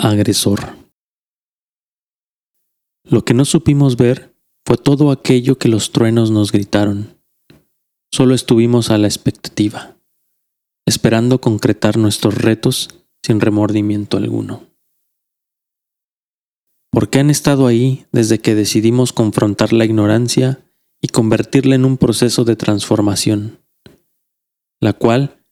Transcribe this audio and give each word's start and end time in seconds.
Agresor. 0.00 0.76
Lo 3.02 3.24
que 3.24 3.34
no 3.34 3.44
supimos 3.44 3.96
ver 3.96 4.32
fue 4.64 4.76
todo 4.76 5.10
aquello 5.10 5.58
que 5.58 5.68
los 5.68 5.90
truenos 5.90 6.30
nos 6.30 6.52
gritaron. 6.52 7.18
Solo 8.12 8.36
estuvimos 8.36 8.90
a 8.90 8.98
la 8.98 9.08
expectativa, 9.08 9.96
esperando 10.86 11.40
concretar 11.40 11.96
nuestros 11.96 12.36
retos 12.36 12.90
sin 13.24 13.40
remordimiento 13.40 14.18
alguno. 14.18 14.68
¿Por 16.92 17.10
qué 17.10 17.18
han 17.18 17.30
estado 17.30 17.66
ahí 17.66 18.06
desde 18.12 18.38
que 18.38 18.54
decidimos 18.54 19.12
confrontar 19.12 19.72
la 19.72 19.84
ignorancia 19.84 20.64
y 21.02 21.08
convertirla 21.08 21.74
en 21.74 21.84
un 21.84 21.96
proceso 21.96 22.44
de 22.44 22.54
transformación, 22.54 23.58
la 24.80 24.92
cual 24.92 25.44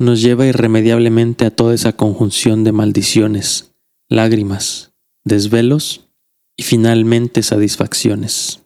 nos 0.00 0.22
lleva 0.22 0.44
irremediablemente 0.44 1.46
a 1.46 1.54
toda 1.54 1.72
esa 1.72 1.92
conjunción 1.92 2.64
de 2.64 2.72
maldiciones, 2.72 3.75
lágrimas, 4.08 4.92
desvelos 5.24 6.08
y 6.56 6.62
finalmente 6.62 7.42
satisfacciones. 7.42 8.62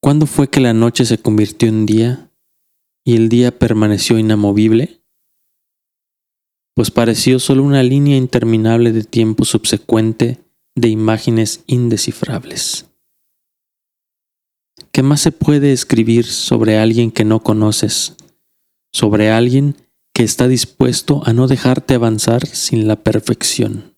¿Cuándo 0.00 0.26
fue 0.26 0.48
que 0.48 0.60
la 0.60 0.72
noche 0.72 1.04
se 1.04 1.18
convirtió 1.18 1.68
en 1.68 1.86
día 1.86 2.30
y 3.04 3.16
el 3.16 3.28
día 3.28 3.58
permaneció 3.58 4.18
inamovible? 4.18 5.02
Pues 6.74 6.90
pareció 6.90 7.40
solo 7.40 7.64
una 7.64 7.82
línea 7.82 8.16
interminable 8.16 8.92
de 8.92 9.02
tiempo 9.02 9.44
subsecuente 9.44 10.38
de 10.76 10.88
imágenes 10.88 11.64
indescifrables. 11.66 12.86
¿Qué 14.92 15.02
más 15.02 15.20
se 15.20 15.32
puede 15.32 15.72
escribir 15.72 16.24
sobre 16.24 16.78
alguien 16.78 17.10
que 17.10 17.24
no 17.24 17.42
conoces? 17.42 18.16
Sobre 18.92 19.30
alguien 19.30 19.76
que 20.18 20.24
está 20.24 20.48
dispuesto 20.48 21.22
a 21.26 21.32
no 21.32 21.46
dejarte 21.46 21.94
avanzar 21.94 22.44
sin 22.44 22.88
la 22.88 22.96
perfección. 22.96 23.94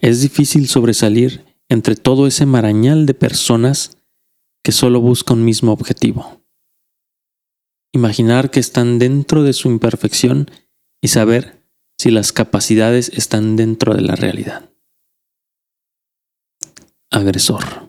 Es 0.00 0.22
difícil 0.22 0.68
sobresalir 0.68 1.44
entre 1.68 1.94
todo 1.94 2.26
ese 2.26 2.46
marañal 2.46 3.04
de 3.04 3.12
personas 3.12 3.98
que 4.64 4.72
solo 4.72 5.02
buscan 5.02 5.40
un 5.40 5.44
mismo 5.44 5.70
objetivo. 5.70 6.40
Imaginar 7.92 8.50
que 8.50 8.58
están 8.58 8.98
dentro 8.98 9.42
de 9.42 9.52
su 9.52 9.68
imperfección 9.68 10.50
y 11.02 11.08
saber 11.08 11.62
si 11.98 12.10
las 12.10 12.32
capacidades 12.32 13.10
están 13.10 13.56
dentro 13.56 13.92
de 13.92 14.00
la 14.00 14.16
realidad. 14.16 14.70
Agresor. 17.10 17.81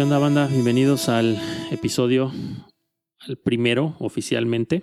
¿Qué 0.00 0.04
onda, 0.04 0.16
banda? 0.16 0.46
Bienvenidos 0.46 1.10
al 1.10 1.38
episodio, 1.70 2.32
al 3.18 3.36
primero 3.36 3.96
oficialmente. 3.98 4.82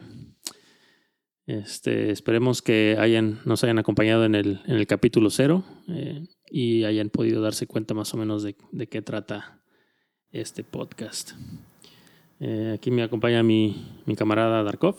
Este, 1.48 2.12
esperemos 2.12 2.62
que 2.62 2.98
hayan, 3.00 3.40
nos 3.44 3.64
hayan 3.64 3.80
acompañado 3.80 4.26
en 4.26 4.36
el, 4.36 4.62
en 4.68 4.76
el 4.76 4.86
capítulo 4.86 5.32
cero 5.32 5.64
eh, 5.88 6.24
y 6.52 6.84
hayan 6.84 7.10
podido 7.10 7.42
darse 7.42 7.66
cuenta 7.66 7.96
más 7.96 8.14
o 8.14 8.18
menos 8.18 8.44
de, 8.44 8.58
de 8.72 8.88
qué 8.88 9.02
trata 9.02 9.60
este 10.32 10.64
podcast. 10.64 11.32
Eh, 12.40 12.74
aquí 12.76 12.92
me 12.92 13.02
acompaña 13.02 13.42
mi, 13.42 13.88
mi, 14.06 14.16
camarada 14.16 14.62
Darkov. 14.62 14.98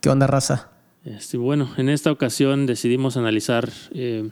¿Qué 0.00 0.08
onda, 0.08 0.26
raza? 0.26 0.72
Este, 1.04 1.36
bueno, 1.36 1.70
en 1.76 1.90
esta 1.90 2.10
ocasión 2.10 2.66
decidimos 2.66 3.16
analizar 3.16 3.70
eh, 3.92 4.30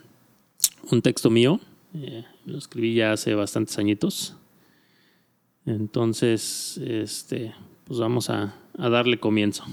un 0.90 1.00
texto 1.00 1.30
mío. 1.30 1.60
lo 2.44 2.58
escribí 2.58 2.94
ya 2.94 3.12
hace 3.12 3.36
bastantes 3.36 3.78
añitos. 3.78 4.34
Entonces, 5.68 6.80
este, 6.82 7.54
pues 7.84 8.00
vamos 8.00 8.30
a, 8.30 8.54
darle 8.74 9.20
comienzo. 9.20 9.64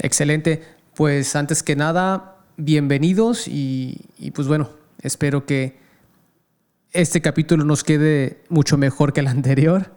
Excelente. 0.00 0.62
Pues 0.94 1.34
antes 1.34 1.62
que 1.64 1.74
nada, 1.74 2.36
bienvenidos 2.56 3.48
y, 3.48 3.98
pues 4.32 4.46
bueno, 4.46 4.70
espero 5.02 5.44
que 5.44 5.76
este 6.92 7.20
capítulo 7.20 7.64
nos 7.64 7.82
quede 7.82 8.42
mucho 8.48 8.76
mejor 8.78 9.12
que 9.12 9.20
el 9.20 9.26
anterior. 9.26 9.92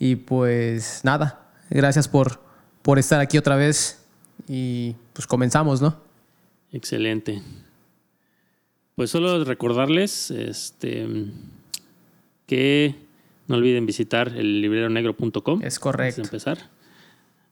Y 0.00 0.16
pues 0.16 1.02
nada, 1.04 1.52
gracias 1.70 2.08
por, 2.08 2.40
por 2.82 2.98
estar 2.98 3.20
aquí 3.20 3.38
otra 3.38 3.54
vez 3.54 4.04
y 4.48 4.96
pues 5.12 5.28
comenzamos, 5.28 5.80
¿no? 5.80 5.96
Excelente. 6.72 7.40
Pues 8.96 9.10
solo 9.10 9.44
recordarles 9.44 10.32
este, 10.32 11.06
que 12.46 12.96
no 13.52 13.58
olviden 13.58 13.84
visitar 13.84 14.28
el 14.34 14.62
libreronegro.com. 14.62 15.60
Es 15.62 15.78
correcto. 15.78 16.22
empezar. 16.22 16.70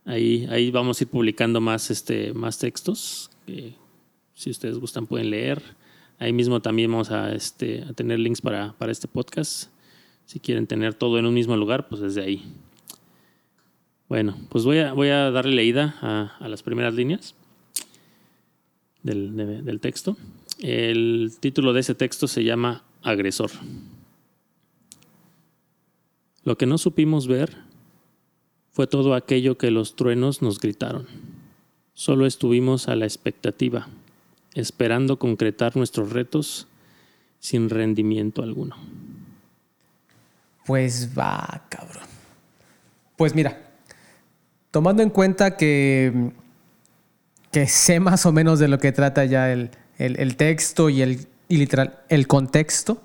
Ahí, 0.06 0.46
ahí 0.50 0.70
vamos 0.70 0.98
a 0.98 1.04
ir 1.04 1.08
publicando 1.08 1.60
más, 1.60 1.90
este, 1.90 2.32
más 2.32 2.58
textos 2.58 3.30
que 3.46 3.74
si 4.32 4.48
ustedes 4.48 4.78
gustan 4.78 5.06
pueden 5.06 5.28
leer. 5.28 5.62
Ahí 6.18 6.32
mismo 6.32 6.62
también 6.62 6.90
vamos 6.90 7.10
a, 7.10 7.34
este, 7.34 7.82
a 7.82 7.92
tener 7.92 8.18
links 8.18 8.40
para, 8.40 8.72
para 8.78 8.90
este 8.90 9.08
podcast. 9.08 9.70
Si 10.24 10.40
quieren 10.40 10.66
tener 10.66 10.94
todo 10.94 11.18
en 11.18 11.26
un 11.26 11.34
mismo 11.34 11.54
lugar, 11.54 11.86
pues 11.90 12.00
desde 12.00 12.22
ahí. 12.22 12.50
Bueno, 14.08 14.38
pues 14.48 14.64
voy 14.64 14.78
a, 14.78 14.94
voy 14.94 15.08
a 15.08 15.30
darle 15.30 15.54
leída 15.54 15.96
a, 16.00 16.34
a 16.40 16.48
las 16.48 16.62
primeras 16.62 16.94
líneas 16.94 17.34
del, 19.02 19.36
del 19.36 19.80
texto. 19.80 20.16
El 20.60 21.32
título 21.40 21.74
de 21.74 21.80
ese 21.80 21.94
texto 21.94 22.26
se 22.26 22.42
llama 22.42 22.84
Agresor. 23.02 23.50
Lo 26.50 26.58
que 26.58 26.66
no 26.66 26.78
supimos 26.78 27.28
ver 27.28 27.58
fue 28.72 28.88
todo 28.88 29.14
aquello 29.14 29.56
que 29.56 29.70
los 29.70 29.94
truenos 29.94 30.42
nos 30.42 30.58
gritaron. 30.58 31.06
Solo 31.94 32.26
estuvimos 32.26 32.88
a 32.88 32.96
la 32.96 33.04
expectativa, 33.04 33.86
esperando 34.54 35.20
concretar 35.20 35.76
nuestros 35.76 36.10
retos 36.10 36.66
sin 37.38 37.70
rendimiento 37.70 38.42
alguno. 38.42 38.74
Pues 40.66 41.16
va, 41.16 41.66
cabrón. 41.68 42.02
Pues 43.16 43.32
mira, 43.36 43.70
tomando 44.72 45.04
en 45.04 45.10
cuenta 45.10 45.56
que, 45.56 46.32
que 47.52 47.68
sé 47.68 48.00
más 48.00 48.26
o 48.26 48.32
menos 48.32 48.58
de 48.58 48.66
lo 48.66 48.80
que 48.80 48.90
trata 48.90 49.24
ya 49.24 49.52
el, 49.52 49.70
texto 50.36 50.88
y 50.90 51.02
el, 51.02 51.28
y 51.48 51.58
literal, 51.58 52.00
el 52.08 52.26
contexto, 52.26 53.00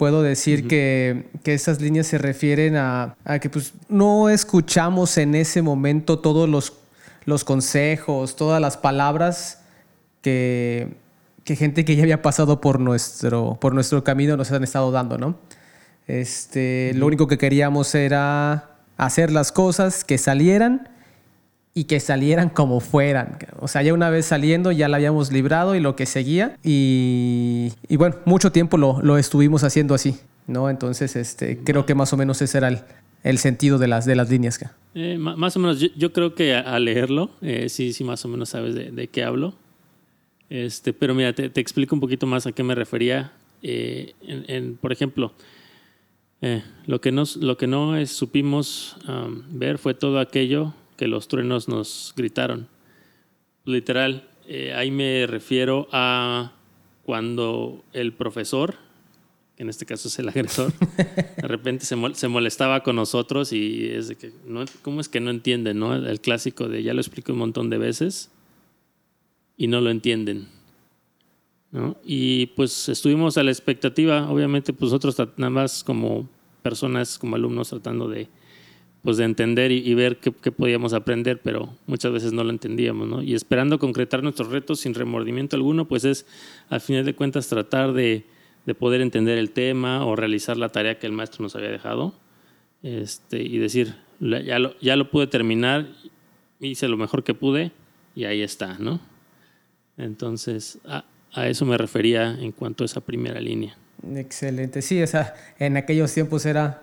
puedo 0.00 0.22
decir 0.22 0.66
que, 0.66 1.28
que, 1.44 1.52
estas 1.52 1.78
líneas 1.82 2.06
se 2.06 2.16
refieren 2.16 2.74
a, 2.74 3.16
que 3.42 3.50
pues, 3.50 3.74
no 3.90 4.30
escuchamos 4.30 5.18
en 5.18 5.34
ese 5.34 5.60
momento 5.60 6.20
todos 6.20 6.48
los, 6.48 6.72
los 7.26 7.44
consejos, 7.44 8.34
todas 8.34 8.62
las 8.62 8.78
palabras 8.78 9.60
que, 10.22 10.96
que, 11.44 11.54
gente 11.54 11.84
que 11.84 11.96
ya 11.96 12.02
había 12.04 12.22
pasado 12.22 12.62
por 12.62 12.80
nuestro, 12.80 13.58
por 13.60 13.74
nuestro 13.74 14.02
camino 14.02 14.38
nos 14.38 14.50
han 14.52 14.64
estado 14.64 14.90
dando, 14.90 15.18
¿no? 15.18 15.36
Este, 16.06 16.92
Lo 16.94 17.04
único 17.04 17.26
que 17.26 17.36
queríamos 17.36 17.94
era 17.94 18.70
hacer 18.96 19.30
las 19.30 19.52
cosas 19.52 20.02
que 20.04 20.16
salieran 20.16 20.88
y 21.74 21.84
que 21.84 22.00
salieran 22.00 22.48
como 22.48 22.80
fueran. 22.80 23.38
O 23.60 23.68
sea, 23.68 23.82
ya 23.82 23.94
una 23.94 24.10
vez 24.10 24.26
saliendo 24.26 24.72
ya 24.72 24.88
la 24.88 24.96
habíamos 24.96 25.30
librado 25.30 25.74
y 25.74 25.80
lo 25.80 25.94
que 25.96 26.06
seguía. 26.06 26.56
Y, 26.64 27.72
bueno, 27.90 28.16
mucho 28.24 28.50
tiempo 28.52 28.76
lo, 28.76 29.00
lo, 29.02 29.18
estuvimos 29.18 29.62
haciendo 29.62 29.94
así, 29.94 30.16
¿no? 30.46 30.68
Entonces, 30.68 31.14
este, 31.16 31.58
creo 31.58 31.86
que 31.86 31.94
más 31.94 32.12
o 32.12 32.16
menos 32.16 32.42
ese 32.42 32.58
era 32.58 32.68
el, 32.68 32.80
el 33.22 33.38
sentido 33.38 33.78
de 33.78 33.88
las, 33.88 34.04
de 34.04 34.16
las 34.16 34.30
líneas. 34.30 34.58
Eh, 34.94 35.18
más 35.18 35.56
o 35.56 35.60
menos, 35.60 35.78
yo, 35.78 36.12
creo 36.12 36.34
que 36.34 36.54
al 36.54 36.84
leerlo, 36.84 37.30
eh, 37.42 37.68
sí, 37.68 37.92
sí, 37.92 38.04
más 38.04 38.24
o 38.24 38.28
menos 38.28 38.50
sabes 38.50 38.74
de, 38.74 39.08
qué 39.08 39.22
hablo. 39.22 39.54
Este, 40.48 40.92
pero 40.92 41.14
mira, 41.14 41.32
te, 41.32 41.44
explico 41.60 41.94
un 41.94 42.00
poquito 42.00 42.26
más 42.26 42.46
a 42.46 42.52
qué 42.52 42.62
me 42.62 42.74
refería. 42.74 43.32
Eh, 43.62 44.14
por 44.80 44.90
ejemplo, 44.90 45.32
lo 46.86 47.00
que, 47.00 47.12
nos, 47.12 47.36
lo 47.36 47.56
que 47.58 47.66
no 47.66 48.04
supimos 48.06 48.96
ver 49.50 49.78
fue 49.78 49.94
todo 49.94 50.18
aquello 50.18 50.74
que 51.00 51.08
los 51.08 51.28
truenos 51.28 51.66
nos 51.66 52.12
gritaron. 52.14 52.68
Literal, 53.64 54.28
eh, 54.46 54.74
ahí 54.74 54.90
me 54.90 55.26
refiero 55.26 55.88
a 55.92 56.52
cuando 57.04 57.82
el 57.94 58.12
profesor, 58.12 58.74
que 59.56 59.62
en 59.62 59.70
este 59.70 59.86
caso 59.86 60.08
es 60.08 60.18
el 60.18 60.28
agresor, 60.28 60.74
de 61.38 61.48
repente 61.48 61.86
se, 61.86 61.96
molestaba 62.28 62.82
con 62.82 62.96
nosotros 62.96 63.54
y 63.54 63.86
es 63.86 64.08
de 64.08 64.16
que, 64.16 64.30
no, 64.46 64.62
¿cómo 64.82 65.00
es 65.00 65.08
que 65.08 65.20
no 65.20 65.30
entienden? 65.30 65.78
No? 65.78 65.94
El 65.94 66.20
clásico 66.20 66.68
de 66.68 66.82
ya 66.82 66.92
lo 66.92 67.00
explico 67.00 67.32
un 67.32 67.38
montón 67.38 67.70
de 67.70 67.78
veces 67.78 68.30
y 69.56 69.68
no 69.68 69.80
lo 69.80 69.88
entienden. 69.88 70.48
¿no? 71.72 71.96
Y 72.04 72.48
pues 72.48 72.90
estuvimos 72.90 73.38
a 73.38 73.42
la 73.42 73.52
expectativa, 73.52 74.30
obviamente, 74.30 74.74
pues 74.74 74.92
nosotros 74.92 75.16
nada 75.38 75.48
más 75.48 75.82
como 75.82 76.28
personas, 76.62 77.18
como 77.18 77.36
alumnos, 77.36 77.70
tratando 77.70 78.06
de, 78.06 78.28
pues 79.02 79.16
de 79.16 79.24
entender 79.24 79.72
y, 79.72 79.94
ver 79.94 80.18
qué, 80.18 80.30
podíamos 80.30 80.92
aprender, 80.92 81.40
pero 81.42 81.74
muchas 81.86 82.12
veces 82.12 82.32
no 82.32 82.44
lo 82.44 82.50
entendíamos, 82.50 83.08
¿no? 83.08 83.22
Y 83.22 83.34
esperando 83.34 83.78
concretar 83.78 84.22
nuestros 84.22 84.50
retos 84.50 84.80
sin 84.80 84.94
remordimiento 84.94 85.56
alguno, 85.56 85.88
pues 85.88 86.04
es, 86.04 86.26
al 86.68 86.80
final 86.80 87.06
de 87.06 87.14
cuentas, 87.14 87.48
tratar 87.48 87.94
de, 87.94 88.24
de 88.66 88.74
poder 88.74 89.00
entender 89.00 89.38
el 89.38 89.52
tema 89.52 90.04
o 90.04 90.16
realizar 90.16 90.56
la 90.58 90.68
tarea 90.68 90.98
que 90.98 91.06
el 91.06 91.12
maestro 91.12 91.42
nos 91.42 91.56
había 91.56 91.70
dejado 91.70 92.14
este, 92.82 93.42
y 93.42 93.58
decir, 93.58 93.94
ya 94.20 94.58
lo, 94.58 94.78
ya 94.80 94.96
lo 94.96 95.10
pude 95.10 95.26
terminar, 95.26 95.88
hice 96.60 96.86
lo 96.88 96.98
mejor 96.98 97.24
que 97.24 97.32
pude 97.32 97.72
y 98.14 98.24
ahí 98.24 98.42
está, 98.42 98.78
¿no? 98.78 99.00
Entonces, 99.96 100.78
a, 100.84 101.04
a 101.32 101.48
eso 101.48 101.64
me 101.64 101.78
refería 101.78 102.36
en 102.38 102.52
cuanto 102.52 102.84
a 102.84 102.86
esa 102.86 103.00
primera 103.00 103.40
línea. 103.40 103.76
Excelente, 104.14 104.82
sí, 104.82 105.00
esa, 105.00 105.34
en 105.58 105.76
aquellos 105.76 106.12
tiempos 106.12 106.46
era, 106.46 106.82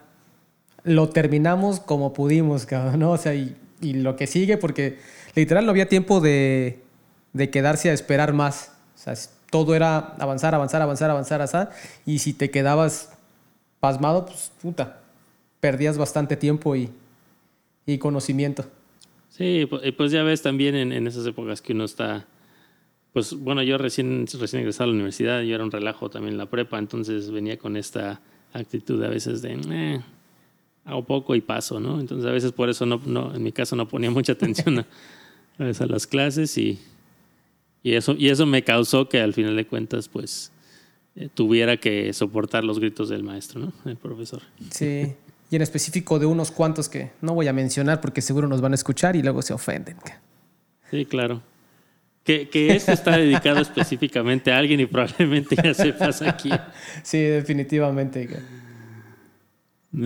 lo 0.83 1.09
terminamos 1.09 1.79
como 1.79 2.13
pudimos, 2.13 2.67
¿no? 2.97 3.11
O 3.11 3.17
sea, 3.17 3.35
y, 3.35 3.55
y 3.81 3.93
lo 3.93 4.15
que 4.15 4.27
sigue, 4.27 4.57
porque 4.57 4.97
literal 5.35 5.65
no 5.65 5.71
había 5.71 5.89
tiempo 5.89 6.19
de, 6.19 6.81
de 7.33 7.49
quedarse 7.49 7.89
a 7.89 7.93
esperar 7.93 8.33
más. 8.33 8.73
O 8.95 8.99
sea, 8.99 9.13
todo 9.49 9.75
era 9.75 9.97
avanzar, 10.19 10.55
avanzar, 10.55 10.81
avanzar, 10.81 11.09
avanzar, 11.09 11.41
avanzar. 11.41 11.71
Y 12.05 12.19
si 12.19 12.33
te 12.33 12.49
quedabas 12.49 13.13
pasmado, 13.79 14.25
pues 14.25 14.51
puta, 14.61 15.01
perdías 15.59 15.97
bastante 15.97 16.35
tiempo 16.35 16.75
y, 16.75 16.89
y 17.85 17.97
conocimiento. 17.97 18.65
Sí, 19.29 19.69
pues 19.95 20.11
ya 20.11 20.23
ves 20.23 20.41
también 20.41 20.75
en, 20.75 20.91
en, 20.91 21.05
esas 21.05 21.25
épocas 21.27 21.61
que 21.61 21.73
uno 21.73 21.85
está, 21.85 22.25
pues 23.13 23.33
bueno, 23.33 23.61
yo 23.61 23.77
recién, 23.77 24.25
recién 24.39 24.61
egresado 24.61 24.85
a 24.85 24.87
la 24.87 24.93
universidad, 24.93 25.41
yo 25.41 25.53
era 25.53 25.63
un 25.63 25.69
relajo 25.69 26.09
también 26.09 26.33
en 26.33 26.37
la 26.39 26.47
prepa, 26.47 26.79
entonces 26.79 27.29
venía 27.29 27.57
con 27.57 27.77
esta 27.77 28.19
actitud 28.53 29.03
a 29.03 29.09
veces 29.09 29.43
de, 29.43 29.53
eh, 29.53 30.01
hago 30.87 31.05
poco 31.05 31.35
y 31.35 31.41
paso, 31.41 31.79
¿no? 31.79 31.99
Entonces 31.99 32.27
a 32.27 32.31
veces 32.31 32.51
por 32.51 32.69
eso 32.69 32.85
no, 32.85 32.99
no 33.05 33.35
en 33.35 33.43
mi 33.43 33.51
caso 33.51 33.75
no 33.75 33.87
ponía 33.87 34.09
mucha 34.09 34.33
atención 34.33 34.79
a, 34.79 34.85
a 35.59 35.85
las 35.85 36.07
clases 36.07 36.57
y, 36.57 36.79
y, 37.83 37.93
eso, 37.93 38.15
y 38.17 38.29
eso 38.29 38.45
me 38.45 38.63
causó 38.63 39.07
que 39.07 39.21
al 39.21 39.33
final 39.33 39.55
de 39.55 39.67
cuentas, 39.67 40.07
pues, 40.07 40.51
eh, 41.15 41.29
tuviera 41.33 41.77
que 41.77 42.11
soportar 42.13 42.63
los 42.63 42.79
gritos 42.79 43.09
del 43.09 43.23
maestro, 43.23 43.59
¿no? 43.59 43.73
El 43.85 43.97
profesor. 43.97 44.41
Sí 44.71 45.13
y 45.49 45.55
en 45.55 45.61
específico 45.61 46.19
de 46.19 46.25
unos 46.25 46.51
cuantos 46.51 46.89
que 46.89 47.11
no 47.21 47.33
voy 47.33 47.47
a 47.47 47.53
mencionar 47.53 48.01
porque 48.01 48.21
seguro 48.21 48.47
nos 48.47 48.61
van 48.61 48.73
a 48.73 48.75
escuchar 48.75 49.15
y 49.15 49.21
luego 49.21 49.41
se 49.41 49.53
ofenden. 49.53 49.97
Sí, 50.91 51.05
claro. 51.05 51.41
Que, 52.23 52.49
que 52.49 52.75
esto 52.75 52.91
está 52.91 53.17
dedicado 53.17 53.61
específicamente 53.61 54.51
a 54.51 54.57
alguien 54.57 54.81
y 54.81 54.85
probablemente 54.85 55.55
ya 55.55 55.73
sepas 55.73 56.21
aquí. 56.21 56.49
Sí, 57.01 57.19
definitivamente. 57.19 58.27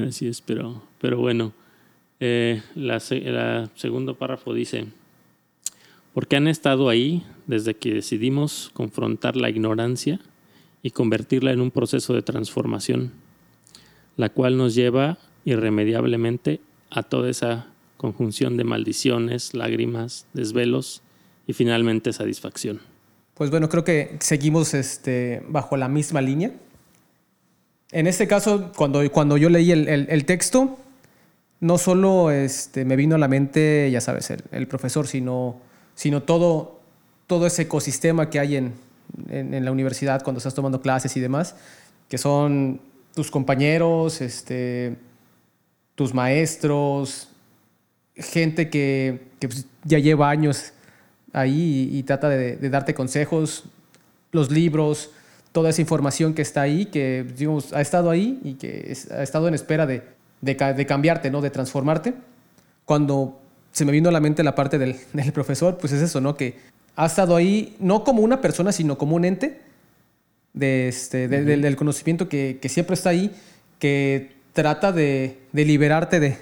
Así 0.08 0.28
es, 0.28 0.42
pero, 0.42 0.84
pero 1.00 1.18
bueno. 1.18 1.54
Eh, 2.24 2.62
la, 2.76 3.00
segundo 3.00 4.14
párrafo 4.14 4.54
dice, 4.54 4.86
porque 6.14 6.36
han 6.36 6.48
estado 6.48 6.88
ahí 6.88 7.26
desde 7.48 7.74
que 7.74 7.96
decidimos 7.96 8.70
confrontar 8.74 9.36
la 9.36 9.50
ignorancia 9.50 10.20
y 10.84 10.92
convertirla 10.92 11.52
en 11.52 11.62
un 11.62 11.72
proceso 11.72 12.14
de 12.14 12.22
transformación, 12.22 13.12
la 14.18 14.30
cual 14.30 14.56
nos 14.56 14.76
lleva 14.76 15.18
irremediablemente 15.46 16.62
a 16.92 17.02
toda 17.02 17.28
esa 17.30 17.68
conjunción 17.98 18.56
de 18.56 18.66
maldiciones, 18.66 19.56
lágrimas, 19.56 20.28
desvelos 20.34 21.02
y 21.48 21.54
finalmente 21.54 22.14
satisfacción. 22.14 22.82
Pues 23.34 23.50
bueno, 23.50 23.68
creo 23.68 23.84
que 23.84 24.18
seguimos 24.20 24.76
este, 24.76 25.44
bajo 25.50 25.76
la 25.76 25.88
misma 25.88 26.22
línea. 26.22 26.54
En 27.92 28.08
este 28.08 28.28
caso, 28.28 28.72
cuando, 28.76 29.10
cuando 29.12 29.38
yo 29.38 29.50
leí 29.50 29.72
el, 29.72 29.88
el, 29.88 30.26
texto, 30.26 30.78
no 31.60 31.78
solo 31.78 32.32
este, 32.32 32.86
me 32.86 32.96
vino 32.96 33.16
a 33.16 33.18
la 33.18 33.28
mente, 33.28 33.90
ya 33.92 34.02
sabes, 34.02 34.30
el, 34.32 34.44
el 34.52 34.68
profesor, 34.68 35.08
sino, 35.08 35.60
sino 35.96 36.24
todo, 36.24 36.80
todo 37.28 37.48
ese 37.48 37.64
ecosistema 37.64 38.30
que 38.30 38.40
hay 38.40 38.56
en, 38.56 38.74
en, 39.30 39.66
la 39.66 39.72
universidad 39.72 40.24
cuando 40.24 40.38
estás 40.38 40.54
tomando 40.54 40.82
clases 40.82 41.16
y 41.18 41.20
demás, 41.20 41.56
que 42.10 42.18
son 42.18 42.82
tus 43.14 43.30
compañeros, 43.30 44.22
este, 44.22 44.96
tus 45.96 46.14
maestros, 46.14 47.30
gente 48.16 48.70
que, 48.70 49.22
pues, 49.40 49.66
ya 49.84 50.00
lleva 50.00 50.30
años 50.30 50.74
ahí 51.34 51.90
y, 51.92 52.04
trata 52.04 52.30
de, 52.30 52.58
darte 52.70 52.94
consejos, 52.94 53.66
los 54.32 54.52
libros, 54.52 55.12
toda 55.52 55.70
esa 55.70 55.82
información 55.82 56.34
que 56.34 56.42
está 56.42 56.62
ahí, 56.62 56.86
que 56.86 57.26
digamos, 57.38 57.74
ha 57.74 57.82
estado 57.82 58.10
ahí 58.10 58.40
y 58.44 58.54
que 58.54 58.96
ha 59.12 59.24
estado 59.24 59.48
en 59.48 59.54
espera 59.54 59.86
de, 59.86 60.04
de, 60.42 60.86
cambiarte, 60.86 61.30
¿no? 61.30 61.42
de 61.42 61.50
transformarte. 61.50 62.14
Cuando 62.86 63.40
se 63.72 63.86
me 63.86 63.92
vino 63.92 64.10
a 64.10 64.12
la 64.12 64.20
mente 64.20 64.44
la 64.44 64.56
parte 64.56 64.78
del, 64.78 64.96
del, 65.14 65.32
profesor, 65.32 65.78
pues 65.78 65.94
es 65.94 66.02
eso, 66.02 66.22
¿no? 66.22 66.36
que 66.36 66.56
ha 66.96 67.06
estado 67.06 67.36
ahí 67.36 67.76
no 67.80 68.04
como 68.04 68.22
una 68.22 68.42
persona, 68.42 68.72
sino 68.72 68.98
como 68.98 69.16
un 69.16 69.26
ente 69.26 69.60
de 70.54 70.90
este, 70.90 71.28
del, 71.28 71.62
del, 71.62 71.76
conocimiento 71.76 72.28
que, 72.28 72.60
que 72.62 72.68
siempre 72.68 72.96
está 72.96 73.10
ahí, 73.10 73.32
que 73.80 74.32
trata 74.54 74.92
de, 74.92 75.38
liberarte 75.54 76.20
de, 76.20 76.38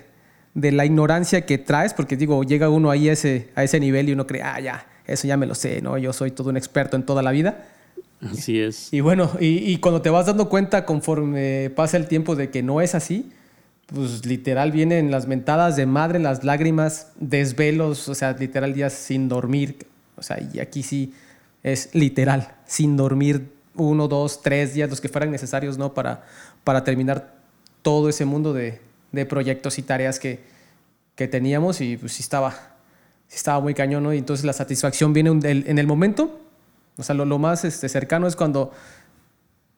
de, 0.56 0.72
la 0.72 0.86
ignorancia 0.86 1.46
que 1.46 1.60
traes, 1.60 1.94
porque 1.94 2.18
digo, 2.18 2.44
llega 2.44 2.70
uno 2.70 2.90
ahí 2.90 3.10
a 3.10 3.14
ese, 3.14 3.50
a 3.56 3.64
ese 3.64 3.80
nivel 3.80 4.10
y 4.10 4.14
uno 4.14 4.26
cree, 4.26 4.42
ah, 4.42 4.60
ya, 4.60 4.88
eso 5.06 5.28
ya 5.28 5.38
me 5.38 5.46
lo 5.46 5.54
sé, 5.54 5.82
¿no? 5.82 5.98
Yo 5.98 6.12
soy 6.12 6.32
todo 6.32 6.50
un 6.50 6.58
experto 6.58 6.96
en 6.96 7.04
toda 7.04 7.22
la 7.22 7.32
vida. 7.32 7.66
Así 8.22 8.60
es. 8.60 8.90
Y 8.94 9.02
bueno, 9.02 9.32
y, 9.40 9.78
cuando 9.78 10.02
te 10.02 10.10
vas 10.10 10.26
dando 10.26 10.50
cuenta 10.50 10.86
conforme 10.86 11.72
pasa 11.76 11.98
el 11.98 12.08
tiempo 12.08 12.36
de 12.36 12.50
que 12.50 12.64
no 12.64 12.82
es 12.82 12.96
así, 12.96 13.32
pues 13.88 14.26
literal 14.26 14.72
vienen 14.72 15.12
las 15.12 15.28
mentadas 15.28 15.76
de 15.76 15.86
madre, 15.86 16.20
las 16.20 16.44
lágrimas, 16.44 17.12
desvelos, 17.20 18.08
o 18.08 18.16
sea, 18.16 18.34
literal 18.34 18.74
días 18.74 18.94
sin 18.94 19.30
dormir. 19.30 19.88
O 20.16 20.22
sea, 20.22 20.38
y 20.54 20.60
aquí 20.60 20.84
sí 20.84 21.14
es 21.64 21.90
literal, 21.94 22.56
sin 22.66 22.98
dormir 22.98 23.52
uno, 23.76 24.08
dos, 24.08 24.42
tres 24.42 24.74
días, 24.74 24.90
los 24.90 25.02
que 25.02 25.10
fueran 25.10 25.32
necesarios, 25.32 25.78
¿no? 25.78 25.94
Para, 25.94 26.24
para 26.64 26.84
terminar 26.84 27.34
todo 27.82 28.10
ese 28.10 28.26
mundo 28.26 28.54
de, 28.54 28.82
de 29.12 29.26
proyectos 29.26 29.80
y 29.80 29.84
tareas 29.84 30.20
que, 30.20 30.40
que, 31.16 31.28
teníamos 31.28 31.82
y 31.82 31.98
pues 31.98 32.14
sí 32.14 32.22
estaba, 32.22 32.52
sí 33.28 33.38
estaba 33.38 33.60
muy 33.60 33.74
cañón, 33.74 34.04
¿no? 34.04 34.14
Y 34.14 34.18
entonces 34.18 34.46
la 34.46 34.54
satisfacción 34.54 35.14
viene 35.14 35.30
en 35.30 35.80
el 35.80 35.88
momento, 35.88 36.40
o 37.00 37.04
sea, 37.04 37.16
lo, 37.16 37.26
lo 37.26 37.40
más 37.40 37.66
este, 37.66 37.90
cercano 37.90 38.28
es 38.28 38.36
cuando 38.36 38.72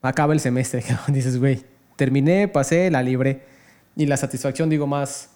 acaba 0.02 0.34
el 0.34 0.40
semestre, 0.40 0.84
dices, 1.08 1.40
güey, 1.40 1.62
terminé, 1.96 2.48
pasé, 2.48 2.90
la 2.92 3.04
libré. 3.04 3.44
Y 3.96 4.06
la 4.06 4.18
satisfacción, 4.18 4.70
digo, 4.70 4.88
más, 4.88 5.32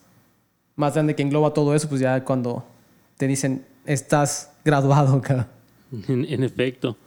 más 0.75 0.93
grande 0.93 1.15
que 1.15 1.21
engloba 1.21 1.53
todo 1.53 1.75
eso, 1.75 1.89
pues 1.89 2.01
ya 2.01 2.23
cuando 2.23 2.65
te 3.17 3.27
dicen, 3.27 3.65
estás 3.85 4.51
graduado. 4.63 5.21
En, 6.09 6.25
en 6.25 6.43
efecto. 6.43 6.97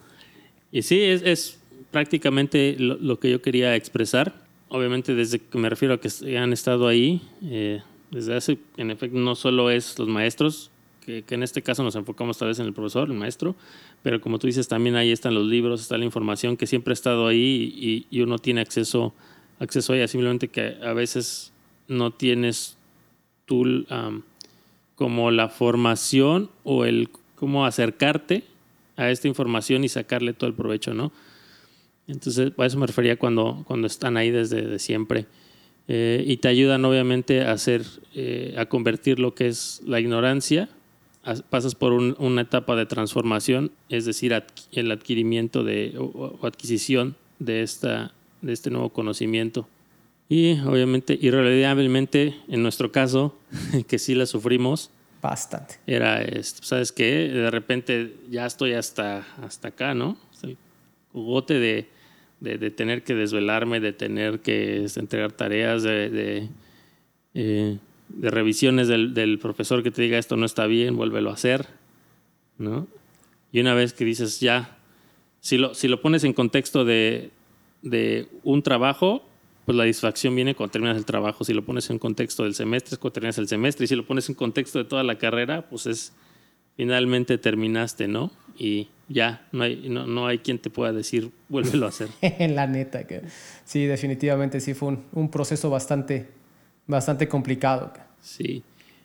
Y 0.71 0.81
sí, 0.81 0.99
es, 1.03 1.21
es 1.23 1.59
prácticamente 1.91 2.75
lo, 2.79 2.95
lo, 2.95 3.19
que 3.19 3.29
yo 3.29 3.41
quería 3.41 3.75
expresar 3.75 4.33
obviamente 4.69 5.15
desde 5.15 5.39
que 5.39 5.57
me 5.57 5.69
refiero 5.69 5.95
a 5.95 5.99
que 5.99 6.37
han 6.37 6.53
estado 6.53 6.87
ahí, 6.87 7.21
eh, 7.43 7.81
desde 8.11 8.35
hace, 8.35 8.57
en 8.77 8.91
efecto, 8.91 9.17
no 9.17 9.35
solo 9.35 9.69
es 9.69 9.99
los 9.99 10.07
maestros, 10.07 10.71
que, 11.09 11.23
que, 11.23 11.33
en 11.35 11.41
este 11.41 11.63
caso 11.63 11.81
nos 11.81 11.95
enfocamos 11.95 12.37
tal 12.37 12.49
vez 12.49 12.59
en 12.59 12.67
el 12.67 12.73
profesor, 12.73 13.09
el 13.09 13.15
maestro, 13.15 13.55
pero 14.03 14.21
como 14.21 14.37
tú 14.37 14.45
dices, 14.45 14.67
también 14.67 14.95
ahí 14.95 15.11
están 15.11 15.33
los 15.33 15.47
libros, 15.47 15.81
está 15.81 15.97
la 15.97 16.05
información 16.05 16.55
que 16.55 16.67
siempre 16.67 16.91
ha 16.91 16.93
estado 16.93 17.25
ahí 17.25 18.05
y, 18.11 18.21
uno 18.21 18.37
tiene 18.37 18.61
acceso, 18.61 19.13
acceso 19.59 19.93
a 19.93 19.97
ella, 19.97 20.07
simplemente 20.07 20.49
que 20.49 20.77
a 20.83 20.93
veces 20.93 21.51
no 21.87 22.11
tienes 22.11 22.77
tú 23.45 23.85
como 24.93 25.31
la 25.31 25.49
formación 25.49 26.51
o 26.63 26.85
el 26.85 27.09
cómo 27.35 27.65
acercarte 27.65 28.43
a 28.95 29.09
esta 29.09 29.27
información 29.27 29.83
y 29.83 29.89
sacarle 29.89 30.33
todo 30.33 30.47
el 30.47 30.55
provecho, 30.55 30.93
¿no? 30.93 31.11
Entonces, 32.07 32.51
a 32.55 32.65
eso 32.65 32.77
me 32.77 32.85
refería 32.85 33.17
cuando, 33.17 33.63
cuando 33.65 33.87
están 33.87 34.17
ahí 34.17 34.29
desde 34.29 34.77
siempre. 34.77 35.25
Eh, 35.87 36.23
y 36.27 36.37
te 36.37 36.49
ayudan 36.49 36.85
obviamente 36.85 37.41
a 37.41 37.53
hacer, 37.53 37.83
eh, 38.13 38.53
a 38.57 38.67
convertir 38.67 39.19
lo 39.19 39.33
que 39.33 39.47
es 39.47 39.81
la 39.87 39.99
ignorancia. 39.99 40.69
Pasas 41.49 41.75
por 41.75 41.93
una 41.93 42.41
etapa 42.41 42.75
de 42.75 42.85
transformación, 42.85 43.71
es 43.89 44.05
decir, 44.05 44.33
el 44.71 44.91
adquirimiento 44.91 45.63
de, 45.63 45.95
o, 45.97 46.39
adquisición 46.45 47.15
de, 47.39 47.61
esta, 47.61 48.13
de 48.41 48.53
este 48.53 48.69
nuevo 48.69 48.89
conocimiento. 48.89 49.67
Y 50.29 50.59
obviamente, 50.59 51.17
irremediablemente, 51.19 52.35
en 52.47 52.63
nuestro 52.63 52.91
caso, 52.91 53.35
que 53.87 53.99
sí 53.99 54.15
la 54.15 54.25
sufrimos, 54.25 54.91
Bastante. 55.21 55.75
Era, 55.85 56.21
esto, 56.21 56.63
¿sabes 56.63 56.91
qué? 56.91 57.27
De 57.27 57.51
repente 57.51 58.15
ya 58.29 58.45
estoy 58.45 58.73
hasta, 58.73 59.25
hasta 59.41 59.69
acá, 59.69 59.93
¿no? 59.93 60.17
El 60.43 60.57
jugote 61.11 61.55
de, 61.55 61.89
de, 62.39 62.71
tener 62.71 63.03
que 63.03 63.15
desvelarme, 63.15 63.81
de 63.81 63.91
tener 63.91 64.39
que 64.39 64.87
entregar 64.95 65.33
tareas, 65.33 65.83
de, 65.83 66.09
de, 66.09 66.49
eh, 67.33 67.77
revisiones 68.19 68.87
del, 68.87 69.13
del, 69.13 69.39
profesor 69.39 69.83
que 69.83 69.91
te 69.91 70.01
diga 70.01 70.17
esto 70.17 70.35
no 70.37 70.45
está 70.45 70.65
bien, 70.65 70.95
vuélvelo 70.95 71.29
a 71.29 71.33
hacer, 71.33 71.67
¿no? 72.57 72.87
Y 73.51 73.59
una 73.59 73.73
vez 73.73 73.93
que 73.93 74.05
dices 74.05 74.39
ya, 74.39 74.77
si 75.41 75.57
lo, 75.57 75.73
si 75.73 75.87
lo 75.87 76.01
pones 76.01 76.23
en 76.23 76.33
contexto 76.33 76.85
de, 76.85 77.31
de 77.81 78.27
un 78.43 78.61
trabajo, 78.61 79.23
pues 79.65 79.77
la 79.77 79.83
distracción 79.83 80.35
viene 80.35 80.55
cuando 80.55 80.71
terminas 80.71 80.97
el 80.97 81.05
trabajo. 81.05 81.43
Si 81.43 81.53
lo 81.53 81.63
pones 81.63 81.89
en 81.89 81.99
contexto 81.99 82.43
del 82.43 82.55
semestre, 82.55 82.95
es 82.95 82.99
cuando 82.99 83.13
terminas 83.13 83.37
el 83.37 83.47
semestre. 83.47 83.85
Y 83.85 83.87
si 83.87 83.95
lo 83.95 84.05
pones 84.05 84.27
en 84.29 84.35
contexto 84.35 84.79
de 84.79 84.85
toda 84.85 85.03
la 85.03 85.17
carrera, 85.17 85.69
pues 85.69 85.85
es 85.85 86.13
finalmente 86.75 87.37
terminaste, 87.37 88.07
¿no? 88.07 88.31
Y 88.57 88.87
ya, 89.09 89.47
no 89.51 89.63
hay, 89.63 89.89
no, 89.89 90.07
no 90.07 90.27
hay 90.27 90.39
quien 90.39 90.59
te 90.59 90.69
pueda 90.69 90.93
decir, 90.93 91.29
vuélvelo 91.49 91.85
a 91.85 91.89
hacer. 91.89 92.09
la 92.39 92.67
neta, 92.67 93.05
que 93.05 93.21
sí, 93.65 93.85
definitivamente 93.85 94.59
sí 94.59 94.73
fue 94.73 94.89
un, 94.89 95.03
un 95.11 95.29
proceso 95.29 95.69
bastante, 95.69 96.29
bastante 96.89 97.27
complicado. 97.29 97.93
Sí. 98.19 98.63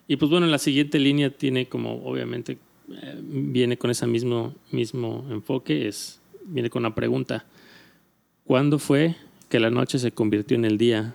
Y 0.08 0.16
pues 0.16 0.30
bueno, 0.30 0.46
la 0.46 0.58
siguiente 0.58 0.98
línea 0.98 1.30
tiene 1.30 1.68
como, 1.68 2.04
obviamente, 2.04 2.58
eh, 2.90 3.20
viene 3.22 3.76
con 3.76 3.90
ese 3.90 4.06
mismo, 4.06 4.54
mismo 4.72 5.24
enfoque, 5.30 5.86
es, 5.86 6.18
viene 6.46 6.70
con 6.70 6.82
una 6.82 6.94
pregunta. 6.94 7.44
¿Cuándo 8.44 8.78
fue 8.78 9.16
que 9.48 9.60
la 9.60 9.70
noche 9.70 9.98
se 9.98 10.12
convirtió 10.12 10.56
en 10.56 10.64
el 10.64 10.78
día 10.78 11.14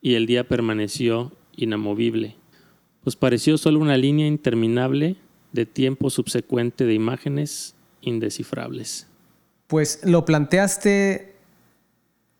y 0.00 0.14
el 0.14 0.26
día 0.26 0.46
permaneció 0.46 1.32
inamovible? 1.56 2.36
Pues 3.02 3.16
pareció 3.16 3.58
solo 3.58 3.80
una 3.80 3.96
línea 3.96 4.26
interminable 4.26 5.16
de 5.52 5.66
tiempo 5.66 6.08
subsecuente 6.10 6.84
de 6.84 6.94
imágenes 6.94 7.74
indescifrables. 8.00 9.06
Pues 9.66 10.00
lo 10.04 10.24
planteaste, 10.24 11.34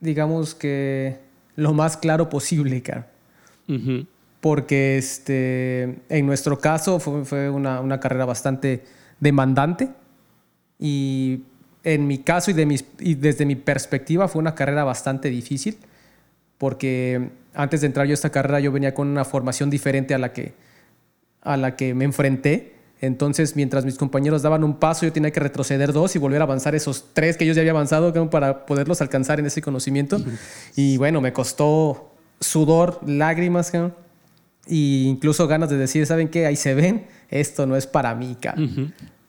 digamos 0.01 0.55
que 0.55 1.19
lo 1.57 1.73
más 1.73 1.97
claro 1.97 2.29
posible, 2.29 2.83
Car. 3.67 4.07
Porque 4.41 4.99
este, 4.99 6.01
en 6.09 6.27
nuestro 6.27 6.59
caso 6.59 6.99
fue, 6.99 7.25
fue 7.25 7.49
una, 7.49 7.81
una, 7.81 8.01
carrera 8.01 8.25
bastante 8.25 8.85
demandante 9.21 9.89
y 10.81 11.43
en 11.85 12.07
mi 12.09 12.19
caso 12.19 12.51
y, 12.51 12.55
de 12.55 12.67
mis, 12.67 12.85
y 12.99 13.15
desde 13.15 13.47
mi 13.47 13.55
perspectiva 13.55 14.27
fue 14.27 14.41
una 14.41 14.57
carrera 14.57 14.83
bastante 14.83 15.31
difícil 15.31 15.79
porque 16.59 17.31
antes 17.55 17.83
de 17.83 17.87
entrar 17.87 18.07
yo 18.07 18.13
a 18.13 18.15
esta 18.15 18.31
carrera 18.31 18.59
yo 18.59 18.73
venía 18.73 18.95
con 18.95 19.07
una 19.07 19.25
formación 19.25 19.71
diferente 19.71 20.13
a 20.13 20.19
la 20.19 20.33
que, 20.33 20.55
a 21.41 21.57
la 21.57 21.77
que 21.77 21.95
me 21.95 22.05
enfrenté 22.05 22.73
entonces, 23.03 23.57
mientras 23.57 23.85
mis 23.85 23.97
compañeros 23.97 24.43
daban 24.43 24.63
un 24.63 24.77
paso, 24.77 25.05
yo 25.05 25.13
tenía 25.13 25.33
que 25.33 25.41
retroceder 25.41 25.93
dos 25.93 26.15
y 26.15 26.21
volver 26.21 26.41
a 26.41 26.45
avanzar 26.45 26.77
esos 26.77 27.07
tres 27.13 27.37
que 27.37 27.43
ellos 27.43 27.57
ya 27.57 27.63
había 27.63 27.73
avanzado 27.73 28.13
para 28.31 28.65
poderlos 28.65 29.01
alcanzar 29.01 29.41
en 29.41 29.47
ese 29.47 29.61
conocimiento. 29.61 30.19
Y 30.77 30.99
bueno, 30.99 31.21
me 31.21 31.33
costó 31.33 32.12
sudor, 32.43 33.01
lágrimas, 33.07 33.73
e 33.75 34.75
incluso 34.75 35.49
ganas 35.49 35.71
de 35.71 35.79
decir, 35.79 36.07
¿saben 36.07 36.29
qué? 36.29 36.47
Ahí 36.47 36.57
se 36.57 36.75
ven, 36.75 37.07
esto 37.31 37.67
no 37.67 37.77
es 37.77 37.87
para 37.87 38.15
mí, 38.15 38.37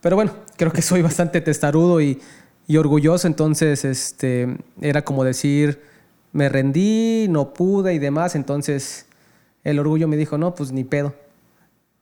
Pero 0.02 0.16
bueno, 0.16 0.34
creo 0.58 0.72
que 0.72 0.82
soy 0.82 1.02
bastante 1.02 1.40
testarudo 1.40 2.02
y, 2.02 2.20
y, 2.68 2.78
orgulloso, 2.78 3.28
entonces 3.28 3.86
este, 3.86 4.58
era 4.82 5.04
como 5.04 5.24
decir, 5.24 5.82
me 6.34 6.50
rendí, 6.50 7.28
no 7.30 7.54
pude 7.54 7.94
y 7.94 8.00
demás, 8.00 8.36
entonces 8.36 9.06
el 9.64 9.80
orgullo 9.80 10.08
me 10.08 10.18
dijo, 10.18 10.38
no, 10.38 10.56
pues 10.56 10.72
ni 10.72 10.84
pedo, 10.84 11.16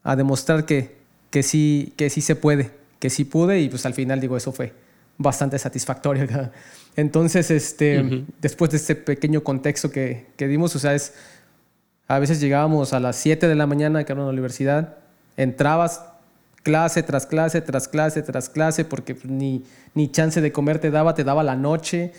a 0.03 0.15
demostrar 0.15 0.65
que 0.65 1.01
que 1.32 1.41
sí, 1.41 1.94
que 1.96 2.10
sí 2.12 2.22
se 2.22 2.36
puede, 2.36 2.72
que 3.00 3.10
sí 3.10 3.24
pude 3.25 3.62
y 3.62 3.70
pues 3.70 3.86
al 3.88 3.96
final 3.96 4.20
digo, 4.20 4.38
eso 4.38 4.51
fue 4.51 4.74
bastante 5.22 5.58
satisfactorio. 5.60 6.28
Entonces, 6.96 7.51
este, 7.51 8.25
después 8.42 8.72
de 8.72 8.78
este 8.78 8.96
pequeño 8.96 9.44
contexto 9.44 9.92
que, 9.92 10.28
que, 10.36 10.48
dimos, 10.48 10.75
o 10.75 10.80
sea, 10.80 10.94
es, 10.94 11.13
a 12.08 12.20
veces 12.20 12.42
llegábamos 12.42 12.94
a 12.94 13.00
las 13.00 13.16
7 13.18 13.48
de 13.48 13.56
la 13.56 13.68
mañana, 13.68 14.04
que 14.04 14.12
era 14.12 14.22
una 14.22 14.32
universidad, 14.32 14.98
entrabas 15.38 16.01
clase 16.63 17.04
tras 17.04 17.25
clase, 17.25 17.62
tras 17.62 17.88
clase, 17.88 18.22
tras 18.22 18.50
clase, 18.50 18.86
porque 18.86 19.18
ni, 19.24 19.63
ni 19.94 20.12
chance 20.12 20.42
de 20.42 20.51
comer 20.51 20.80
te 20.80 20.92
daba, 20.92 21.13
te 21.13 21.24
daba 21.24 21.44
la 21.44 21.56
noche. 21.56 22.12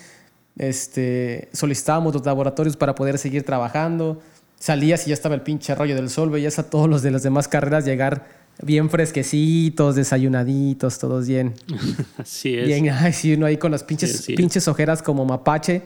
Este, 0.57 1.49
solicitábamos 1.53 2.13
los 2.13 2.25
laboratorios 2.25 2.77
para 2.77 2.95
poder 2.95 3.17
seguir 3.17 3.43
trabajando. 3.43 4.21
Salías 4.59 5.05
y 5.05 5.09
ya 5.09 5.13
estaba 5.13 5.35
el 5.35 5.41
pinche 5.41 5.75
rollo 5.75 5.95
del 5.95 6.09
sol, 6.09 6.29
veías 6.29 6.59
a 6.59 6.69
todos 6.69 6.89
los 6.89 7.01
de 7.01 7.11
las 7.11 7.23
demás 7.23 7.47
carreras 7.47 7.85
llegar 7.85 8.42
bien 8.61 8.89
fresquecitos, 8.89 9.95
desayunaditos, 9.95 10.99
todos 10.99 11.27
bien. 11.27 11.53
Así 12.17 12.55
es. 12.55 12.67
Bien, 12.67 12.89
ay, 12.89 13.13
sí, 13.13 13.33
uno 13.33 13.45
ahí 13.45 13.57
con 13.57 13.71
las 13.71 13.83
pinches, 13.83 14.25
pinches 14.27 14.67
ojeras 14.67 15.01
como 15.01 15.25
mapache, 15.25 15.81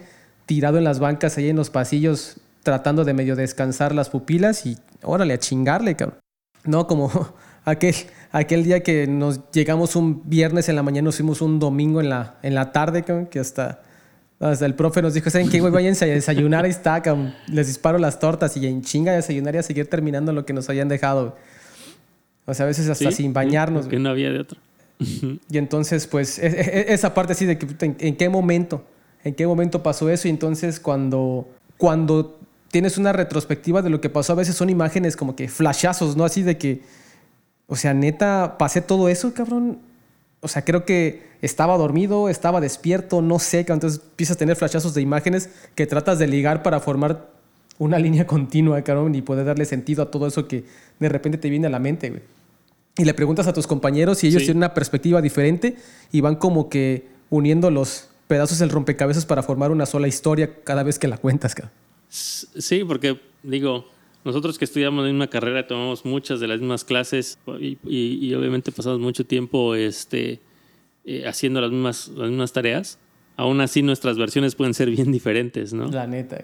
tirado 0.45 0.77
en 0.77 0.83
las 0.83 0.99
bancas 0.99 1.37
ahí 1.37 1.49
en 1.49 1.55
los 1.55 1.69
pasillos, 1.69 2.37
tratando 2.63 3.05
de 3.05 3.13
medio 3.13 3.35
descansar 3.35 3.95
las 3.95 4.09
pupilas 4.09 4.65
y 4.65 4.77
órale, 5.03 5.33
a 5.33 5.39
chingarle, 5.39 5.95
cabrón. 5.95 6.19
No, 6.65 6.87
como 6.87 7.09
aquel, 7.65 7.95
aquel 8.31 8.63
día 8.63 8.83
que 8.83 9.07
nos 9.07 9.51
llegamos 9.51 9.95
un 9.95 10.29
viernes 10.29 10.69
en 10.69 10.75
la 10.75 10.83
mañana, 10.83 11.05
nos 11.05 11.15
fuimos 11.15 11.41
un 11.41 11.59
domingo 11.59 12.01
en 12.01 12.09
la, 12.09 12.37
en 12.43 12.55
la 12.55 12.71
tarde, 12.71 13.03
cabrón, 13.03 13.27
que 13.27 13.39
hasta, 13.39 13.81
hasta 14.39 14.65
el 14.65 14.75
profe 14.75 15.01
nos 15.01 15.13
dijo, 15.13 15.29
¿saben 15.29 15.49
qué, 15.49 15.59
güey? 15.59 15.71
Váyanse 15.71 16.05
a 16.05 16.07
desayunar, 16.09 16.65
ahí 16.65 16.71
está, 16.71 17.01
cabrón. 17.01 17.33
Les 17.47 17.67
disparo 17.67 17.97
las 17.97 18.19
tortas 18.19 18.55
y 18.57 18.67
en 18.67 18.81
chinga 18.81 19.13
a 19.13 19.15
desayunar 19.15 19.55
y 19.55 19.57
a 19.59 19.63
seguir 19.63 19.89
terminando 19.89 20.33
lo 20.33 20.45
que 20.45 20.53
nos 20.53 20.69
habían 20.69 20.89
dejado. 20.89 21.37
O 22.47 22.53
sea, 22.53 22.63
a 22.63 22.67
veces 22.67 22.89
hasta 22.89 23.11
sin 23.11 23.33
bañarnos. 23.33 23.87
Que 23.87 23.99
no 23.99 24.09
había 24.09 24.31
de 24.31 24.39
otro. 24.39 24.57
y 24.99 25.57
entonces, 25.57 26.07
pues, 26.07 26.39
e, 26.39 26.47
e, 26.47 26.79
e, 26.79 26.93
esa 26.93 27.13
parte 27.13 27.33
así 27.33 27.45
de 27.45 27.57
que, 27.57 27.67
¿en, 27.99 28.15
qué 28.15 28.29
momento? 28.29 28.85
¿En 29.23 29.35
qué 29.35 29.45
momento 29.45 29.83
pasó 29.83 30.09
eso? 30.09 30.29
Y 30.29 30.31
entonces, 30.31 30.79
cuando, 30.79 31.47
cuando 31.77 32.39
tienes 32.71 32.97
una 32.97 33.11
retrospectiva 33.11 33.81
de 33.81 33.89
lo 33.89 33.99
que 33.99 34.09
pasó, 34.09 34.31
a 34.31 34.37
veces 34.37 34.55
son 34.55 34.69
imágenes 34.69 35.17
como 35.17 35.35
que 35.35 35.49
flashazos, 35.49 36.15
¿no? 36.15 36.23
Así 36.23 36.41
de 36.41 36.57
que, 36.57 36.81
o 37.67 37.75
sea, 37.75 37.93
neta, 37.93 38.55
pasé 38.57 38.81
todo 38.81 39.09
eso, 39.09 39.33
cabrón. 39.33 39.79
O 40.39 40.47
sea, 40.47 40.63
creo 40.63 40.85
que 40.85 41.27
estaba 41.41 41.77
dormido, 41.77 42.29
estaba 42.29 42.61
despierto, 42.61 43.21
no 43.21 43.39
sé, 43.39 43.65
entonces 43.67 43.99
empiezas 44.01 44.37
a 44.37 44.39
tener 44.39 44.55
flashazos 44.55 44.93
de 44.93 45.01
imágenes 45.01 45.49
que 45.75 45.85
tratas 45.85 46.17
de 46.17 46.27
ligar 46.27 46.63
para 46.63 46.79
formar 46.79 47.29
una 47.77 47.99
línea 47.99 48.25
continua, 48.25 48.81
cabrón, 48.83 49.15
y 49.15 49.21
poder 49.21 49.45
darle 49.45 49.65
sentido 49.65 50.03
a 50.03 50.11
todo 50.11 50.27
eso 50.27 50.47
que 50.47 50.63
de 50.99 51.09
repente 51.09 51.37
te 51.37 51.49
viene 51.49 51.67
a 51.67 51.69
la 51.69 51.79
mente, 51.79 52.09
güey 52.09 52.36
y 52.97 53.05
le 53.05 53.13
preguntas 53.13 53.47
a 53.47 53.53
tus 53.53 53.67
compañeros 53.67 54.19
si 54.19 54.27
ellos 54.27 54.43
tienen 54.43 54.57
una 54.57 54.73
perspectiva 54.73 55.21
diferente 55.21 55.75
y 56.11 56.21
van 56.21 56.35
como 56.35 56.69
que 56.69 57.07
uniendo 57.29 57.69
los 57.69 58.09
pedazos 58.27 58.59
del 58.59 58.69
rompecabezas 58.69 59.25
para 59.25 59.43
formar 59.43 59.71
una 59.71 59.85
sola 59.85 60.07
historia 60.07 60.63
cada 60.63 60.83
vez 60.83 60.99
que 60.99 61.07
la 61.07 61.17
cuentas. 61.17 61.55
Sí, 62.09 62.83
porque 62.83 63.19
digo, 63.43 63.85
nosotros 64.25 64.57
que 64.57 64.65
estudiamos 64.65 65.07
en 65.07 65.15
una 65.15 65.27
carrera 65.27 65.67
tomamos 65.67 66.05
muchas 66.05 66.39
de 66.39 66.47
las 66.47 66.59
mismas 66.59 66.83
clases 66.83 67.37
y, 67.83 68.33
obviamente 68.33 68.71
pasamos 68.71 68.99
mucho 68.99 69.25
tiempo 69.25 69.75
este, 69.75 70.39
eh, 71.05 71.25
haciendo 71.27 71.61
las 71.61 71.71
mismas, 71.71 72.09
las 72.09 72.29
mismas 72.29 72.51
tareas. 72.51 72.99
Aún 73.35 73.61
así 73.61 73.83
nuestras 73.83 74.17
versiones 74.17 74.55
pueden 74.55 74.73
ser 74.73 74.89
bien 74.89 75.11
diferentes, 75.11 75.71
¿no? 75.73 75.89
La 75.91 76.07
neta. 76.07 76.43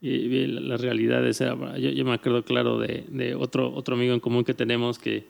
Y, 0.00 0.46
las 0.46 0.80
realidades, 0.80 1.38
yo, 1.38 1.76
yo, 1.76 2.04
me 2.04 2.14
acuerdo 2.14 2.42
claro 2.44 2.78
de, 2.78 3.04
de 3.08 3.34
otro, 3.36 3.72
otro 3.72 3.94
amigo 3.94 4.14
en 4.14 4.20
común 4.20 4.42
que 4.42 4.54
tenemos 4.54 4.98
que 4.98 5.26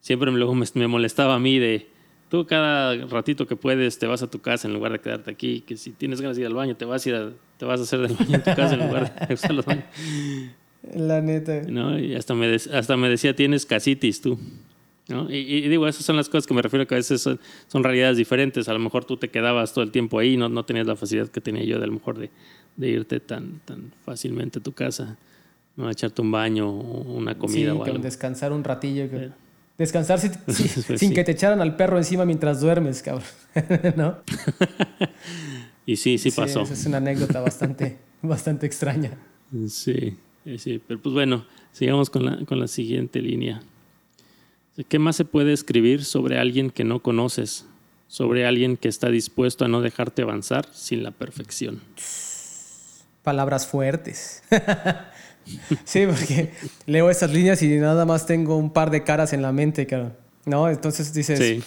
siempre 0.00 0.30
luego 0.32 0.54
me, 0.54 0.66
me, 0.74 0.86
molestaba 0.86 1.34
a 1.34 1.38
mí 1.38 1.58
de, 1.58 1.88
tú 2.28 2.46
cada 2.46 2.94
ratito 3.06 3.46
que 3.46 3.56
puedes 3.56 3.98
te 3.98 4.06
vas 4.06 4.22
a 4.22 4.30
tu 4.30 4.40
casa 4.40 4.68
en 4.68 4.74
lugar 4.74 4.92
de 4.92 5.00
quedarte 5.00 5.30
aquí, 5.30 5.60
que 5.62 5.76
si 5.76 5.92
tienes 5.92 6.20
ganas 6.20 6.36
de 6.36 6.42
ir 6.42 6.46
al 6.46 6.54
baño 6.54 6.76
te 6.76 6.84
vas 6.84 7.06
a, 7.06 7.10
ir 7.10 7.32
te 7.58 7.64
vas 7.64 7.80
a 7.80 7.82
hacer 7.82 8.00
del 8.00 8.16
baño 8.16 8.36
en 8.36 8.42
tu 8.42 8.54
casa 8.54 8.74
en 8.74 8.86
lugar 8.86 9.28
de 9.28 9.34
usar 9.34 9.54
los 9.54 9.64
baños. 9.64 9.84
La 10.94 11.20
neta. 11.20 11.62
¿No? 11.68 11.98
Y 11.98 12.14
hasta 12.14 12.34
me, 12.34 12.54
hasta 12.54 12.96
me 12.96 13.08
decía, 13.08 13.36
tienes 13.36 13.66
casitis 13.66 14.20
tú. 14.20 14.38
¿No? 15.08 15.28
Y, 15.28 15.68
digo, 15.68 15.88
esas 15.88 16.04
son 16.04 16.16
las 16.16 16.28
cosas 16.28 16.46
que 16.46 16.54
me 16.54 16.62
refiero 16.62 16.86
que 16.86 16.94
a 16.94 16.98
veces 16.98 17.20
son, 17.20 17.40
son, 17.66 17.82
realidades 17.82 18.16
diferentes. 18.16 18.68
A 18.68 18.72
lo 18.72 18.78
mejor 18.78 19.04
tú 19.04 19.16
te 19.16 19.28
quedabas 19.28 19.74
todo 19.74 19.82
el 19.82 19.90
tiempo 19.90 20.20
ahí, 20.20 20.36
no, 20.36 20.48
no 20.48 20.64
tenías 20.64 20.86
la 20.86 20.94
facilidad 20.94 21.28
que 21.28 21.40
tenía 21.40 21.64
yo 21.64 21.78
de 21.78 21.84
a 21.84 21.86
lo 21.88 21.94
mejor 21.94 22.16
de, 22.16 22.30
de 22.76 22.88
irte 22.88 23.18
tan, 23.18 23.60
tan 23.64 23.92
fácilmente 24.04 24.60
a 24.60 24.62
tu 24.62 24.70
casa, 24.70 25.18
¿no? 25.76 25.88
a 25.88 25.90
echarte 25.90 26.22
un 26.22 26.30
baño 26.30 26.70
o 26.70 27.12
una 27.12 27.36
comida 27.36 27.72
sí, 27.72 27.78
o 27.78 27.84
algo. 27.84 27.98
descansar 27.98 28.52
un 28.52 28.62
ratillo. 28.62 29.10
Que... 29.10 29.30
Descansar 29.80 30.20
sin, 30.98 31.14
que 31.14 31.24
te 31.24 31.32
echaran 31.32 31.62
al 31.62 31.74
perro 31.74 31.96
encima 31.96 32.26
mientras 32.26 32.60
duermes, 32.60 33.02
cabrón. 33.02 33.24
¿No? 33.96 34.18
y 35.86 35.96
sí, 35.96 36.18
sí, 36.18 36.30
pasó. 36.32 36.64
Esa 36.64 36.74
es 36.74 36.84
una 36.84 36.98
anécdota 36.98 37.40
bastante, 37.40 37.96
bastante 38.22 38.66
extraña. 38.66 39.16
Sí, 39.68 40.18
sí. 40.58 40.82
Pero 40.86 41.00
pues 41.00 41.14
bueno, 41.14 41.46
sigamos 41.72 42.10
con 42.10 42.26
la, 42.26 42.44
con 42.44 42.60
la 42.60 42.68
siguiente 42.68 43.22
línea. 43.22 43.62
¿Qué 44.86 44.98
más 44.98 45.16
se 45.16 45.24
puede 45.24 45.54
escribir 45.54 46.04
sobre 46.04 46.38
alguien 46.38 46.70
que 46.70 46.84
no 46.84 47.00
conoces? 47.00 47.64
Sobre 48.06 48.46
alguien 48.46 48.76
que 48.76 48.88
está 48.88 49.08
dispuesto 49.08 49.64
a 49.64 49.68
no 49.68 49.80
dejarte 49.80 50.20
avanzar 50.20 50.68
sin 50.74 51.02
la 51.02 51.10
perfección. 51.10 51.80
Palabras 53.22 53.66
fuertes. 53.66 54.42
Sí, 55.84 56.06
porque 56.06 56.50
leo 56.86 57.10
esas 57.10 57.30
líneas 57.30 57.62
y 57.62 57.68
nada 57.76 58.04
más 58.04 58.26
tengo 58.26 58.56
un 58.56 58.70
par 58.70 58.90
de 58.90 59.02
caras 59.02 59.32
en 59.32 59.42
la 59.42 59.52
mente, 59.52 59.86
claro. 59.86 60.12
¿No? 60.46 60.68
Entonces 60.68 61.12
dices. 61.12 61.38
Sí. 61.38 61.62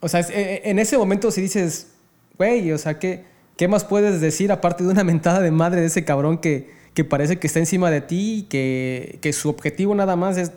O 0.00 0.08
sea, 0.08 0.20
eh, 0.20 0.62
en 0.64 0.78
ese 0.78 0.98
momento 0.98 1.30
si 1.30 1.40
dices, 1.40 1.88
güey, 2.36 2.72
o 2.72 2.78
sea, 2.78 2.98
¿qué, 2.98 3.24
¿qué 3.56 3.68
más 3.68 3.84
puedes 3.84 4.20
decir 4.20 4.50
aparte 4.50 4.82
de 4.84 4.90
una 4.90 5.04
mentada 5.04 5.40
de 5.40 5.50
madre 5.50 5.80
de 5.80 5.86
ese 5.86 6.04
cabrón 6.04 6.38
que, 6.38 6.70
que 6.94 7.04
parece 7.04 7.38
que 7.38 7.46
está 7.46 7.60
encima 7.60 7.90
de 7.90 8.00
ti 8.00 8.38
y 8.38 8.42
que, 8.44 9.18
que 9.22 9.32
su 9.32 9.48
objetivo 9.48 9.94
nada 9.94 10.16
más 10.16 10.36
es 10.36 10.52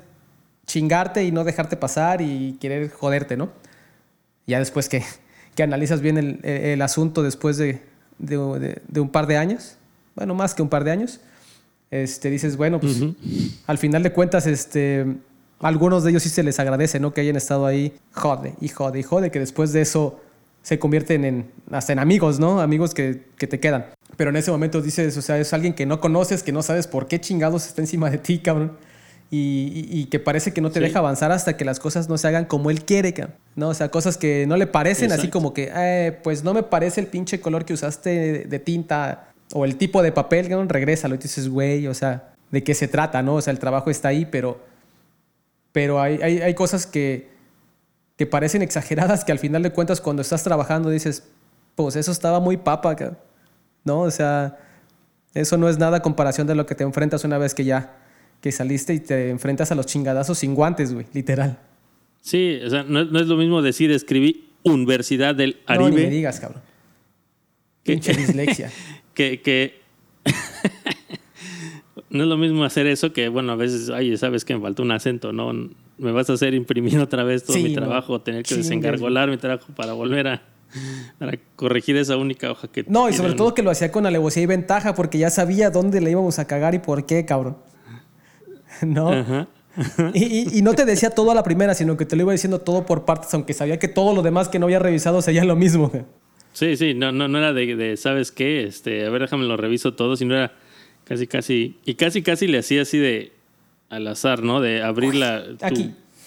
chingarte 0.66 1.24
y 1.24 1.32
no 1.32 1.44
dejarte 1.44 1.78
pasar 1.78 2.22
y 2.22 2.58
querer 2.60 2.90
joderte, 2.90 3.38
¿no? 3.38 3.52
Ya 4.48 4.60
después 4.60 4.90
que, 4.90 5.04
que 5.56 5.64
analizas 5.64 6.02
bien 6.02 6.18
el, 6.18 6.40
el 6.44 6.82
asunto 6.82 7.24
después 7.24 7.58
de, 7.58 7.82
de, 8.18 8.82
de, 8.88 9.00
un 9.00 9.10
par 9.10 9.28
de 9.28 9.38
años, 9.38 9.78
bueno, 10.16 10.34
más 10.34 10.54
que 10.54 10.62
un 10.62 10.70
par 10.70 10.84
de 10.84 10.92
años, 10.92 11.20
este, 12.04 12.30
dices, 12.30 12.58
bueno, 12.58 12.80
pues 12.80 13.02
al 13.68 13.78
final 13.78 14.04
de 14.04 14.12
cuentas, 14.12 14.48
este, 14.48 15.06
algunos 15.60 16.04
de 16.04 16.12
ellos 16.12 16.24
sí 16.24 16.30
se 16.30 16.44
les 16.44 16.60
agradece, 16.60 17.00
¿no? 17.00 17.14
Que 17.14 17.22
hayan 17.22 17.36
estado 17.36 17.66
ahí, 17.66 17.94
jode, 18.12 18.56
y 18.62 18.70
jode, 18.70 19.00
y 19.00 19.04
jode, 19.04 19.32
que 19.32 19.40
después 19.40 19.74
de 19.74 19.82
eso 19.82 20.20
se 20.62 20.80
convierten 20.80 21.26
en, 21.26 21.52
hasta 21.72 21.94
en 21.94 22.00
amigos, 22.00 22.40
¿no? 22.40 22.60
Amigos 22.60 22.94
que, 22.94 23.24
que 23.38 23.48
te 23.48 23.60
quedan. 23.60 23.86
Pero 24.18 24.30
en 24.30 24.36
ese 24.38 24.52
momento 24.52 24.82
dices, 24.82 25.16
o 25.18 25.22
sea, 25.22 25.38
es 25.38 25.54
alguien 25.54 25.74
que 25.74 25.86
no 25.86 26.00
conoces, 26.00 26.44
que 26.44 26.52
no 26.52 26.64
sabes 26.64 26.88
por 26.88 27.08
qué 27.08 27.20
chingados 27.20 27.68
está 27.68 27.82
encima 27.82 28.10
de 28.10 28.18
ti, 28.18 28.40
cabrón. 28.40 28.78
Y, 29.32 29.88
y, 29.90 30.06
que 30.06 30.20
parece 30.20 30.54
que 30.54 30.62
no 30.62 30.70
te 30.70 30.80
deja 30.80 31.00
avanzar 31.00 31.32
hasta 31.32 31.58
que 31.58 31.66
las 31.66 31.80
cosas 31.80 32.08
no 32.08 32.18
se 32.18 32.28
hagan 32.28 32.46
como 32.46 32.70
él 32.70 32.86
quiere. 32.86 33.14
¿no? 33.56 33.70
O 33.70 33.74
sea, 33.74 33.90
cosas 33.90 34.18
que 34.18 34.46
no 34.48 34.56
le 34.56 34.68
parecen, 34.68 35.12
así 35.12 35.30
como 35.30 35.54
que, 35.54 35.72
eh, 35.76 36.18
pues 36.24 36.44
no 36.44 36.54
me 36.54 36.64
parece 36.64 37.02
el 37.02 37.08
pinche 37.08 37.42
color 37.42 37.66
que 37.66 37.74
usaste 37.74 38.46
de, 38.48 38.60
tinta 38.60 39.30
o 39.54 39.66
el 39.66 39.76
tipo 39.76 40.02
de 40.02 40.12
papel, 40.12 40.50
¿no? 40.50 40.64
regrésalo. 40.66 41.16
Y 41.16 41.18
dices, 41.18 41.50
güey, 41.50 41.88
o 41.88 41.94
sea, 41.94 42.34
¿de 42.52 42.64
qué 42.64 42.74
se 42.74 42.88
trata, 42.88 43.22
no? 43.22 43.36
O 43.36 43.42
sea, 43.42 43.52
el 43.52 43.60
trabajo 43.60 43.90
está 43.90 44.10
ahí, 44.10 44.26
pero, 44.26 44.60
pero 45.72 46.02
hay, 46.02 46.20
hay, 46.22 46.40
hay 46.40 46.54
cosas 46.54 46.86
que, 46.88 47.30
que 48.18 48.26
parecen 48.26 48.62
exageradas 48.62 49.24
que 49.24 49.32
al 49.32 49.40
final 49.40 49.64
de 49.64 49.72
cuentas 49.72 50.02
cuando 50.02 50.22
estás 50.22 50.44
trabajando 50.44 50.90
dices, 50.90 51.24
pues 51.76 51.96
eso 51.96 52.12
estaba 52.12 52.40
muy 52.40 52.58
papa. 52.58 52.96
¿no? 53.84 54.02
O 54.02 54.12
sea, 54.12 54.58
eso 55.34 55.58
no 55.58 55.70
es 55.70 55.78
nada 55.78 56.02
comparación 56.02 56.48
de 56.48 56.56
lo 56.56 56.66
que 56.66 56.76
te 56.76 56.84
enfrentas 56.84 57.24
una 57.24 57.38
vez 57.38 57.54
que 57.54 57.64
ya 57.64 57.98
que 58.42 58.52
saliste 58.52 58.94
y 58.94 59.00
te 59.00 59.30
enfrentas 59.30 59.72
a 59.72 59.76
los 59.76 59.86
chingadazos 59.86 60.38
sin 60.38 60.54
guantes, 60.54 60.94
güey, 60.94 61.08
literal. 61.14 61.58
Sí, 62.22 62.60
o 62.64 62.70
sea, 62.70 62.84
no, 62.84 63.02
es 63.02 63.28
lo 63.28 63.38
mismo 63.38 63.62
decir 63.62 63.92
escribí 63.92 64.50
Universidad 64.64 65.34
del 65.34 65.62
Aribe. 65.66 65.90
No, 65.90 65.96
ni 65.96 66.04
me 66.04 66.10
digas, 66.10 66.40
cabrón. 66.40 66.62
Pinche 67.84 68.14
dislexia. 68.14 68.72
que, 69.16 69.42
que 69.42 69.82
no 72.10 72.24
es 72.24 72.30
lo 72.30 72.38
mismo 72.38 72.64
hacer 72.64 72.86
eso 72.88 73.14
que, 73.14 73.30
bueno, 73.30 73.54
a 73.54 73.56
veces, 73.56 73.90
ay, 73.90 74.16
sabes 74.18 74.46
que 74.46 74.56
me 74.56 74.62
faltó 74.62 74.84
un 74.84 74.92
acento, 74.92 75.34
¿no? 75.34 75.52
Me 75.98 76.12
vas 76.12 76.30
a 76.30 76.34
hacer 76.34 76.54
imprimir 76.54 77.00
otra 77.00 77.24
vez 77.24 77.44
todo 77.44 77.58
mi 77.58 77.74
trabajo, 77.74 78.22
tener 78.22 78.44
que 78.44 78.56
desengargolar 78.56 79.30
mi 79.30 79.38
trabajo 79.38 79.74
para 79.76 79.94
volver 79.94 80.28
a, 80.28 80.44
para 81.18 81.38
corregir 81.56 81.98
esa 81.98 82.18
única 82.18 82.52
hoja 82.52 82.68
que... 82.68 82.86
No, 82.88 83.10
y 83.10 83.14
sobre 83.14 83.34
todo 83.34 83.54
que 83.54 83.64
lo 83.64 83.72
hacía 83.72 83.92
con 83.92 84.06
alevosía 84.06 84.44
y 84.44 84.46
ventaja 84.46 84.94
porque 84.94 85.18
ya 85.18 85.30
sabía 85.30 85.70
dónde 85.70 86.02
le 86.02 86.12
íbamos 86.12 86.38
a 86.40 86.46
cagar 86.46 86.76
y 86.76 86.80
por 86.80 87.06
qué, 87.06 87.26
cabrón. 87.26 87.58
¿No? 88.82 89.48
Y, 90.14 90.62
no 90.62 90.74
te 90.74 90.86
decía 90.86 91.10
todo 91.10 91.32
a 91.32 91.36
la 91.36 91.44
primera, 91.44 91.74
sino 91.74 91.98
que 91.98 92.06
te 92.06 92.16
lo 92.16 92.24
iba 92.24 92.32
diciendo 92.32 92.60
todo 92.60 92.86
por 92.86 93.06
partes, 93.06 93.34
aunque 93.34 93.54
sabía 93.54 93.78
que 93.78 93.88
todo 93.88 94.14
lo 94.14 94.22
demás 94.22 94.48
que 94.48 94.60
no 94.60 94.66
había 94.66 94.80
revisado 94.80 95.22
sería 95.22 95.44
lo 95.44 95.56
mismo. 95.56 95.92
Sí, 96.56 96.78
sí, 96.78 96.94
no, 96.94 97.12
no, 97.12 97.28
no 97.28 97.38
era 97.38 97.52
de, 97.52 97.98
¿sabes 97.98 98.32
qué? 98.32 98.64
Este, 98.64 99.06
a 99.06 99.10
ver, 99.10 99.24
déjame 99.24 99.44
lo 99.46 99.58
reviso 99.58 99.94
todo, 99.94 100.16
sino 100.16 100.36
era 100.36 100.54
casi, 101.04 101.28
casi, 101.28 101.76
y 101.86 101.96
casi, 101.96 102.24
casi 102.24 102.48
le 102.48 102.60
hacía 102.60 102.84
así 102.84 102.98
de 102.98 103.34
al 103.90 104.08
azar, 104.08 104.42
¿no? 104.42 104.62
De 104.62 104.82
abrir 104.82 105.16
la, 105.16 105.44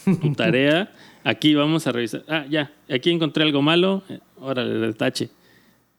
tu 0.05 0.33
tarea 0.35 0.93
aquí 1.25 1.55
vamos 1.55 1.87
a 1.87 1.93
revisar. 1.93 2.25
Ah, 2.29 2.45
ya, 2.49 2.71
aquí 2.91 3.11
encontré 3.11 3.45
algo 3.45 3.63
malo, 3.63 4.03
órale, 4.39 4.87
retache. 4.87 5.31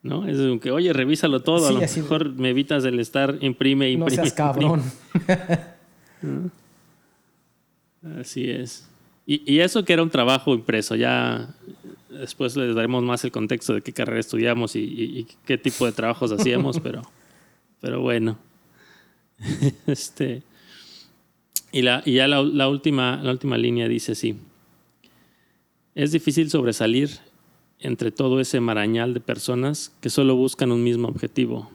¿No? 0.02 0.26
Es 0.26 0.38
como 0.38 0.60
que, 0.60 0.70
oye, 0.70 0.92
revísalo 0.94 1.40
todo, 1.40 1.68
a 1.68 1.72
lo 1.72 1.80
mejor 1.80 2.32
me 2.32 2.50
evitas 2.50 2.84
el 2.84 2.98
estar 3.00 3.36
imprime, 3.40 3.90
imprime. 3.90 4.16
No 4.16 4.22
seas 4.22 4.32
cabrón. 4.32 4.82
Así 8.20 8.48
es. 8.48 8.88
Y, 9.26 9.60
eso 9.60 9.84
que 9.84 9.92
era 9.92 10.02
un 10.02 10.10
trabajo 10.10 10.54
impreso, 10.54 10.96
ya 10.96 11.54
después 12.10 12.56
les 12.56 12.74
daremos 12.74 13.02
más 13.02 13.24
el 13.24 13.32
contexto 13.32 13.74
de 13.74 13.82
qué 13.82 13.92
carrera 13.92 14.20
estudiamos 14.20 14.76
y, 14.76 15.26
qué 15.44 15.58
tipo 15.58 15.86
de 15.86 15.92
trabajos 15.92 16.32
hacíamos, 16.32 16.80
pero, 16.82 17.02
pero 17.80 18.00
bueno. 18.00 18.38
este, 19.86 20.42
y, 21.72 21.82
la, 21.82 22.02
y 22.04 22.14
ya 22.14 22.28
la, 22.28 22.42
la, 22.42 22.68
última, 22.68 23.20
la 23.22 23.30
última 23.30 23.56
línea 23.56 23.88
dice 23.88 24.12
así. 24.12 24.36
Es 25.94 26.12
difícil 26.12 26.50
sobresalir 26.50 27.10
entre 27.80 28.10
todo 28.10 28.40
ese 28.40 28.60
marañal 28.60 29.14
de 29.14 29.20
personas 29.20 29.92
que 30.00 30.10
solo 30.10 30.36
buscan 30.36 30.70
un 30.70 30.84
mismo 30.84 31.08
objetivo. 31.08 31.70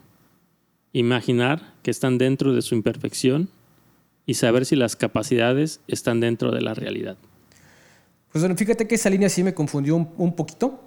Imaginar 0.93 1.73
que 1.83 1.91
están 1.91 2.17
dentro 2.17 2.53
de 2.53 2.62
su 2.62 2.75
imperfección 2.75 3.49
y 4.25 4.36
saber 4.36 4.65
si 4.65 4.75
las 4.75 4.95
capacidades 4.95 5.81
están 5.88 6.19
dentro 6.19 6.51
de 6.51 6.62
la 6.62 6.73
realidad. 6.73 7.17
Pues 8.36 8.43
bueno, 8.43 8.58
fíjate 8.58 8.86
que 8.86 8.95
esa 8.95 9.10
línea 9.10 9.30
sí 9.30 9.45
me 9.45 9.54
confundió 9.54 9.95
un, 9.95 10.36
poquito, 10.36 10.82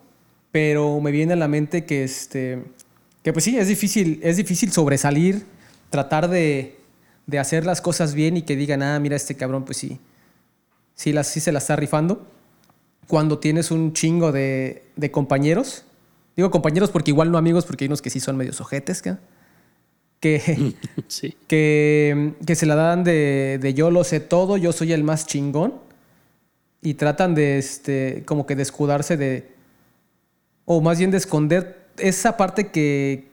pero 0.52 1.00
me 1.00 1.10
viene 1.10 1.32
a 1.32 1.36
la 1.36 1.48
mente 1.48 1.86
que, 1.86 2.04
este, 2.04 2.62
que 3.22 3.32
pues 3.32 3.42
sí, 3.46 3.56
es 3.56 3.68
difícil, 3.68 4.20
es 4.22 4.36
difícil 4.36 4.70
sobresalir, 4.70 5.46
tratar 5.88 6.28
de, 6.28 6.76
de 7.26 7.38
hacer 7.38 7.64
las 7.64 7.80
cosas 7.80 8.12
bien 8.12 8.36
y 8.36 8.42
que 8.42 8.54
digan, 8.54 8.82
ah, 8.82 9.00
mira, 9.00 9.16
este 9.16 9.34
cabrón, 9.34 9.64
pues 9.64 9.78
sí, 9.78 9.98
sí, 10.94 11.10
las, 11.14 11.28
sí 11.28 11.40
se 11.40 11.50
la 11.50 11.58
está 11.60 11.74
rifando 11.74 12.26
cuando 13.06 13.38
tienes 13.38 13.70
un 13.70 13.94
chingo 13.94 14.30
de, 14.30 14.82
compañeros. 15.10 15.84
Digo 16.36 16.50
compañeros 16.50 16.90
porque 16.90 17.12
igual 17.12 17.32
no 17.32 17.38
amigos, 17.38 17.64
porque 17.64 17.84
hay 17.84 17.88
unos 17.88 18.02
que 18.02 18.10
sí 18.10 18.20
son 18.20 18.36
medios 18.36 18.60
ojetes, 18.60 19.00
que, 19.00 19.16
que, 21.48 22.34
que, 22.46 22.54
se 22.54 22.66
la 22.66 22.74
dan 22.74 23.04
de, 23.04 23.72
yo 23.74 23.90
lo 23.90 24.04
sé 24.04 24.20
todo, 24.20 24.58
yo 24.58 24.72
soy 24.72 24.92
el 24.92 25.02
más 25.02 25.26
chingón. 25.26 25.87
Y 26.80 26.94
tratan 26.94 27.34
de, 27.34 27.58
este, 27.58 28.22
como 28.24 28.46
que 28.46 28.56
de 28.56 28.62
escudarse 28.62 29.16
de, 29.16 29.50
o 30.64 30.80
más 30.80 30.98
bien 30.98 31.10
de 31.10 31.18
esconder 31.18 31.86
esa 31.98 32.36
parte 32.36 32.68
que, 32.68 33.28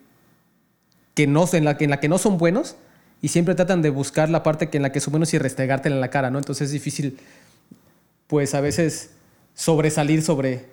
que 1.13 1.27
no, 1.27 1.47
en, 1.53 1.65
la, 1.65 1.77
en 1.79 1.89
la 1.89 1.99
que 1.99 2.09
no 2.09 2.17
son 2.17 2.37
buenos 2.37 2.75
y 3.21 3.29
siempre 3.29 3.55
tratan 3.55 3.81
de 3.81 3.89
buscar 3.89 4.29
la 4.29 4.43
parte 4.43 4.69
que 4.69 4.77
en 4.77 4.83
la 4.83 4.91
que 4.91 4.99
son 4.99 5.11
buenos 5.11 5.33
y 5.33 5.37
restregártela 5.37 5.95
en 5.95 6.01
la 6.01 6.09
cara, 6.09 6.29
¿no? 6.29 6.37
Entonces 6.37 6.67
es 6.67 6.71
difícil, 6.71 7.17
pues 8.27 8.53
a 8.53 8.61
veces 8.61 9.11
sobresalir 9.53 10.21
sobre 10.21 10.65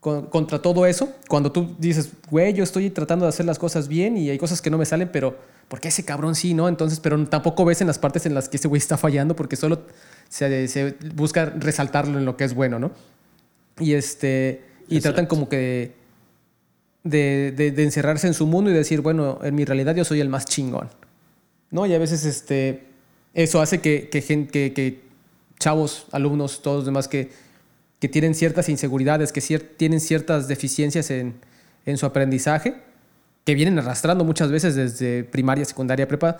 contra 0.00 0.60
todo 0.60 0.84
eso. 0.86 1.12
Cuando 1.28 1.52
tú 1.52 1.76
dices, 1.78 2.10
güey, 2.28 2.52
yo 2.54 2.64
estoy 2.64 2.90
tratando 2.90 3.24
de 3.24 3.28
hacer 3.28 3.46
las 3.46 3.58
cosas 3.58 3.86
bien 3.86 4.16
y 4.16 4.30
hay 4.30 4.38
cosas 4.38 4.60
que 4.60 4.68
no 4.68 4.76
me 4.76 4.84
salen, 4.84 5.10
pero 5.12 5.36
¿por 5.68 5.80
qué 5.80 5.88
ese 5.88 6.04
cabrón 6.04 6.34
sí, 6.34 6.54
no? 6.54 6.68
Entonces, 6.68 6.98
pero 6.98 7.24
tampoco 7.26 7.64
ves 7.64 7.80
en 7.80 7.86
las 7.86 7.98
partes 7.98 8.26
en 8.26 8.34
las 8.34 8.48
que 8.48 8.56
ese 8.56 8.66
güey 8.66 8.78
está 8.78 8.96
fallando 8.96 9.36
porque 9.36 9.54
solo 9.54 9.82
se, 10.32 10.96
busca 11.14 11.46
resaltarlo 11.46 12.18
en 12.18 12.24
lo 12.24 12.36
que 12.36 12.44
es 12.44 12.54
bueno, 12.54 12.78
¿no? 12.78 12.92
Y 13.78 13.94
este 13.94 14.62
y 14.88 15.00
tratan 15.00 15.26
como 15.26 15.48
que 15.48 15.92
de, 17.04 17.52
de, 17.56 17.82
encerrarse 17.82 18.26
en 18.26 18.34
su 18.34 18.46
mundo 18.46 18.70
y 18.70 18.74
decir, 18.74 19.00
bueno, 19.00 19.38
en 19.42 19.54
mi 19.54 19.64
realidad 19.64 19.94
yo 19.94 20.04
soy 20.04 20.20
el 20.20 20.28
más 20.28 20.44
chingón. 20.44 20.88
¿No? 21.70 21.86
Y 21.86 21.94
a 21.94 21.98
veces 21.98 22.24
este, 22.26 22.84
eso 23.32 23.62
hace 23.62 23.80
que, 23.80 24.10
que, 24.10 24.20
que, 24.20 24.72
que 24.74 25.00
chavos, 25.58 26.06
alumnos, 26.12 26.60
todos 26.60 26.78
los 26.78 26.84
demás 26.84 27.08
que 27.08 27.30
que 28.02 28.08
tienen 28.08 28.34
ciertas 28.34 28.68
inseguridades, 28.68 29.30
que 29.30 29.40
tienen 29.76 30.00
ciertas 30.00 30.48
deficiencias 30.48 31.08
en, 31.12 31.36
su 31.94 32.04
aprendizaje, 32.04 32.74
que 33.44 33.54
vienen 33.54 33.78
arrastrando 33.78 34.24
muchas 34.24 34.50
veces 34.50 34.74
desde 34.74 35.22
primaria, 35.22 35.64
secundaria, 35.64 36.08
prepa, 36.08 36.36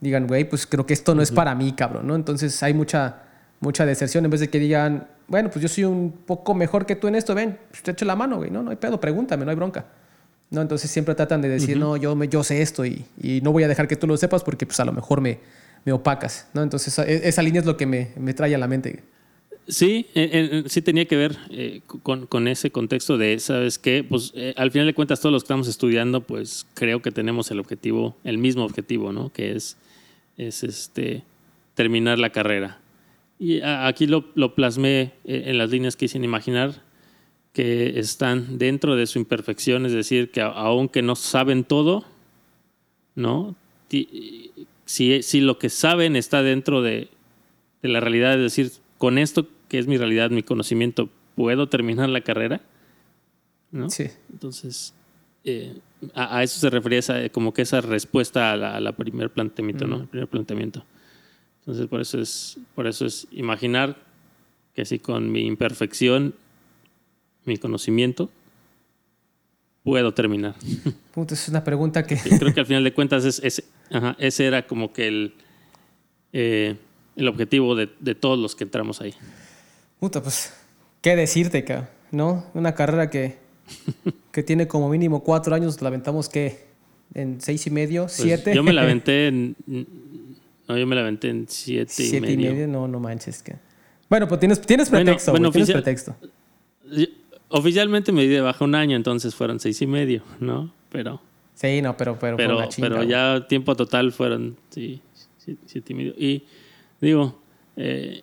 digan, 0.00 0.26
güey, 0.26 0.48
pues 0.48 0.66
creo 0.66 0.86
que 0.86 0.94
esto 0.94 1.14
no 1.14 1.20
es 1.20 1.30
para 1.30 1.54
mí, 1.54 1.74
cabrón, 1.74 2.06
¿no? 2.06 2.14
Entonces 2.14 2.62
hay 2.62 2.72
mucha, 2.72 3.24
mucha 3.62 3.86
deserción 3.86 4.24
en 4.24 4.30
vez 4.30 4.40
de 4.40 4.50
que 4.50 4.58
digan, 4.58 5.06
bueno, 5.28 5.48
pues 5.48 5.62
yo 5.62 5.68
soy 5.68 5.84
un 5.84 6.12
poco 6.12 6.52
mejor 6.52 6.84
que 6.84 6.96
tú 6.96 7.08
en 7.08 7.14
esto, 7.14 7.34
ven, 7.34 7.58
pues 7.70 7.82
te 7.82 7.92
echo 7.92 8.04
la 8.04 8.16
mano, 8.16 8.36
güey, 8.36 8.50
no, 8.50 8.62
no 8.62 8.70
hay 8.70 8.76
pedo, 8.76 9.00
pregúntame, 9.00 9.44
no 9.44 9.50
hay 9.50 9.56
bronca. 9.56 9.86
¿No? 10.50 10.60
Entonces 10.60 10.90
siempre 10.90 11.14
tratan 11.14 11.40
de 11.40 11.48
decir, 11.48 11.78
no, 11.78 11.96
yo, 11.96 12.14
me, 12.14 12.28
yo 12.28 12.44
sé 12.44 12.60
esto 12.60 12.84
y, 12.84 13.06
no 13.42 13.52
voy 13.52 13.62
a 13.62 13.68
dejar 13.68 13.88
que 13.88 13.96
tú 13.96 14.06
lo 14.06 14.18
sepas 14.18 14.44
porque 14.44 14.66
pues 14.66 14.78
a 14.80 14.84
lo 14.84 14.92
mejor 14.92 15.22
me, 15.22 15.38
me 15.86 15.92
opacas, 15.92 16.46
¿no? 16.52 16.62
Entonces 16.62 16.88
esa, 16.88 17.04
esa 17.04 17.40
línea 17.40 17.60
es 17.60 17.66
lo 17.66 17.78
que 17.78 17.86
me, 17.86 18.10
me 18.16 18.34
trae 18.34 18.54
a 18.54 18.58
la 18.58 18.68
mente. 18.68 19.02
Sí, 19.68 20.06
sí 20.66 20.82
tenía 20.82 21.06
que 21.06 21.16
ver 21.16 21.38
eh, 21.50 21.80
con, 22.02 22.48
ese 22.48 22.70
contexto 22.70 23.16
de, 23.16 23.38
¿sabes 23.38 23.78
qué? 23.78 24.04
Pues 24.06 24.32
eh, 24.34 24.52
al 24.56 24.72
final 24.72 24.86
de 24.86 24.92
cuentas 24.92 25.20
todos 25.20 25.32
los 25.32 25.44
que 25.44 25.46
estamos 25.46 25.68
estudiando, 25.68 26.20
pues 26.20 26.66
creo 26.74 27.00
que 27.00 27.12
tenemos 27.12 27.50
el 27.52 27.60
objetivo, 27.60 28.16
el 28.24 28.38
mismo 28.38 28.64
objetivo, 28.64 29.12
¿no? 29.12 29.32
Que 29.32 29.52
es, 29.56 29.76
es 30.36 30.64
este, 30.64 31.22
terminar 31.74 32.18
la 32.18 32.30
carrera. 32.30 32.81
Y 33.38 33.60
aquí 33.60 34.06
lo, 34.06 34.24
lo 34.34 34.54
plasmé 34.54 35.12
eh, 35.24 35.44
en 35.46 35.58
las 35.58 35.70
líneas 35.70 35.96
que 35.96 36.04
hice 36.04 36.18
imaginar, 36.18 36.82
que 37.52 37.98
están 37.98 38.58
dentro 38.58 38.96
de 38.96 39.06
su 39.06 39.18
imperfección, 39.18 39.84
es 39.84 39.92
decir, 39.92 40.30
que 40.30 40.40
aunque 40.40 41.02
no 41.02 41.16
saben 41.16 41.64
todo, 41.64 42.04
¿no? 43.14 43.56
Si, 43.88 45.22
si 45.22 45.40
lo 45.40 45.58
que 45.58 45.68
saben 45.68 46.16
está 46.16 46.42
dentro 46.42 46.80
de, 46.82 47.08
de 47.82 47.88
la 47.88 48.00
realidad, 48.00 48.34
es 48.34 48.56
decir, 48.56 48.72
con 48.96 49.18
esto 49.18 49.46
que 49.68 49.78
es 49.78 49.86
mi 49.86 49.98
realidad, 49.98 50.30
mi 50.30 50.42
conocimiento, 50.42 51.08
¿puedo 51.34 51.68
terminar 51.68 52.08
la 52.08 52.20
carrera? 52.20 52.60
¿No? 53.70 53.90
Sí. 53.90 54.06
Entonces, 54.30 54.94
eh, 55.44 55.74
a, 56.14 56.42
eso 56.42 56.60
se 56.60 56.70
refería 56.70 57.00
esa, 57.00 57.28
como 57.30 57.52
que 57.52 57.62
esa 57.62 57.80
respuesta 57.80 58.52
a 58.52 58.80
la, 58.80 58.92
primer 58.92 59.30
planteamiento, 59.30 59.86
¿no? 59.86 60.02
El 60.02 60.08
primer 60.08 60.28
planteamiento. 60.28 60.84
Entonces, 61.62 61.86
por 61.86 62.00
eso 62.00 62.20
es, 62.20 62.58
por 62.74 62.88
eso 62.88 63.06
es 63.06 63.28
imaginar 63.30 63.96
que 64.74 64.82
así 64.82 64.98
con 64.98 65.30
mi 65.30 65.46
imperfección, 65.46 66.34
mi 67.44 67.56
conocimiento, 67.56 68.30
puedo 69.84 70.12
terminar? 70.12 70.54
Puta, 71.14 71.34
es 71.34 71.48
una 71.48 71.62
pregunta 71.62 72.04
que... 72.04 72.16
creo 72.16 72.52
que 72.52 72.60
al 72.60 72.66
final 72.66 72.82
de 72.82 72.92
cuentas 72.92 73.24
es, 73.24 73.62
ese 74.18 74.46
era 74.46 74.66
como 74.66 74.92
que 74.92 75.06
el, 75.06 75.34
eh, 76.32 76.76
el 77.16 77.28
objetivo 77.28 77.76
de, 77.76 77.90
de, 78.00 78.14
todos 78.14 78.38
los 78.38 78.56
que 78.56 78.64
entramos 78.64 79.00
ahí. 79.00 79.14
Puta, 80.00 80.22
pues, 80.22 80.52
¿qué 81.00 81.14
decirte, 81.14 81.64
cabrón? 81.64 81.88
¿No? 82.10 82.46
Una 82.54 82.74
carrera 82.74 83.08
que, 83.08 83.38
que 84.32 84.42
tiene 84.42 84.66
como 84.66 84.88
mínimo 84.88 85.22
cuatro 85.22 85.54
años, 85.54 85.80
la 85.80 85.88
aventamos 85.88 86.28
que 86.28 86.64
en 87.14 87.40
seis 87.40 87.66
y 87.66 87.70
medio, 87.70 88.04
pues, 88.04 88.14
siete. 88.14 88.54
Yo 88.54 88.62
me 88.62 88.72
la 88.72 88.82
aventé 88.82 89.28
en... 89.28 89.56
No, 90.72 90.78
yo 90.78 90.86
me 90.86 90.94
la 90.94 91.02
aventé 91.02 91.28
en 91.28 91.46
siete, 91.48 91.92
y 91.98 92.02
medio. 92.04 92.26
Siete 92.26 92.32
y 92.32 92.36
medio, 92.36 92.66
no, 92.66 92.88
no 92.88 92.98
manches. 92.98 93.42
Que... 93.42 93.56
Bueno, 94.08 94.26
pues 94.26 94.40
tienes, 94.40 94.58
tienes 94.62 94.88
pretexto, 94.88 95.30
bueno, 95.32 95.50
tienes 95.50 95.70
pretexto. 95.70 96.16
Oficialmente 97.48 98.10
me 98.10 98.22
di 98.22 98.28
de 98.28 98.40
baja 98.40 98.64
un 98.64 98.74
año, 98.74 98.96
entonces 98.96 99.34
fueron 99.34 99.60
seis 99.60 99.82
y 99.82 99.86
medio, 99.86 100.22
¿no? 100.40 100.72
Pero. 100.90 101.20
Sí, 101.54 101.82
no, 101.82 101.94
pero. 101.94 102.18
Pero, 102.18 102.38
pero, 102.38 102.68
pero 102.78 103.02
ya 103.02 103.46
tiempo 103.46 103.76
total 103.76 104.12
fueron, 104.12 104.56
sí, 104.70 105.02
siete 105.66 105.92
y 105.92 105.94
medio. 105.94 106.14
Y 106.16 106.44
digo, 107.02 107.38
eh, 107.76 108.22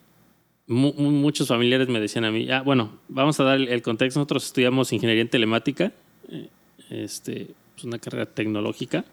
muchos 0.66 1.48
familiares 1.48 1.88
me 1.88 2.00
decían 2.00 2.26
a 2.26 2.32
mí, 2.32 2.50
ah, 2.50 2.64
bueno, 2.64 3.00
vamos 3.08 3.40
a 3.40 3.44
dar 3.44 3.60
el, 3.60 3.82
contexto. 3.84 4.20
Nosotros 4.20 4.48
estudiamos 4.48 4.92
ingeniería 4.92 5.22
en 5.22 5.30
telemática, 5.30 5.92
eh, 6.32 6.50
este, 6.90 7.52
pues 7.76 7.84
una 7.84 8.00
carrera 8.00 8.26
tecnológica, 8.26 9.06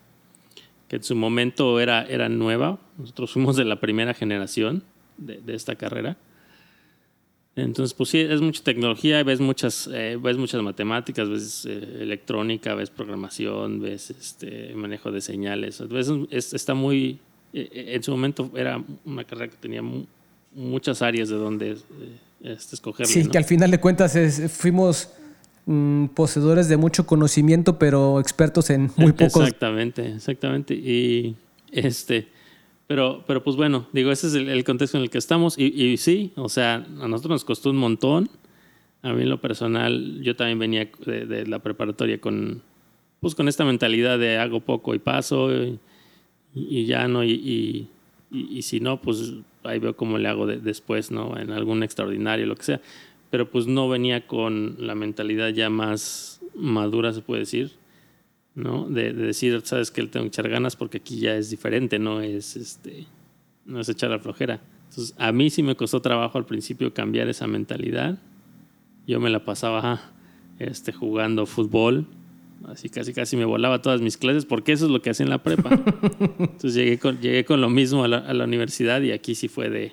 que 0.89 0.97
en 0.97 1.03
su 1.03 1.17
momento 1.17 1.81
era, 1.81 2.05
era 2.05 2.29
nueva. 2.29 2.79
Nosotros 2.99 3.33
fuimos 3.33 3.57
de 3.57 3.65
la 3.65 3.81
primera 3.81 4.15
generación 4.15 4.85
de, 5.17 5.41
de 5.41 5.55
esta 5.55 5.77
carrera. 5.77 6.17
Entonces, 7.57 7.95
pues 7.95 8.11
sí, 8.11 8.21
es 8.21 8.43
mucha 8.43 8.63
tecnología, 8.63 9.23
ves 9.23 9.41
muchas, 9.41 9.89
eh, 9.91 10.19
ves 10.23 10.37
muchas 10.37 10.61
matemáticas, 10.61 11.27
ves 11.31 11.65
eh, 11.65 12.01
electrónica, 12.01 12.75
ves 12.75 12.91
programación, 12.91 13.81
ves 13.81 14.11
este, 14.11 14.75
manejo 14.75 15.11
de 15.11 15.23
señales. 15.23 15.83
está 16.31 16.75
muy, 16.75 17.19
eh, 17.55 17.93
en 17.95 18.03
su 18.03 18.11
momento 18.11 18.51
era 18.55 18.85
una 19.07 19.25
carrera 19.25 19.51
que 19.51 19.57
tenía 19.57 19.83
muchas 20.53 21.01
áreas 21.01 21.31
de 21.31 21.37
donde 21.37 21.79
este, 22.43 22.75
escoger. 22.75 23.07
Sí, 23.07 23.27
que 23.27 23.39
al 23.39 23.45
final 23.45 23.71
de 23.71 23.81
cuentas 23.81 24.15
fuimos 24.53 25.09
mm, 25.67 26.07
poseedores 26.09 26.69
de 26.69 26.77
mucho 26.77 27.07
conocimiento, 27.07 27.79
pero 27.79 28.19
expertos 28.21 28.71
en 28.71 28.91
muy 28.97 29.13
pocos. 29.13 29.43
Exactamente, 29.43 30.15
exactamente. 30.15 30.75
Y 30.75 31.37
este 31.71 32.29
pero, 32.87 33.25
pero 33.27 33.43
pues 33.43 33.57
bueno, 33.57 33.89
digo, 33.93 34.13
ese 34.13 34.29
es 34.29 34.35
el, 34.35 34.65
contexto 34.65 34.97
en 34.97 35.03
el 35.03 35.11
que 35.11 35.19
estamos. 35.19 35.59
Y, 35.59 35.97
sí, 35.97 36.33
o 36.37 36.49
sea, 36.49 36.75
a 36.75 37.09
nosotros 37.09 37.31
nos 37.31 37.45
costó 37.45 37.71
un 37.71 37.79
montón. 37.79 38.31
A 39.03 39.13
mí 39.13 39.23
en 39.23 39.29
lo 39.29 39.41
personal, 39.41 40.21
yo 40.23 40.37
también 40.37 40.59
venía 40.59 40.89
de, 41.05 41.47
la 41.47 41.59
preparatoria 41.59 42.21
con, 42.21 42.63
pues 43.21 43.35
con 43.35 43.49
esta 43.49 43.65
mentalidad 43.65 44.19
de 44.19 44.39
hago 44.39 44.61
poco 44.61 44.95
y 44.95 44.99
paso 45.01 45.51
y, 46.55 46.87
ya 46.87 47.09
no. 47.09 47.25
Y, 47.25 47.89
y, 48.31 48.63
si 48.63 48.79
no, 48.79 49.01
pues 49.01 49.35
ahí 49.65 49.81
veo 49.81 49.97
cómo 49.97 50.19
le 50.19 50.29
hago 50.29 50.47
después, 50.47 51.11
¿no? 51.11 51.37
En 51.37 51.51
algún 51.51 51.83
extraordinario, 51.83 52.47
lo 52.47 52.55
que 52.55 52.63
sea. 52.63 52.81
Pero 53.31 53.51
pues 53.51 53.67
no 53.67 53.89
venía 53.89 54.27
con 54.27 54.77
la 54.79 54.95
mentalidad 54.95 55.51
ya 55.51 55.69
más 55.71 56.41
madura, 56.55 57.13
se 57.13 57.23
puede 57.23 57.41
decir 57.41 57.73
¿no? 58.57 58.89
De, 58.89 59.13
decir, 59.13 59.61
sabes 59.65 59.93
que 59.93 60.03
le 60.03 60.09
tengo 60.09 60.25
que 60.25 60.29
echar 60.29 60.49
ganas 60.49 60.75
porque 60.75 60.99
aquí 60.99 61.21
ya 61.21 61.37
es 61.37 61.51
diferente, 61.51 61.99
no 61.99 62.23
es, 62.23 62.57
este, 62.57 63.07
no 63.67 63.81
es 63.81 63.89
echar 63.89 64.11
la 64.11 64.19
flojera. 64.19 64.61
Entonces, 64.89 65.15
a 65.19 65.31
mí 65.31 65.51
sí 65.51 65.63
me 65.63 65.77
costó 65.77 66.01
trabajo 66.01 66.39
al 66.39 66.47
principio 66.47 66.93
cambiar 66.93 67.29
esa 67.29 67.47
mentalidad. 67.47 68.19
Yo 69.07 69.21
me 69.21 69.29
la 69.29 69.45
pasaba 69.45 70.01
este, 70.59 70.93
jugando 70.93 71.45
fútbol, 71.45 72.07
así 72.65 72.89
casi 72.89 73.13
casi 73.13 73.37
me 73.37 73.45
volaba 73.45 73.83
todas 73.83 74.01
mis 74.01 74.17
clases 74.17 74.47
porque 74.47 74.73
eso 74.73 74.87
es 74.87 74.91
lo 74.91 75.03
que 75.03 75.11
hacía 75.11 75.25
en 75.25 75.31
la 75.31 75.43
prepa. 75.43 75.71
Entonces 76.39 76.75
llegué 76.75 76.99
con, 76.99 77.21
llegué 77.21 77.45
con 77.45 77.61
lo 77.61 77.69
mismo 77.69 78.05
a 78.05 78.09
la, 78.09 78.45
universidad 78.45 79.03
y 79.03 79.13
aquí 79.13 79.35
sí 79.35 79.49
fue 79.49 79.69
de... 79.69 79.93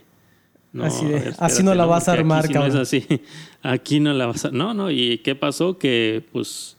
No, 0.74 0.86
así, 0.86 1.06
así 1.38 1.62
no 1.62 1.76
la 1.76 1.86
vas 1.86 2.10
a 2.10 2.14
armar, 2.14 2.46
aquí 2.46 2.56
no 2.56 2.66
es 2.66 2.74
así. 2.74 3.06
Aquí 3.62 4.00
no 4.00 4.12
la 4.12 4.26
vas 4.26 4.46
a... 4.46 4.52
No, 4.52 4.74
no. 4.74 4.90
¿Y 4.90 5.20
qué 5.20 5.36
pasó? 5.36 5.78
Que 5.78 6.26
pues 6.32 6.76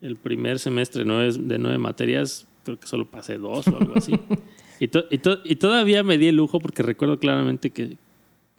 el 0.00 0.16
primer 0.16 0.58
semestre 0.58 1.04
de 1.04 1.58
nueve 1.58 1.78
materias, 1.78 2.46
creo 2.64 2.80
que 2.80 2.86
solo 2.86 3.04
pasé 3.04 3.36
dos 3.36 3.68
o 3.68 3.76
algo 3.76 3.92
así. 3.96 4.18
y, 4.80 4.90
y, 5.10 5.56
todavía 5.56 6.02
me 6.02 6.18
di 6.18 6.28
el 6.28 6.36
lujo 6.36 6.58
porque 6.58 6.82
recuerdo 6.82 7.18
claramente 7.18 7.70
que, 7.70 7.96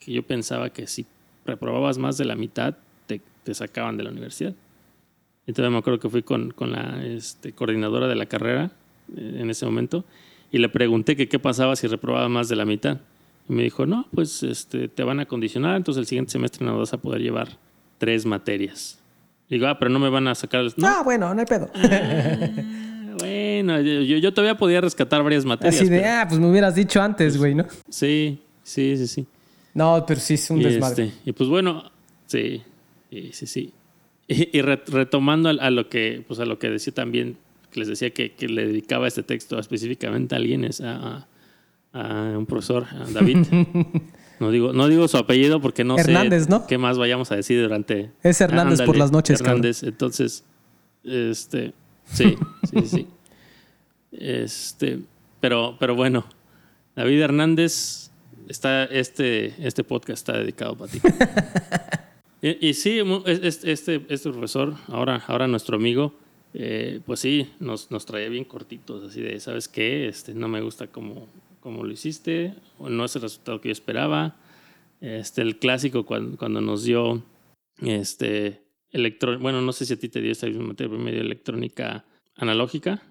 yo 0.06 0.24
pensaba 0.24 0.70
que 0.70 0.86
si 0.86 1.06
reprobabas 1.46 1.98
más 1.98 2.18
de 2.18 2.26
la 2.26 2.36
mitad, 2.36 2.76
te, 3.08 3.54
sacaban 3.54 3.98
de 3.98 4.04
la 4.04 4.12
universidad. 4.12 4.54
Y 5.48 5.54
todavía 5.54 5.74
me 5.74 5.80
acuerdo 5.80 6.00
que 6.00 6.10
fui 6.10 6.24
con, 6.24 6.54
la 6.60 7.04
este, 7.06 7.54
coordinadora 7.54 8.08
de 8.08 8.16
la 8.16 8.28
carrera 8.28 8.72
eh, 9.16 9.38
en 9.40 9.50
ese 9.50 9.66
momento 9.66 10.06
y 10.52 10.58
le 10.60 10.70
pregunté 10.70 11.16
que 11.16 11.28
qué 11.28 11.38
pasaba 11.38 11.76
si 11.76 11.88
reprobaba 11.88 12.30
más 12.30 12.50
de 12.50 12.56
la 12.56 12.66
mitad. 12.66 13.00
Y 13.48 13.54
me 13.54 13.64
dijo, 13.64 13.86
no, 13.86 14.08
pues 14.14 14.44
este, 14.44 14.88
te 14.88 15.04
van 15.04 15.20
a 15.20 15.26
condicionar, 15.26 15.76
entonces 15.76 16.00
el 16.00 16.08
siguiente 16.08 16.32
semestre 16.32 16.66
no 16.66 16.78
vas 16.78 16.94
a 16.94 16.98
poder 16.98 17.22
llevar 17.22 17.58
tres 17.98 18.26
materias. 18.26 19.00
Digo, 19.50 19.68
ah, 19.68 19.78
pero 19.78 19.90
no 19.90 20.00
me 20.00 20.10
van 20.10 20.28
a 20.28 20.36
sacar. 20.36 20.66
¿No? 20.76 20.88
Ah, 20.88 21.02
bueno, 21.04 21.34
no 21.34 21.40
hay 21.40 21.46
pedo. 21.46 21.70
Ah, 21.76 23.18
bueno, 23.20 23.80
yo, 23.80 24.18
yo, 24.18 24.34
todavía 24.34 24.58
podía 24.58 24.82
rescatar 24.82 25.24
varias 25.24 25.46
materias. 25.46 25.76
Así 25.76 25.90
de, 25.90 26.06
ah, 26.06 26.26
pues 26.28 26.40
me 26.40 26.50
hubieras 26.50 26.76
dicho 26.76 27.02
antes, 27.02 27.34
pues, 27.34 27.38
güey, 27.38 27.56
¿no? 27.56 27.66
Sí, 27.88 28.40
sí, 28.64 28.98
sí, 28.98 29.08
sí. 29.08 29.26
No, 29.74 30.04
pero 30.08 30.20
sí 30.20 30.34
es 30.34 30.50
un 30.50 30.62
desmadre. 30.62 31.06
Este, 31.06 31.30
y 31.30 31.32
pues 31.34 31.50
bueno, 31.50 31.92
sí, 32.26 32.62
sí, 33.10 33.30
sí, 33.34 33.48
sí. 33.48 33.74
Y, 34.28 34.62
retomando 34.62 35.50
a, 35.50 35.70
lo 35.70 35.88
que, 35.88 36.24
pues 36.28 36.40
a 36.40 36.46
lo 36.46 36.58
que 36.58 36.70
decía 36.70 36.94
también, 36.94 37.38
que 37.72 37.80
les 37.80 37.88
decía 37.88 38.10
que, 38.10 38.34
que 38.34 38.48
le 38.48 38.66
dedicaba 38.66 39.08
este 39.08 39.22
texto 39.22 39.60
específicamente 39.60 40.34
a 40.34 40.40
alguien, 40.40 40.64
es 40.66 40.82
a, 40.82 40.96
a 40.96 41.28
un 42.00 42.46
profesor, 42.46 42.86
a 42.86 43.10
David. 43.12 43.48
No 44.40 44.52
digo, 44.52 44.74
no 44.74 44.88
digo 44.90 45.08
su 45.08 45.16
apellido 45.18 45.62
porque 45.62 45.84
no 45.84 45.98
Hernández, 45.98 46.50
¿no? 46.50 46.68
qué 46.68 46.78
más 46.78 46.98
vayamos 46.98 47.32
a 47.32 47.38
decir 47.38 47.62
durante. 47.62 48.12
Es 48.22 48.42
Hernández 48.42 48.82
por 48.82 48.98
las 48.98 49.12
noches, 49.12 49.40
Hernández. 49.40 49.84
Entonces, 49.84 50.44
este, 51.06 51.74
sí, 52.06 52.36
sí, 52.70 52.82
sí. 52.86 53.08
Este, 54.12 55.00
pero, 55.40 55.78
pero 55.80 55.96
bueno, 55.96 56.26
David 56.96 57.22
Hernández 57.22 58.12
está, 58.48 58.86
este, 58.86 59.54
este 59.66 59.84
podcast 59.84 60.28
está 60.28 60.38
dedicado 60.38 60.78
para 60.78 60.92
ti. 60.92 61.00
y, 62.42 62.74
sí, 62.74 63.00
este, 63.26 63.72
este, 64.10 64.30
profesor, 64.32 64.76
ahora, 64.88 65.24
ahora 65.28 65.48
nuestro 65.48 65.78
amigo, 65.78 66.14
eh, 66.54 67.02
pues 67.06 67.20
sí, 67.20 67.52
nos, 67.60 67.92
nos 67.92 68.06
traía 68.06 68.30
bien 68.30 68.46
cortitos, 68.46 69.04
así 69.10 69.22
de, 69.22 69.40
¿sabes 69.40 69.68
qué? 69.68 70.08
Este, 70.08 70.34
no 70.34 70.48
me 70.48 70.62
gusta 70.62 70.88
como 70.88 71.28
como 71.66 71.84
lo 71.84 71.92
hiciste, 71.92 72.54
o 72.78 72.90
no 72.90 73.06
es 73.06 73.16
el 73.16 73.24
resultado 73.24 73.60
que 73.60 73.70
yo 73.70 73.72
esperaba. 73.72 74.36
Este, 75.02 75.42
el 75.42 75.58
clásico 75.58 76.06
cuando, 76.06 76.38
cuando 76.38 76.62
nos 76.62 76.84
dio 76.84 77.24
este 77.82 78.62
electro, 78.92 79.40
bueno, 79.40 79.64
no 79.64 79.74
sé 79.74 79.88
si 79.88 79.94
a 79.94 80.00
ti 80.00 80.08
te 80.08 80.22
dio 80.22 80.32
esta 80.32 80.46
misma 80.46 80.62
materia, 80.62 80.96
medio 80.96 81.22
electrónica 81.22 82.06
analógica 82.36 83.02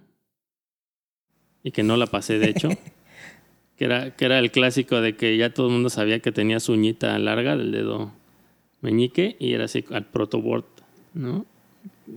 y 1.65 1.73
que 1.73 1.83
no 1.83 1.97
la 1.97 2.07
pasé 2.07 2.39
de 2.39 2.51
hecho. 2.51 2.69
que 3.77 3.87
era, 3.87 4.15
que 4.15 4.25
era 4.25 4.39
el 4.39 4.53
clásico 4.53 5.01
de 5.01 5.17
que 5.17 5.37
ya 5.37 5.53
todo 5.53 5.67
el 5.67 5.73
mundo 5.73 5.91
sabía 5.91 6.21
que 6.21 6.31
tenía 6.31 6.61
su 6.61 6.75
uñita 6.75 7.19
larga 7.19 7.57
del 7.57 7.73
dedo 7.73 8.13
meñique 8.83 9.35
y 9.41 9.55
era 9.55 9.65
así 9.65 9.85
al 9.91 10.05
protoboard, 10.05 10.67
¿no? 11.13 11.45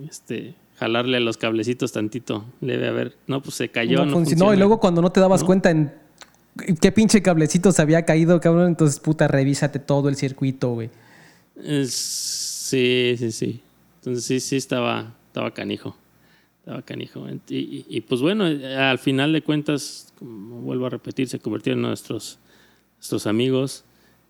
Este, 0.08 0.54
jalarle 0.76 1.18
a 1.18 1.20
los 1.20 1.38
cablecitos 1.38 1.94
tantito, 1.94 2.46
debe 2.62 2.90
haber, 2.90 3.18
no, 3.26 3.42
pues 3.42 3.56
se 3.56 3.70
cayó. 3.70 4.06
No, 4.06 4.20
no 4.20 4.54
y 4.54 4.58
luego 4.58 4.80
cuando 4.80 5.02
no 5.02 5.12
te 5.12 5.20
dabas 5.20 5.44
cuenta 5.44 5.72
en 5.72 6.06
qué 6.58 6.92
pinche 6.92 7.22
cablecito 7.22 7.72
se 7.72 7.82
había 7.82 8.06
caído, 8.06 8.40
cabrón. 8.40 8.68
Entonces, 8.68 9.00
puta, 9.00 9.28
revísate 9.28 9.80
todo 9.80 10.10
el 10.10 10.16
circuito, 10.16 10.70
güey. 10.72 10.90
sí, 11.56 13.16
sí, 13.18 13.32
sí. 13.32 13.62
Entonces, 14.00 14.26
sí, 14.26 14.40
sí, 14.40 14.56
estaba, 14.56 15.14
estaba 15.28 15.52
canijo. 15.52 15.96
Estaba 16.60 16.82
canijo. 16.82 17.26
Y, 17.50 18.02
pues 18.02 18.22
bueno, 18.22 18.46
al 18.46 19.00
final 19.00 19.34
de 19.34 19.42
cuentas, 19.42 20.14
como 20.18 20.62
vuelvo 20.62 20.88
a 20.88 20.90
repetir, 20.90 21.28
se 21.30 21.40
convirtieron 21.40 21.80
en 21.80 21.88
nuestros, 21.90 22.40
nuestros 22.98 23.28
amigos. 23.28 23.84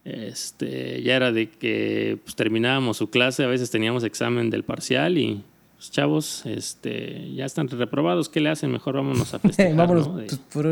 Este, 0.05 1.01
ya 1.01 1.15
era 1.15 1.31
de 1.31 1.49
que 1.49 2.17
pues, 2.23 2.35
terminábamos 2.35 2.97
su 2.97 3.09
clase, 3.09 3.43
a 3.43 3.47
veces 3.47 3.71
teníamos 3.71 4.03
examen 4.05 4.49
del 4.49 4.63
parcial 4.63 5.17
y 5.17 5.43
los 5.77 5.91
chavos 5.91 6.45
este, 6.45 7.33
ya 7.35 7.45
están 7.45 7.67
reprobados, 7.67 8.29
¿qué 8.29 8.39
le 8.39 8.49
hacen? 8.49 8.71
Mejor 8.71 8.95
vámonos 8.95 9.33
a 9.33 9.39
festejar. 9.39 9.75
vámonos 9.75 10.07
pues, 10.07 10.35
por 10.51 10.65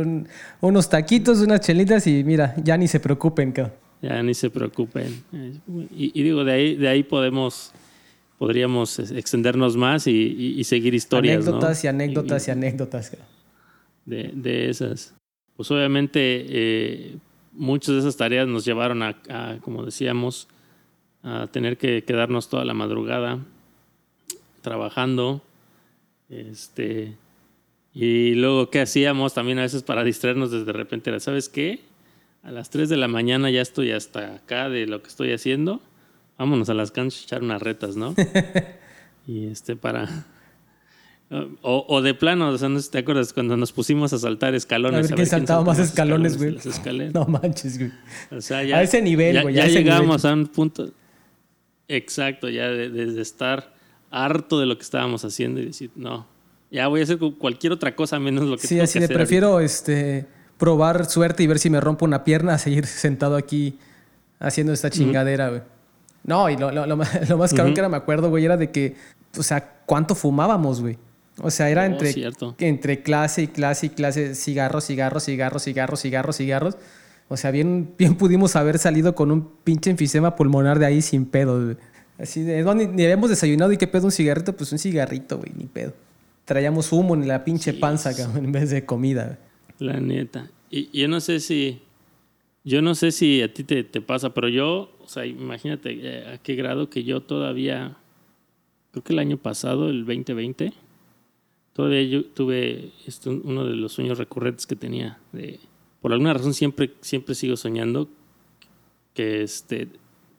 unos 0.61 0.89
taquitos, 0.89 1.39
unas 1.39 1.61
chelitas 1.61 2.07
y 2.07 2.23
mira, 2.23 2.55
ya 2.63 2.75
ni 2.75 2.87
se 2.87 2.99
preocupen, 2.99 3.51
cabrón. 3.51 3.75
Ya 4.01 4.21
ni 4.21 4.33
se 4.33 4.49
preocupen. 4.49 5.23
Y, 5.91 6.21
digo, 6.21 6.43
de 6.43 6.51
ahí, 6.51 6.75
de 6.75 6.87
ahí 6.87 7.01
podemos, 7.01 7.71
podríamos 8.37 8.99
extendernos 8.99 9.77
más 9.77 10.05
y, 10.05 10.63
seguir 10.63 10.93
historias. 10.93 11.37
Anécdotas 11.37 11.83
y 11.83 11.87
anécdotas 11.87 12.47
y, 12.47 12.51
anécdotas. 12.51 13.17
De, 14.05 14.31
de, 14.33 14.69
esas. 14.69 15.15
Pues 15.55 15.71
obviamente 15.71 16.19
eh, 16.21 17.17
muchas 17.53 17.95
de 17.95 17.99
esas 18.01 18.17
tareas 18.17 18.47
nos 18.47 18.65
llevaron 18.65 19.01
a, 19.01 19.15
como 19.61 19.83
decíamos, 19.83 20.49
a 21.23 21.47
tener 21.47 21.77
que 21.77 22.03
quedarnos 22.03 22.49
toda 22.49 22.65
la 22.65 22.75
madrugada 22.75 23.39
trabajando. 24.65 25.41
Este. 26.27 27.15
Y 27.93 28.33
luego, 28.33 28.69
¿qué 28.69 28.81
hacíamos 28.81 29.33
también 29.33 29.59
a 29.59 29.61
veces 29.61 29.83
para 29.83 30.03
distraernos 30.03 30.51
desde 30.51 30.65
de 30.65 30.73
repente? 30.73 31.11
Era, 31.11 31.19
¿sabes 31.19 31.47
qué? 31.47 31.79
A 32.43 32.51
las 32.51 32.69
3 32.69 32.89
de 32.89 32.97
la 32.97 33.07
mañana 33.07 33.49
ya 33.49 33.61
estoy 33.61 33.91
hasta 33.91 34.35
acá 34.35 34.69
de 34.69 34.87
lo 34.87 35.01
que 35.01 35.07
estoy 35.07 35.31
haciendo. 35.31 35.81
Vámonos 36.37 36.69
a 36.69 36.73
las 36.73 36.91
canchas 36.91 37.21
a 37.21 37.23
echar 37.23 37.43
unas 37.43 37.61
retas, 37.61 37.95
¿no? 37.95 38.13
y 39.27 39.47
este, 39.47 39.75
para. 39.75 40.25
O, 41.61 41.85
o, 41.87 42.01
de 42.01 42.13
plano, 42.13 42.49
o 42.49 42.57
sea, 42.57 42.69
no 42.69 42.77
sé 42.77 42.85
si 42.85 42.91
te 42.91 42.97
acuerdas 42.99 43.33
cuando 43.33 43.57
nos 43.57 43.71
pusimos 43.71 44.13
a 44.13 44.19
saltar 44.19 44.53
escalones. 44.53 44.99
A 44.99 45.01
ver, 45.01 45.13
a 45.13 45.15
quién 45.15 45.27
saltaba 45.27 45.63
más 45.63 45.79
escalones, 45.79 46.37
güey. 46.37 46.57
No 47.13 47.25
manches, 47.25 47.79
güey. 47.79 47.91
O 48.31 48.41
sea, 48.41 48.63
ya, 48.63 48.77
a 48.77 48.83
ese 48.83 49.01
nivel, 49.01 49.41
güey. 49.41 49.55
Ya, 49.55 49.67
ya 49.67 49.79
llegamos 49.79 50.25
a 50.25 50.33
un 50.33 50.47
punto. 50.47 50.91
Exacto, 51.87 52.49
ya 52.49 52.67
de, 52.67 52.89
de, 52.89 53.21
estar 53.21 53.74
harto 54.11 54.59
de 54.59 54.65
lo 54.65 54.77
que 54.77 54.83
estábamos 54.83 55.25
haciendo 55.25 55.59
y 55.61 55.65
decir, 55.65 55.91
no, 55.95 56.25
ya 56.71 56.87
voy 56.87 57.01
a 57.01 57.03
hacer 57.03 57.17
cualquier 57.17 57.73
otra 57.73 57.95
cosa 57.95 58.19
menos 58.19 58.45
lo 58.45 58.57
que 58.57 58.67
Sí, 58.67 58.79
así 58.79 58.99
de 58.99 59.07
prefiero 59.07 59.59
este, 59.59 60.25
probar 60.57 61.05
suerte 61.05 61.43
y 61.43 61.47
ver 61.47 61.59
si 61.59 61.69
me 61.69 61.79
rompo 61.79 62.05
una 62.05 62.23
pierna 62.23 62.55
a 62.55 62.57
seguir 62.59 62.85
sentado 62.85 63.35
aquí 63.35 63.77
haciendo 64.39 64.73
esta 64.73 64.89
chingadera, 64.89 65.49
güey. 65.49 65.61
No, 66.23 66.49
y 66.49 66.57
lo, 66.57 66.71
lo, 66.71 66.85
lo, 66.85 66.97
más 67.37 67.53
caro 67.53 67.73
que 67.73 67.79
era, 67.79 67.89
me 67.89 67.97
acuerdo, 67.97 68.29
güey, 68.29 68.45
era 68.45 68.57
de 68.57 68.71
que, 68.71 68.95
o 69.37 69.43
sea, 69.43 69.75
¿cuánto 69.85 70.15
fumábamos, 70.15 70.81
güey? 70.81 70.97
O 71.41 71.51
sea, 71.51 71.69
era 71.69 71.83
oh, 71.83 71.85
entre, 71.85 72.13
entre 72.59 73.03
clase 73.03 73.43
y 73.43 73.47
clase 73.47 73.87
y 73.87 73.89
clase, 73.89 74.35
cigarros, 74.35 74.85
cigarros, 74.85 75.25
cigarros, 75.25 75.63
cigarros, 75.63 76.01
cigarros, 76.01 76.37
cigarros. 76.37 76.77
O 77.27 77.37
sea, 77.37 77.51
bien, 77.51 77.93
bien 77.97 78.15
pudimos 78.15 78.55
haber 78.55 78.79
salido 78.79 79.15
con 79.15 79.31
un 79.31 79.49
pinche 79.63 79.89
enfisema 79.89 80.35
pulmonar 80.35 80.79
de 80.79 80.85
ahí 80.85 81.01
sin 81.01 81.25
pedo, 81.25 81.75
Así 82.17 82.43
de, 82.43 82.63
no, 82.63 82.73
ni, 82.73 83.03
habíamos 83.03 83.29
desayunado 83.29 83.71
y 83.71 83.77
qué 83.77 83.87
pedo 83.87 84.05
un 84.05 84.11
cigarrito, 84.11 84.55
pues 84.55 84.71
un 84.71 84.79
cigarrito, 84.79 85.37
güey, 85.37 85.51
ni 85.55 85.65
pedo. 85.65 85.93
Traíamos 86.45 86.91
humo 86.91 87.15
en 87.15 87.27
la 87.27 87.43
pinche 87.43 87.73
panza, 87.73 88.11
en 88.37 88.51
vez 88.51 88.69
de 88.69 88.85
comida. 88.85 89.39
La 89.79 89.99
neta. 89.99 90.49
Y 90.69 90.97
yo 90.97 91.07
no 91.07 91.19
sé 91.19 91.39
si, 91.39 91.81
yo 92.63 92.81
no 92.81 92.95
sé 92.95 93.11
si 93.11 93.41
a 93.41 93.53
ti 93.53 93.63
te, 93.63 93.83
te 93.83 94.01
pasa, 94.01 94.33
pero 94.33 94.47
yo, 94.47 94.91
o 95.01 95.07
sea, 95.07 95.25
imagínate 95.25 95.99
eh, 96.01 96.33
a 96.33 96.37
qué 96.37 96.55
grado 96.55 96.89
que 96.89 97.03
yo 97.03 97.21
todavía, 97.21 97.97
creo 98.91 99.03
que 99.03 99.13
el 99.13 99.19
año 99.19 99.37
pasado, 99.37 99.89
el 99.89 100.05
2020, 100.05 100.73
Todavía 101.75 102.03
yo 102.03 102.23
tuve 102.23 102.93
este, 103.05 103.29
uno 103.29 103.65
de 103.65 103.75
los 103.75 103.91
sueños 103.91 104.17
recurrentes 104.17 104.65
que 104.65 104.77
tenía. 104.77 105.19
De, 105.33 105.59
por 106.01 106.13
alguna 106.13 106.33
razón 106.33 106.53
siempre, 106.53 106.93
siempre 107.01 107.35
sigo 107.35 107.57
soñando 107.57 108.07
que 109.13 109.43
este, 109.43 109.89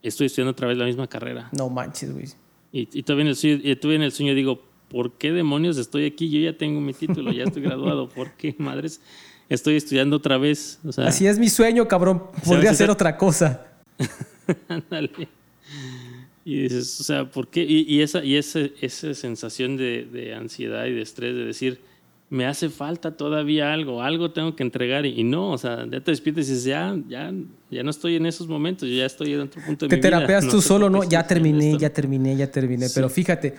estoy 0.08 0.26
estudiando 0.26 0.52
otra 0.52 0.68
vez 0.68 0.78
la 0.78 0.84
misma 0.84 1.06
carrera. 1.06 1.48
No 1.52 1.68
manches, 1.68 2.12
güey. 2.12 2.26
Y, 2.72 2.88
y, 2.92 3.02
todavía, 3.02 3.22
en 3.22 3.28
el 3.28 3.36
sueño, 3.36 3.60
y 3.62 3.76
todavía 3.76 3.96
en 3.96 4.02
el 4.02 4.12
sueño 4.12 4.34
digo, 4.34 4.62
¿por 4.88 5.12
qué 5.12 5.32
demonios 5.32 5.78
estoy 5.78 6.06
aquí? 6.06 6.30
Yo 6.30 6.40
ya 6.40 6.56
tengo 6.56 6.80
mi 6.80 6.92
título, 6.92 7.32
ya 7.32 7.44
estoy 7.44 7.62
graduado. 7.62 8.08
¿Por 8.14 8.32
qué, 8.32 8.54
madres? 8.58 9.00
Estoy 9.48 9.76
estudiando 9.76 10.16
otra 10.16 10.38
vez. 10.38 10.80
Así 10.96 11.26
es 11.26 11.38
mi 11.38 11.48
sueño, 11.48 11.86
cabrón. 11.86 12.24
Podría 12.44 12.74
ser 12.74 12.90
otra 12.90 13.16
cosa. 13.16 13.66
Ándale. 14.68 15.28
Y 16.44 16.62
dices, 16.62 17.00
o 17.00 17.04
sea, 17.04 17.30
¿por 17.30 17.48
qué? 17.48 17.64
Y, 17.64 18.00
esa, 18.00 18.24
y 18.24 18.36
esa, 18.36 18.60
esa 18.80 19.14
sensación 19.14 19.76
de, 19.76 20.34
ansiedad 20.36 20.86
y 20.86 20.92
de 20.92 21.02
estrés 21.02 21.34
de 21.34 21.44
decir, 21.44 21.80
me 22.28 22.46
hace 22.46 22.68
falta 22.68 23.16
todavía 23.16 23.72
algo, 23.72 24.02
algo 24.02 24.32
tengo 24.32 24.56
que 24.56 24.62
entregar 24.62 25.06
y, 25.06 25.22
no, 25.22 25.52
o 25.52 25.58
sea, 25.58 25.84
ya 25.84 26.00
te 26.00 26.10
despiertas 26.10 26.46
y 26.46 26.50
dices, 26.50 26.64
ya, 26.64 26.96
ya, 27.08 27.32
ya 27.70 27.82
no 27.82 27.90
estoy 27.90 28.16
en 28.16 28.26
esos 28.26 28.48
momentos, 28.48 28.88
yo 28.88 28.96
ya 28.96 29.06
estoy 29.06 29.34
en 29.34 29.42
otro 29.42 29.62
punto 29.62 29.86
de 29.86 29.90
te 29.90 29.96
mi 29.96 30.00
vida. 30.00 30.10
Te 30.10 30.16
terapeas 30.16 30.48
tú 30.48 30.60
solo, 30.60 30.90
¿no? 30.90 31.04
Ya 31.04 31.26
terminé, 31.26 31.78
ya 31.78 31.90
terminé, 31.90 32.36
ya 32.36 32.50
terminé. 32.50 32.88
Pero 32.94 33.08
fíjate, 33.08 33.54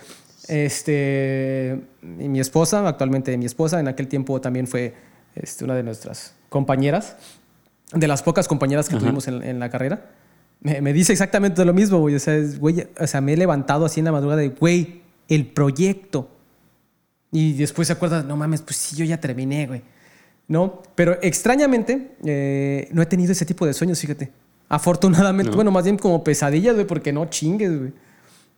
este, 0.48 1.80
mi 2.02 2.40
esposa, 2.40 2.86
actualmente 2.86 3.36
mi 3.38 3.46
esposa, 3.46 3.80
en 3.80 3.88
aquel 3.88 4.08
tiempo 4.08 4.40
también 4.40 4.66
fue 4.66 4.94
este, 5.34 5.64
una 5.64 5.74
de 5.74 5.82
nuestras 5.82 6.34
compañeras, 6.48 7.16
de 7.92 8.06
las 8.06 8.22
pocas 8.22 8.48
compañeras 8.48 8.88
que 8.88 8.96
tuvimos 8.96 9.28
en, 9.28 9.42
en 9.42 9.58
la 9.58 9.70
carrera 9.70 10.10
me, 10.60 10.92
dice 10.92 11.12
exactamente 11.12 11.64
lo 11.64 11.72
mismo, 11.72 11.98
güey. 11.98 12.14
O 12.14 12.18
sea, 12.18 12.36
o 13.00 13.06
sea, 13.06 13.20
me 13.20 13.32
he 13.32 13.36
levantado 13.36 13.84
así 13.84 14.00
en 14.00 14.06
la 14.06 14.12
madrugada 14.12 14.40
de, 14.40 14.48
güey, 14.48 15.02
el 15.28 15.46
proyecto. 15.46 16.28
Y 17.30 17.52
después 17.54 17.88
se 17.88 17.92
acuerda, 17.92 18.22
no 18.22 18.36
mames, 18.36 18.62
pues 18.62 18.76
sí, 18.76 18.96
yo 18.96 19.04
ya 19.04 19.20
terminé, 19.20 19.66
güey. 19.66 19.82
¿No? 20.46 20.82
Pero 20.94 21.18
extrañamente, 21.20 22.12
eh, 22.24 22.88
no 22.92 23.02
he 23.02 23.06
tenido 23.06 23.32
ese 23.32 23.44
tipo 23.44 23.66
de 23.66 23.74
sueños, 23.74 24.00
fíjate. 24.00 24.32
Afortunadamente, 24.68 25.54
bueno, 25.54 25.70
más 25.70 25.84
bien 25.84 25.98
como 25.98 26.24
pesadillas, 26.24 26.74
güey, 26.74 26.86
porque 26.86 27.12
no 27.12 27.26
chingues, 27.26 27.78
güey. 27.78 27.92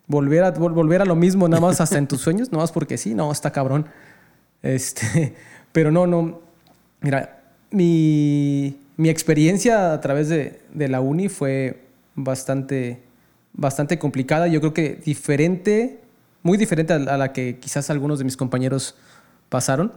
Volver 0.07 0.43
a, 0.45 0.51
volver 0.51 1.03
a 1.03 1.05
lo 1.05 1.15
mismo 1.15 1.49
nada 1.49 1.61
más 1.61 1.81
hasta 1.81 1.97
en 1.99 2.09
tus 2.09 2.21
sueños, 2.21 2.51
nada 2.51 2.65
más 2.65 2.73
porque 2.73 2.99
sí, 2.99 3.15
no, 3.15 3.31
está 3.31 3.53
cabrón. 3.53 3.87
Este, 4.63 5.35
pero 5.73 5.91
no, 5.91 6.07
no. 6.07 6.41
Mira, 7.01 7.43
mi, 7.71 8.77
mi 8.97 9.09
experiencia 9.09 9.93
a 9.93 10.01
través 10.01 10.29
de, 10.29 10.61
de 10.75 10.89
la 10.89 11.01
uni 11.01 11.29
fue 11.29 11.81
bastante, 12.15 13.01
bastante 13.53 13.99
complicada. 13.99 14.49
Yo 14.49 14.61
creo 14.61 14.75
que 14.75 15.01
diferente, 15.05 16.00
muy 16.43 16.59
diferente 16.59 16.93
a, 16.93 16.99
la 16.99 17.33
que 17.33 17.59
quizás 17.59 17.91
algunos 17.91 18.19
de 18.19 18.25
mis 18.25 18.37
compañeros 18.37 18.95
pasaron. 19.49 19.93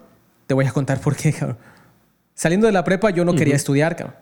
Te 0.48 0.54
voy 0.54 0.66
a 0.66 0.72
contar 0.72 1.00
por 1.00 1.16
qué, 1.16 1.32
cabrón. 1.32 1.58
Saliendo 2.36 2.68
de 2.68 2.74
la 2.74 2.84
prepa 2.84 3.12
yo 3.12 3.24
no 3.26 3.36
quería 3.36 3.56
estudiar, 3.56 3.96
cabrón. 3.96 4.16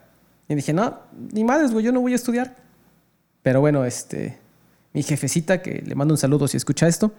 Y 0.48 0.54
dije, 0.54 0.72
no, 0.72 1.00
ni 1.32 1.44
madres, 1.44 1.72
güey, 1.72 1.84
yo 1.84 1.92
no 1.92 2.00
voy 2.00 2.12
a 2.12 2.16
estudiar. 2.16 2.56
Pero 3.42 3.60
bueno, 3.60 3.84
este, 3.84 4.38
mi 4.92 5.02
jefecita, 5.02 5.62
que 5.62 5.82
le 5.84 5.94
mando 5.94 6.14
un 6.14 6.18
saludo 6.18 6.46
si 6.46 6.56
escucha 6.56 6.86
esto, 6.86 7.12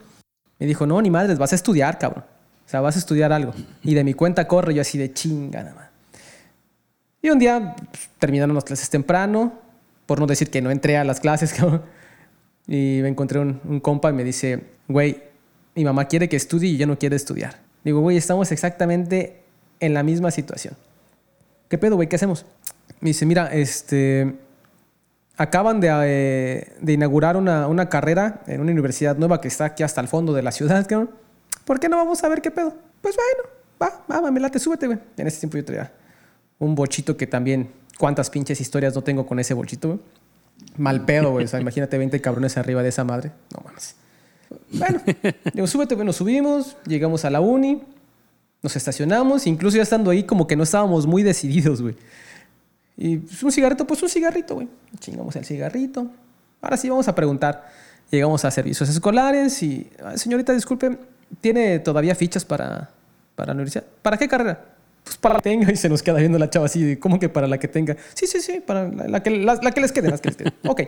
me 0.60 0.68
dijo, 0.68 0.86
no, 0.86 1.02
ni 1.02 1.10
madres, 1.10 1.38
vas 1.38 1.52
a 1.52 1.56
estudiar, 1.56 1.98
cabrón. 1.98 2.24
O 2.66 2.70
sea, 2.70 2.82
vas 2.82 2.96
a 2.96 3.00
estudiar 3.00 3.34
algo. 3.34 3.54
Y 3.84 3.94
de 3.94 4.04
mi 4.04 4.14
cuenta 4.14 4.48
corre 4.48 4.74
yo 4.74 4.82
así 4.82 4.98
de 4.98 5.12
chinga, 5.12 5.64
nada 5.64 5.76
más. 5.76 5.90
Y 7.22 7.30
un 7.30 7.40
día 7.40 7.76
pues, 7.92 8.10
terminaron 8.20 8.56
las 8.56 8.64
clases 8.64 8.90
temprano, 8.90 9.54
por 10.06 10.20
no 10.20 10.28
decir 10.28 10.50
que 10.50 10.62
no 10.62 10.72
entré 10.72 10.98
a 10.98 11.04
las 11.04 11.20
clases, 11.20 11.56
Y 12.66 13.00
me 13.02 13.10
encontré 13.10 13.40
un, 13.40 13.60
un 13.66 13.82
compa 13.82 14.10
y 14.10 14.14
me 14.14 14.24
dice, 14.24 14.73
güey, 14.88 15.24
mi 15.76 15.84
mamá 15.84 16.06
quiere 16.06 16.30
que 16.30 16.36
estudie 16.36 16.70
y 16.70 16.78
yo 16.78 16.88
no 16.88 16.98
quiero 16.98 17.16
estudiar. 17.16 17.60
Digo, 17.84 18.00
güey, 18.02 18.18
estamos 18.18 18.52
exactamente 18.52 19.42
en 19.80 19.94
la 19.94 20.04
misma 20.04 20.32
situación. 20.32 20.76
¿Qué 21.70 21.78
pedo, 21.78 21.96
güey? 21.96 22.08
¿Qué 22.08 22.16
hacemos? 22.16 22.46
Me 23.00 23.10
dice, 23.10 23.26
mira, 23.26 23.54
este, 23.54 24.36
acaban 25.38 25.80
de, 25.80 25.90
eh, 25.92 26.74
de 26.80 26.94
inaugurar 26.94 27.36
una, 27.36 27.68
una, 27.68 27.90
carrera 27.90 28.42
en 28.48 28.62
una 28.62 28.72
universidad 28.72 29.18
nueva 29.18 29.42
que 29.42 29.48
está 29.48 29.66
aquí 29.66 29.84
hasta 29.84 30.00
el 30.00 30.08
fondo 30.08 30.34
de 30.34 30.44
la 30.44 30.52
ciudad. 30.52 30.88
¿Por 31.66 31.80
qué 31.80 31.90
no 31.90 31.98
vamos 31.98 32.24
a 32.24 32.30
ver 32.30 32.42
qué 32.42 32.52
pedo? 32.52 32.76
Pues 33.02 33.16
bueno, 33.16 33.50
va, 34.10 34.22
va, 34.22 34.32
me 34.32 34.40
late, 34.40 34.60
súbete, 34.60 34.88
güey. 34.88 35.00
En 35.18 35.28
ese 35.28 35.40
tiempo 35.40 35.58
yo 35.58 35.66
traía 35.66 35.92
un 36.60 36.76
bochito 36.76 37.18
que 37.18 37.28
también 37.28 37.70
cuántas 37.98 38.30
pinches 38.30 38.62
historias 38.62 38.96
no 38.96 39.02
tengo 39.02 39.26
con 39.26 39.40
ese 39.40 39.54
bolchito, 39.54 40.00
Mal 40.78 41.06
pedo, 41.06 41.32
güey. 41.32 41.46
O 41.46 41.48
sea, 41.48 41.60
imagínate 41.62 41.98
20 41.98 42.22
cabrones 42.22 42.58
arriba 42.58 42.84
de 42.84 42.90
esa 42.90 43.04
madre. 43.04 43.32
No 43.54 43.64
mames. 43.64 43.96
Bueno, 44.72 45.02
digo, 45.54 45.68
súbete, 45.68 45.96
bueno, 45.96 46.14
subimos, 46.14 46.76
llegamos 46.86 47.26
a 47.26 47.30
la 47.30 47.40
uni, 47.40 47.82
nos 48.62 48.76
estacionamos, 48.76 49.48
incluso 49.48 49.78
ya 49.78 49.84
estando 49.84 50.12
ahí 50.12 50.24
como 50.24 50.48
que 50.48 50.56
no 50.56 50.64
estábamos 50.64 51.06
muy 51.06 51.24
decididos, 51.24 51.82
güey. 51.82 51.96
Y 52.98 53.18
pues, 53.18 53.44
un 53.44 53.52
cigarrito, 53.52 53.86
pues 53.86 54.02
un 54.04 54.10
cigarrito, 54.10 54.56
güey. 54.56 54.68
Chingamos 55.00 55.36
el 55.36 55.46
cigarrito. 55.46 56.08
Ahora 56.62 56.78
sí 56.78 56.90
vamos 56.90 57.08
a 57.08 57.16
preguntar. 57.16 57.70
Llegamos 58.12 58.46
a 58.46 58.52
servicios 58.52 58.88
escolares 58.90 59.62
y, 59.64 59.90
señorita, 60.16 60.54
disculpe, 60.54 60.98
¿tiene 61.42 61.80
todavía 61.80 62.14
fichas 62.14 62.46
para, 62.46 62.92
para 63.36 63.48
la 63.48 63.54
universidad? 63.54 63.86
¿Para 64.02 64.18
qué 64.18 64.28
carrera? 64.28 64.74
pues 65.04 65.18
para 65.18 65.36
la 65.36 65.42
que 65.42 65.50
tenga 65.50 65.72
y 65.74 65.76
se 65.76 65.90
nos 65.90 66.02
queda 66.02 66.20
viendo 66.20 66.40
la 66.40 66.50
chava 66.50 66.66
así, 66.66 66.98
¿cómo 66.98 67.20
que 67.20 67.30
para 67.30 67.48
la 67.48 67.58
que 67.58 67.68
tenga? 67.68 67.96
Sí, 68.14 68.28
sí, 68.28 68.40
sí, 68.42 68.62
para 68.66 68.88
la, 68.88 69.22
que, 69.22 69.30
la, 69.32 69.58
que, 69.58 69.82
les 69.82 69.92
quede, 69.92 70.10
las 70.10 70.22
que 70.22 70.30
les 70.30 70.38
quede. 70.38 70.54
ok, 70.68 70.82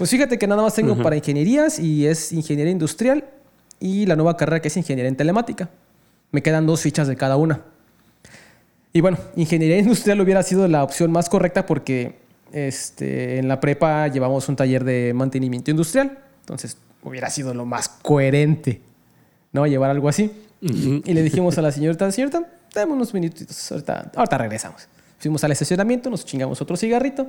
pues 0.00 0.08
fíjate 0.08 0.38
que 0.38 0.46
nada 0.46 0.62
más 0.62 0.74
tengo 0.74 0.96
para 0.96 1.14
ingenierías 1.14 1.78
y 1.78 2.06
es 2.06 2.32
ingeniería 2.32 2.72
industrial 2.72 3.22
y 3.80 4.06
la 4.06 4.16
nueva 4.16 4.34
carrera 4.34 4.62
que 4.62 4.68
es 4.68 4.76
ingeniería 4.78 5.10
en 5.10 5.14
telemática. 5.14 5.68
Me 6.30 6.42
quedan 6.42 6.64
dos 6.64 6.80
fichas 6.80 7.06
de 7.06 7.16
cada 7.16 7.36
una. 7.36 7.60
Y 8.94 9.02
bueno, 9.02 9.18
ingeniería 9.36 9.76
industrial 9.80 10.18
hubiera 10.22 10.42
sido 10.42 10.66
la 10.68 10.84
opción 10.84 11.12
más 11.12 11.28
correcta 11.28 11.66
porque 11.66 12.16
este, 12.50 13.40
en 13.40 13.46
la 13.46 13.60
prepa 13.60 14.08
llevamos 14.08 14.48
un 14.48 14.56
taller 14.56 14.84
de 14.84 15.12
mantenimiento 15.14 15.70
industrial, 15.70 16.18
entonces 16.40 16.78
hubiera 17.02 17.28
sido 17.28 17.52
lo 17.52 17.66
más 17.66 17.90
coherente, 17.90 18.80
¿no? 19.52 19.66
Llevar 19.66 19.90
algo 19.90 20.08
así. 20.08 20.32
Y 20.62 21.12
le 21.12 21.22
dijimos 21.22 21.58
a 21.58 21.60
la 21.60 21.72
señorita, 21.72 22.10
señorita, 22.10 22.50
dame 22.74 22.94
unos 22.94 23.12
minutitos, 23.12 23.70
ahorita, 23.70 24.12
ahorita 24.16 24.38
regresamos. 24.38 24.88
Fuimos 25.18 25.44
al 25.44 25.52
estacionamiento, 25.52 26.08
nos 26.08 26.24
chingamos 26.24 26.62
otro 26.62 26.74
cigarrito 26.74 27.26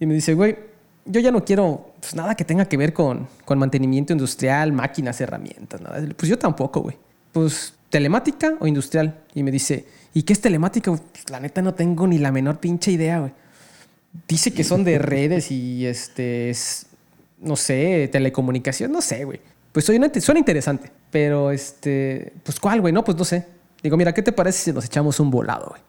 y 0.00 0.06
me 0.06 0.14
dice, 0.14 0.34
güey, 0.34 0.74
yo 1.06 1.20
ya 1.20 1.30
no 1.30 1.44
quiero 1.44 1.92
pues, 2.00 2.14
nada 2.14 2.34
que 2.34 2.44
tenga 2.44 2.66
que 2.66 2.76
ver 2.76 2.92
con, 2.92 3.28
con 3.44 3.58
mantenimiento 3.58 4.12
industrial, 4.12 4.72
máquinas, 4.72 5.20
herramientas, 5.20 5.80
nada. 5.80 6.04
Pues 6.16 6.28
yo 6.28 6.38
tampoco, 6.38 6.80
güey. 6.80 6.96
Pues 7.32 7.74
telemática 7.90 8.54
o 8.60 8.66
industrial. 8.66 9.18
Y 9.34 9.42
me 9.42 9.50
dice, 9.50 9.86
¿y 10.12 10.22
qué 10.22 10.32
es 10.32 10.40
telemática? 10.40 10.90
Pues, 10.90 11.30
la 11.30 11.40
neta 11.40 11.62
no 11.62 11.74
tengo 11.74 12.06
ni 12.06 12.18
la 12.18 12.32
menor 12.32 12.58
pinche 12.58 12.90
idea, 12.90 13.20
güey. 13.20 13.32
Dice 14.28 14.52
que 14.52 14.64
son 14.64 14.84
de 14.84 14.98
redes 15.00 15.50
y 15.50 15.86
este, 15.86 16.50
es, 16.50 16.86
no 17.38 17.56
sé, 17.56 18.08
telecomunicación, 18.10 18.90
no 18.92 19.00
sé, 19.00 19.24
güey. 19.24 19.40
pues 19.72 19.84
suena, 19.84 20.10
suena 20.20 20.38
interesante. 20.38 20.90
Pero, 21.10 21.50
este, 21.50 22.32
pues, 22.42 22.58
¿cuál, 22.58 22.80
güey? 22.80 22.92
No, 22.92 23.04
pues 23.04 23.16
no 23.16 23.24
sé. 23.24 23.46
Digo, 23.82 23.96
mira, 23.96 24.12
¿qué 24.12 24.22
te 24.22 24.32
parece 24.32 24.64
si 24.64 24.72
nos 24.72 24.84
echamos 24.84 25.20
un 25.20 25.30
volado, 25.30 25.68
güey? 25.70 25.82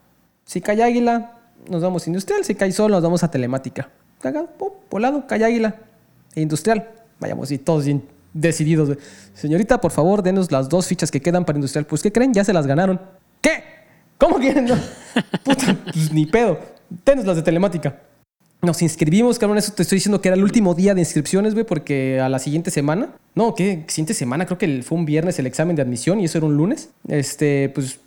Si 0.44 0.60
cae 0.60 0.82
águila, 0.82 1.40
nos 1.68 1.82
vamos 1.82 2.06
a 2.06 2.10
industrial. 2.10 2.44
Si 2.44 2.54
cae 2.54 2.70
sol, 2.72 2.90
nos 2.90 3.02
vamos 3.02 3.22
a 3.24 3.30
telemática. 3.30 3.90
Caga, 4.20 4.46
pum, 4.46 4.70
volado, 4.90 5.26
cae 5.26 5.44
águila. 5.44 5.76
E 6.34 6.40
industrial. 6.40 6.88
Vayamos, 7.20 7.50
y 7.50 7.58
todos 7.58 7.84
bien 7.84 8.02
decididos. 8.32 8.96
Señorita, 9.34 9.80
por 9.80 9.90
favor, 9.90 10.22
denos 10.22 10.50
las 10.52 10.68
dos 10.68 10.86
fichas 10.86 11.10
que 11.10 11.20
quedan 11.20 11.44
para 11.44 11.58
industrial. 11.58 11.86
Pues, 11.86 12.02
¿qué 12.02 12.12
creen? 12.12 12.32
Ya 12.32 12.44
se 12.44 12.52
las 12.52 12.66
ganaron. 12.66 13.00
¿Qué? 13.40 13.62
¿Cómo 14.18 14.38
quieren? 14.38 14.66
No? 14.66 14.76
Puta, 15.44 15.76
pues 15.92 16.12
ni 16.12 16.26
pedo. 16.26 16.58
Denos 17.04 17.24
las 17.24 17.36
de 17.36 17.42
telemática. 17.42 18.00
Nos 18.60 18.82
inscribimos, 18.82 19.38
cabrón. 19.38 19.58
Eso 19.58 19.72
te 19.72 19.82
estoy 19.82 19.96
diciendo 19.96 20.20
que 20.20 20.28
era 20.28 20.36
el 20.36 20.42
último 20.42 20.74
día 20.74 20.94
de 20.94 21.00
inscripciones, 21.00 21.54
güey, 21.54 21.64
porque 21.64 22.20
a 22.20 22.28
la 22.28 22.40
siguiente 22.40 22.70
semana. 22.70 23.10
No, 23.34 23.54
¿qué? 23.54 23.84
Siguiente 23.86 24.14
semana, 24.14 24.46
creo 24.46 24.58
que 24.58 24.82
fue 24.82 24.98
un 24.98 25.04
viernes 25.04 25.38
el 25.38 25.46
examen 25.46 25.76
de 25.76 25.82
admisión 25.82 26.18
y 26.18 26.24
eso 26.24 26.38
era 26.38 26.46
un 26.46 26.56
lunes. 26.56 26.90
Este, 27.06 27.68
pues, 27.68 28.00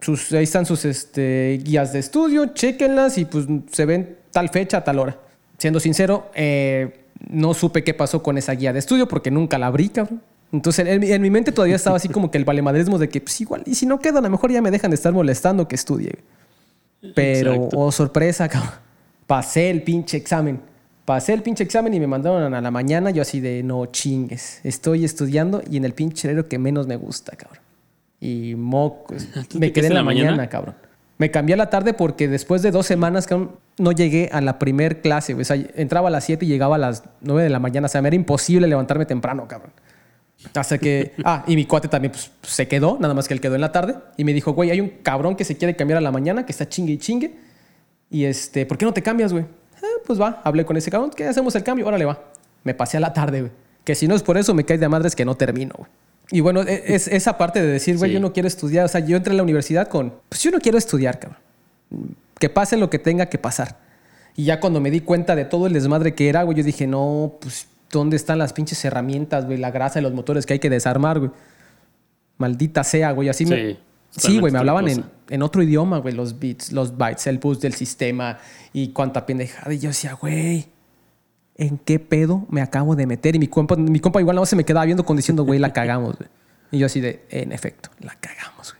sus, 0.00 0.32
ahí 0.32 0.44
están 0.44 0.66
sus 0.66 0.84
este, 0.84 1.60
guías 1.64 1.92
de 1.92 1.98
estudio, 1.98 2.46
chequenlas 2.54 3.18
y 3.18 3.24
pues 3.24 3.46
se 3.72 3.86
ven 3.86 4.16
tal 4.30 4.48
fecha, 4.50 4.84
tal 4.84 4.98
hora. 5.00 5.18
Siendo 5.58 5.80
sincero, 5.80 6.30
eh, 6.34 7.04
no 7.28 7.54
supe 7.54 7.84
qué 7.84 7.94
pasó 7.94 8.22
con 8.22 8.38
esa 8.38 8.52
guía 8.52 8.72
de 8.72 8.78
estudio 8.78 9.08
porque 9.08 9.30
nunca 9.30 9.58
la 9.58 9.68
abrí, 9.68 9.88
cabrón. 9.88 10.22
Entonces, 10.52 10.86
en, 10.86 11.22
mi 11.22 11.30
mente 11.30 11.52
todavía 11.52 11.76
estaba 11.76 11.96
así 11.96 12.08
como 12.08 12.30
que 12.30 12.38
el 12.38 12.44
valemadrismo 12.44 12.98
de 12.98 13.08
que, 13.08 13.20
pues 13.20 13.40
igual, 13.40 13.62
y 13.66 13.74
si 13.74 13.84
no 13.84 13.98
quedan, 13.98 14.18
a 14.18 14.28
lo 14.28 14.30
mejor 14.30 14.52
ya 14.52 14.62
me 14.62 14.70
dejan 14.70 14.90
de 14.90 14.94
estar 14.94 15.12
molestando 15.12 15.66
que 15.66 15.74
estudie. 15.74 16.20
Pero, 17.14 17.68
oh 17.72 17.92
sorpresa, 17.92 18.48
cabrón 18.48 18.86
Pasé 19.26 19.70
el 19.70 19.82
pinche 19.82 20.16
examen. 20.16 20.60
Pasé 21.04 21.32
el 21.32 21.42
pinche 21.42 21.64
examen 21.64 21.92
y 21.94 22.00
me 22.00 22.06
mandaron 22.06 22.54
a 22.54 22.60
la 22.60 22.70
mañana. 22.70 23.10
Yo 23.10 23.22
así 23.22 23.40
de 23.40 23.62
no 23.62 23.86
chingues. 23.86 24.60
Estoy 24.64 25.04
estudiando 25.04 25.62
y 25.68 25.76
en 25.76 25.84
el 25.84 25.94
pinche 25.94 26.28
horario 26.28 26.48
que 26.48 26.58
menos 26.58 26.86
me 26.86 26.96
gusta, 26.96 27.36
cabrón. 27.36 27.62
Y 28.20 28.54
mocos. 28.56 29.26
me 29.54 29.72
quedé 29.72 29.88
en 29.88 29.94
la, 29.94 30.02
mañana? 30.02 30.48
cabrón. 30.48 30.76
Me 31.18 31.30
cambié 31.30 31.54
a 31.54 31.56
la 31.56 31.70
tarde 31.70 31.92
porque 31.92 32.28
después 32.28 32.62
de 32.62 32.70
dos 32.70 32.86
semanas, 32.86 33.26
cabrón, 33.26 33.52
no 33.78 33.92
llegué 33.92 34.28
a 34.32 34.40
la 34.40 34.58
primer 34.58 35.00
clase. 35.00 35.34
O 35.34 35.44
sea, 35.44 35.56
entraba 35.74 36.08
a 36.08 36.10
las 36.10 36.24
7 36.24 36.44
y 36.44 36.48
llegaba 36.48 36.76
a 36.76 36.78
las 36.78 37.04
9 37.20 37.42
de 37.42 37.50
la 37.50 37.58
mañana. 37.58 37.86
O 37.86 37.88
sea, 37.88 38.02
me 38.02 38.08
era 38.08 38.16
imposible 38.16 38.66
levantarme 38.66 39.06
temprano, 39.06 39.46
cabrón. 39.48 39.72
Hasta 40.54 40.78
que. 40.78 41.12
Ah, 41.24 41.44
y 41.46 41.56
mi 41.56 41.66
cuate 41.66 41.88
también 41.88 42.12
pues, 42.12 42.30
se 42.42 42.68
quedó, 42.68 42.98
nada 43.00 43.14
más 43.14 43.26
que 43.26 43.34
él 43.34 43.40
quedó 43.40 43.54
en 43.54 43.60
la 43.60 43.72
tarde. 43.72 43.96
Y 44.16 44.24
me 44.24 44.32
dijo, 44.32 44.52
güey, 44.52 44.70
hay 44.70 44.80
un 44.80 44.88
cabrón 45.02 45.36
que 45.36 45.44
se 45.44 45.56
quiere 45.56 45.76
cambiar 45.76 45.98
a 45.98 46.00
la 46.00 46.12
mañana, 46.12 46.46
que 46.46 46.52
está 46.52 46.68
chingue 46.68 46.92
y 46.92 46.98
chingue. 46.98 47.34
Y 48.10 48.24
este, 48.24 48.66
¿por 48.66 48.78
qué 48.78 48.84
no 48.84 48.92
te 48.92 49.02
cambias, 49.02 49.32
güey? 49.32 49.44
Eh, 49.44 50.00
pues 50.06 50.20
va, 50.20 50.40
hablé 50.44 50.64
con 50.64 50.76
ese 50.76 50.90
cabrón, 50.90 51.10
¿qué 51.14 51.26
hacemos 51.26 51.54
el 51.56 51.62
cambio? 51.64 51.86
Órale, 51.86 52.04
va. 52.04 52.22
Me 52.64 52.74
pasé 52.74 52.96
a 52.96 53.00
la 53.00 53.12
tarde, 53.12 53.40
güey. 53.40 53.52
Que 53.84 53.94
si 53.94 54.08
no 54.08 54.14
es 54.14 54.22
por 54.22 54.36
eso, 54.36 54.54
me 54.54 54.64
cae 54.64 54.78
de 54.78 54.88
madres 54.88 55.14
que 55.14 55.24
no 55.24 55.36
termino, 55.36 55.74
güey. 55.76 55.90
Y 56.30 56.40
bueno, 56.40 56.62
e, 56.62 56.82
es 56.86 57.08
esa 57.08 57.38
parte 57.38 57.62
de 57.62 57.68
decir, 57.68 57.96
güey, 57.98 58.12
yo 58.12 58.20
no 58.20 58.32
quiero 58.32 58.48
estudiar. 58.48 58.84
O 58.84 58.88
sea, 58.88 59.00
yo 59.00 59.16
entré 59.16 59.32
a 59.32 59.36
la 59.36 59.42
universidad 59.42 59.88
con, 59.88 60.12
pues 60.28 60.42
yo 60.42 60.50
no 60.50 60.58
quiero 60.58 60.78
estudiar, 60.78 61.18
cabrón. 61.18 61.40
Que 62.38 62.48
pase 62.48 62.76
lo 62.76 62.90
que 62.90 62.98
tenga 62.98 63.26
que 63.26 63.38
pasar. 63.38 63.78
Y 64.34 64.44
ya 64.44 64.60
cuando 64.60 64.80
me 64.80 64.90
di 64.90 65.00
cuenta 65.00 65.34
de 65.34 65.44
todo 65.44 65.66
el 65.66 65.72
desmadre 65.72 66.14
que 66.14 66.28
era, 66.28 66.42
güey, 66.42 66.58
yo 66.58 66.64
dije, 66.64 66.86
no, 66.86 67.38
pues, 67.40 67.68
¿dónde 67.90 68.16
están 68.16 68.38
las 68.38 68.52
pinches 68.52 68.84
herramientas, 68.84 69.46
güey? 69.46 69.58
La 69.58 69.70
grasa 69.70 69.94
de 69.94 70.02
los 70.02 70.12
motores 70.12 70.44
que 70.44 70.54
hay 70.54 70.58
que 70.58 70.70
desarmar, 70.70 71.18
güey. 71.18 71.30
Maldita 72.36 72.84
sea, 72.84 73.12
güey. 73.12 73.30
Así 73.30 73.46
me, 73.46 73.78
Sí, 74.10 74.38
güey, 74.38 74.52
me 74.52 74.58
hablaban 74.58 74.88
en, 74.88 75.04
en, 75.28 75.42
otro 75.42 75.62
idioma, 75.62 75.98
güey, 75.98 76.14
los 76.14 76.38
bits, 76.38 76.72
los 76.72 76.96
bytes, 76.96 77.26
el 77.26 77.38
bus 77.38 77.60
del 77.60 77.74
sistema 77.74 78.38
y 78.72 78.88
cuánta 78.88 79.26
pendejada. 79.26 79.74
Y 79.74 79.78
yo 79.78 79.88
decía, 79.88 80.14
güey, 80.14 80.66
¿en 81.56 81.78
qué 81.78 81.98
pedo 81.98 82.46
me 82.48 82.62
acabo 82.62 82.96
de 82.96 83.06
meter? 83.06 83.36
Y 83.36 83.38
mi 83.38 83.48
compa, 83.48 83.76
mi 83.76 84.00
compa 84.00 84.20
igual 84.20 84.36
no 84.36 84.46
se 84.46 84.56
me 84.56 84.64
quedaba 84.64 84.86
viendo 84.86 85.04
con 85.04 85.16
diciendo, 85.16 85.44
güey, 85.44 85.58
la 85.58 85.72
cagamos, 85.72 86.16
güey. 86.16 86.30
Y 86.70 86.78
yo 86.78 86.86
así 86.86 87.00
de, 87.00 87.26
en 87.30 87.52
efecto, 87.52 87.90
la 88.00 88.14
cagamos, 88.14 88.72
güey. 88.72 88.75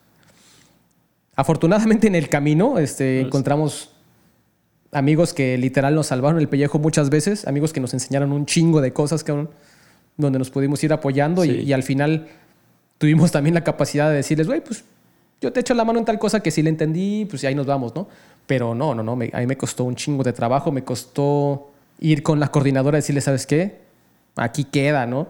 Afortunadamente 1.37 2.07
en 2.07 2.15
el 2.15 2.29
camino 2.29 2.79
este, 2.79 3.19
pues 3.19 3.27
encontramos 3.27 3.91
amigos 4.91 5.35
que 5.35 5.59
literal 5.59 5.95
nos 5.95 6.07
salvaron 6.09 6.41
el 6.41 6.49
pellejo 6.49 6.79
muchas 6.79 7.11
veces, 7.11 7.47
amigos 7.47 7.73
que 7.73 7.81
nos 7.81 7.93
enseñaron 7.93 8.33
un 8.33 8.47
chingo 8.47 8.81
de 8.81 8.93
cosas, 8.93 9.23
cabrón, 9.23 9.51
donde 10.17 10.39
nos 10.39 10.51
pudimos 10.51 10.83
ir 10.83 10.93
apoyando 10.93 11.45
y, 11.45 11.51
y 11.51 11.73
al 11.73 11.83
final 11.83 12.29
tuvimos 12.99 13.31
también 13.31 13.55
la 13.55 13.63
capacidad 13.63 14.09
de 14.09 14.17
decirles, 14.17 14.47
güey, 14.47 14.63
pues 14.63 14.85
yo 15.41 15.53
te 15.53 15.61
echo 15.61 15.75
la 15.75 15.85
mano 15.85 15.99
en 15.99 16.05
tal 16.05 16.19
cosa 16.19 16.41
que 16.41 16.51
sí 16.51 16.63
le 16.63 16.71
entendí, 16.71 17.27
pues 17.27 17.45
ahí 17.45 17.55
nos 17.55 17.67
vamos, 17.67 17.95
¿no? 17.95 18.09
Pero 18.47 18.75
no, 18.75 18.95
no, 18.95 19.03
no, 19.03 19.13
a 19.13 19.17
mí 19.17 19.47
me 19.47 19.57
costó 19.57 19.85
un 19.85 19.95
chingo 19.95 20.23
de 20.23 20.33
trabajo, 20.33 20.73
me 20.73 20.85
costó 20.85 21.71
ir 22.01 22.23
con 22.23 22.41
la 22.41 22.49
coordinadora 22.49 22.99
y 22.99 23.01
decirle, 23.01 23.21
¿sabes 23.21 23.47
qué? 23.47 23.81
Aquí 24.37 24.65
queda, 24.65 25.07
¿no? 25.07 25.29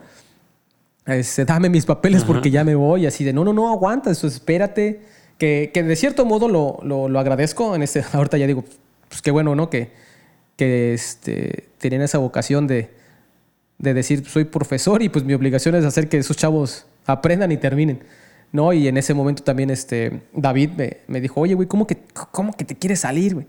Este, 1.06 1.44
dame 1.44 1.68
mis 1.68 1.86
papeles 1.86 2.24
porque 2.24 2.50
ya 2.50 2.64
me 2.64 2.74
voy, 2.74 3.06
así 3.06 3.24
de, 3.24 3.32
no, 3.32 3.44
no, 3.44 3.52
no, 3.52 3.70
aguanta, 3.70 4.10
eso, 4.10 4.26
espérate. 4.26 5.00
Que, 5.38 5.70
de 5.74 5.96
cierto 5.96 6.24
modo 6.24 6.48
lo, 6.48 6.78
lo, 6.82 7.08
lo, 7.08 7.18
agradezco, 7.18 7.74
en 7.74 7.82
este, 7.82 8.04
ahorita 8.12 8.38
ya 8.38 8.46
digo, 8.46 8.64
pues 9.08 9.22
qué 9.22 9.30
bueno, 9.30 9.54
¿no? 9.54 9.68
Que, 9.70 9.90
que 10.56 10.94
este, 10.94 11.68
tenían 11.78 12.02
esa 12.02 12.18
vocación 12.18 12.66
de, 12.66 12.90
de 13.78 13.94
decir, 13.94 14.26
soy 14.26 14.44
profesor 14.44 15.02
y 15.02 15.08
pues 15.08 15.24
mi 15.24 15.34
obligación 15.34 15.74
es 15.74 15.84
hacer 15.84 16.08
que 16.08 16.18
esos 16.18 16.36
chavos 16.36 16.86
aprendan 17.06 17.52
y 17.52 17.56
terminen. 17.56 18.00
¿no? 18.52 18.72
Y 18.72 18.88
en 18.88 18.96
ese 18.96 19.14
momento 19.14 19.42
también 19.42 19.70
este, 19.70 20.22
David 20.32 20.70
me, 21.06 21.20
dijo, 21.20 21.40
oye, 21.40 21.54
güey, 21.54 21.68
¿cómo 21.68 21.86
que, 21.86 21.98
¿cómo 22.30 22.52
que 22.52 22.64
te 22.64 22.76
quieres 22.76 23.00
salir, 23.00 23.34
güey? 23.34 23.46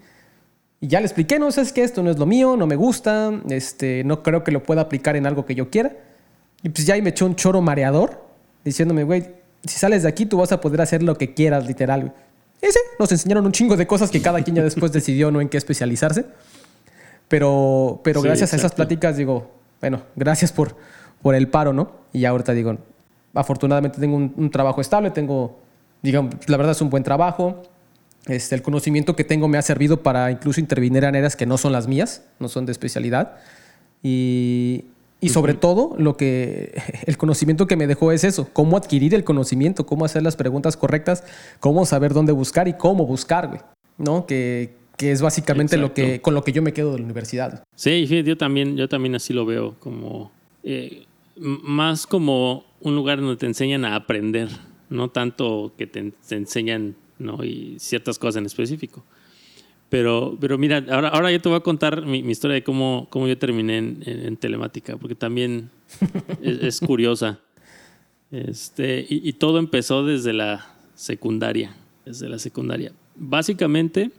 Y 0.80 0.88
ya 0.88 1.00
le 1.00 1.08
expliqué, 1.08 1.40
no, 1.40 1.52
sabes 1.52 1.74
que 1.74 1.84
esto 1.84 2.04
no 2.04 2.12
es 2.12 2.20
lo 2.20 2.28
mío, 2.28 2.56
no 2.56 2.68
me 2.68 2.76
gusta, 2.76 3.32
este, 3.50 4.04
no 4.04 4.22
creo 4.22 4.44
que 4.44 4.52
lo 4.52 4.62
pueda 4.62 4.82
aplicar 4.82 5.16
en 5.16 5.26
algo 5.26 5.46
que 5.46 5.56
yo 5.56 5.72
quiera. 5.72 5.96
Y 6.62 6.70
pues 6.70 6.86
ya 6.86 6.94
ahí 6.94 7.02
me 7.02 7.10
echó 7.10 7.26
un 7.26 7.36
choro 7.36 7.62
mareador, 7.62 8.24
diciéndome, 8.64 9.04
güey, 9.04 9.26
si 9.66 9.78
sales 9.78 10.04
de 10.04 10.10
aquí 10.10 10.26
tú 10.26 10.38
vas 10.38 10.52
a 10.52 10.62
poder 10.62 10.82
hacer 10.82 11.04
lo 11.04 11.18
que 11.18 11.34
quieras, 11.34 11.66
literal, 11.68 12.02
güey. 12.02 12.14
Ese, 12.62 12.80
nos 12.98 13.12
enseñaron 13.12 13.46
un 13.46 13.52
chingo 13.52 13.78
de 13.78 13.86
cosas 13.86 14.10
que 14.10 14.22
cada 14.22 14.42
quien 14.42 14.56
ya 14.56 14.64
después 14.64 14.92
decidió 14.92 15.30
no 15.30 15.42
en 15.42 15.50
qué 15.50 15.58
especializarse. 15.58 16.26
Pero, 17.28 18.02
pero 18.04 18.22
gracias 18.22 18.54
a 18.54 18.56
esas 18.56 18.74
pláticas, 18.74 19.18
digo, 19.18 19.52
bueno, 19.82 20.02
gracias 20.16 20.52
por, 20.52 20.76
por 21.22 21.36
el 21.36 21.50
paro, 21.50 21.74
¿no? 21.74 21.92
Y 22.14 22.22
ya 22.22 22.30
ahorita 22.30 22.54
digo, 22.54 22.78
afortunadamente 23.34 24.00
tengo 24.00 24.16
un, 24.16 24.50
trabajo 24.50 24.82
estable, 24.82 25.12
tengo, 25.12 25.60
digamos, 26.02 26.36
la 26.48 26.58
verdad 26.58 26.72
es 26.72 26.82
un 26.82 26.90
buen 26.90 27.04
trabajo. 27.04 27.64
Este, 28.28 28.56
el 28.56 28.62
conocimiento 28.62 29.16
que 29.16 29.24
tengo 29.24 29.48
me 29.48 29.58
ha 29.58 29.62
servido 29.62 30.02
para 30.04 30.32
incluso 30.32 30.60
intervenir 30.60 31.04
en 31.04 31.16
áreas 31.16 31.36
que 31.36 31.46
no 31.46 31.58
son 31.58 31.72
las 31.74 31.88
mías, 31.88 32.24
no 32.40 32.48
son 32.48 32.66
de 32.66 32.72
especialidad. 32.72 33.38
Y, 34.02 34.86
y 35.20 35.30
sobre 35.30 35.54
todo, 35.56 35.96
lo 35.98 36.16
que 36.16 36.74
el 37.06 37.18
conocimiento 37.18 37.68
que 37.68 37.76
me 37.76 37.88
dejó 37.88 38.12
es 38.12 38.24
eso, 38.24 38.50
cómo 38.54 38.78
adquirir 38.78 39.16
el 39.16 39.24
conocimiento, 39.24 39.86
cómo 39.86 40.06
hacer 40.06 40.24
las 40.24 40.36
preguntas 40.36 40.78
correctas, 40.78 41.24
cómo 41.60 41.86
saber 41.86 42.14
dónde 42.14 42.32
buscar 42.32 42.68
y 42.68 42.74
cómo 42.74 43.06
buscar, 43.06 43.48
güey. 43.48 43.62
¿No? 43.98 44.28
Que, 44.28 44.76
que 44.96 45.12
es 45.12 45.22
básicamente 45.22 45.78
lo 45.78 45.94
que, 45.94 46.22
con 46.22 46.36
lo 46.36 46.44
que 46.44 46.52
yo 46.52 46.62
me 46.62 46.72
quedo 46.72 46.92
de 46.92 47.00
la 47.00 47.06
universidad. 47.06 47.64
Sí, 47.76 48.06
yo 48.06 48.38
también, 48.38 48.78
yo 48.78 48.88
también 48.88 49.16
así 49.16 49.34
lo 49.34 49.46
veo, 49.46 49.76
como 49.80 50.32
eh, 50.64 51.06
más 51.36 52.06
como 52.06 52.66
un 52.82 52.96
lugar 52.96 53.20
donde 53.20 53.38
te 53.38 53.46
enseñan 53.46 53.86
a 53.86 53.96
aprender, 53.96 54.50
no 54.90 55.10
tanto 55.10 55.74
que 55.78 55.88
te, 55.88 56.14
enseñan 56.30 56.96
¿no? 57.20 57.44
y 57.44 57.78
ciertas 57.80 58.20
cosas 58.20 58.38
en 58.38 58.46
específico. 58.46 59.04
Pero, 59.90 60.38
pero 60.40 60.58
mira, 60.58 60.84
ahora, 60.90 61.10
ahora 61.10 61.32
yo 61.32 61.42
te 61.42 61.48
voy 61.48 61.58
a 61.58 61.62
contar 61.62 62.06
mi, 62.06 62.20
historia 62.20 62.56
de 62.56 62.64
cómo, 62.64 63.08
cómo 63.10 63.28
yo 63.28 63.38
terminé 63.38 63.78
en, 63.78 64.38
telemática, 64.38 64.98
porque 64.98 65.16
también 65.16 65.70
es, 66.42 66.82
curiosa. 66.82 67.40
Este, 68.32 69.06
y, 69.08 69.32
todo 69.34 69.60
empezó 69.60 70.04
desde 70.04 70.34
la 70.34 70.74
secundaria, 70.94 71.74
desde 72.06 72.28
la 72.28 72.38
secundaria. 72.38 72.92
Básicamente, 73.16 74.12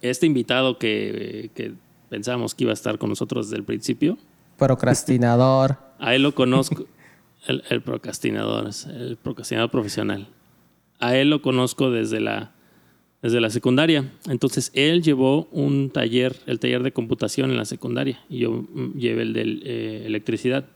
este 0.00 0.26
invitado 0.26 0.78
que, 0.78 1.50
que 1.54 1.74
pensábamos 2.08 2.54
que 2.54 2.64
iba 2.64 2.72
a 2.72 2.74
estar 2.74 2.98
con 2.98 3.10
nosotros 3.10 3.46
desde 3.46 3.58
el 3.58 3.64
principio. 3.64 4.16
Procrastinador. 4.56 5.76
A 5.98 6.14
él 6.14 6.22
lo 6.22 6.34
conozco. 6.34 6.86
El, 7.46 7.82
procrastinador, 7.82 8.70
el 8.88 9.16
procrastinador 9.16 9.70
profesional. 9.70 10.28
A 10.98 11.16
él 11.16 11.30
lo 11.30 11.40
conozco 11.40 11.90
desde 11.90 12.20
la, 12.20 12.52
desde 13.22 13.40
la 13.40 13.50
secundaria. 13.50 14.10
Entonces, 14.28 14.70
él 14.74 15.02
llevó 15.02 15.48
un 15.50 15.90
taller, 15.90 16.36
el 16.46 16.60
taller 16.60 16.82
de 16.82 16.92
computación 16.92 17.50
en 17.50 17.56
la 17.56 17.64
secundaria, 17.64 18.20
y 18.28 18.38
yo 18.38 18.52
mm, 18.52 18.98
llevé 18.98 19.22
el 19.22 19.32
de 19.32 19.42
eh, 19.42 20.06
electricidad. 20.06 20.66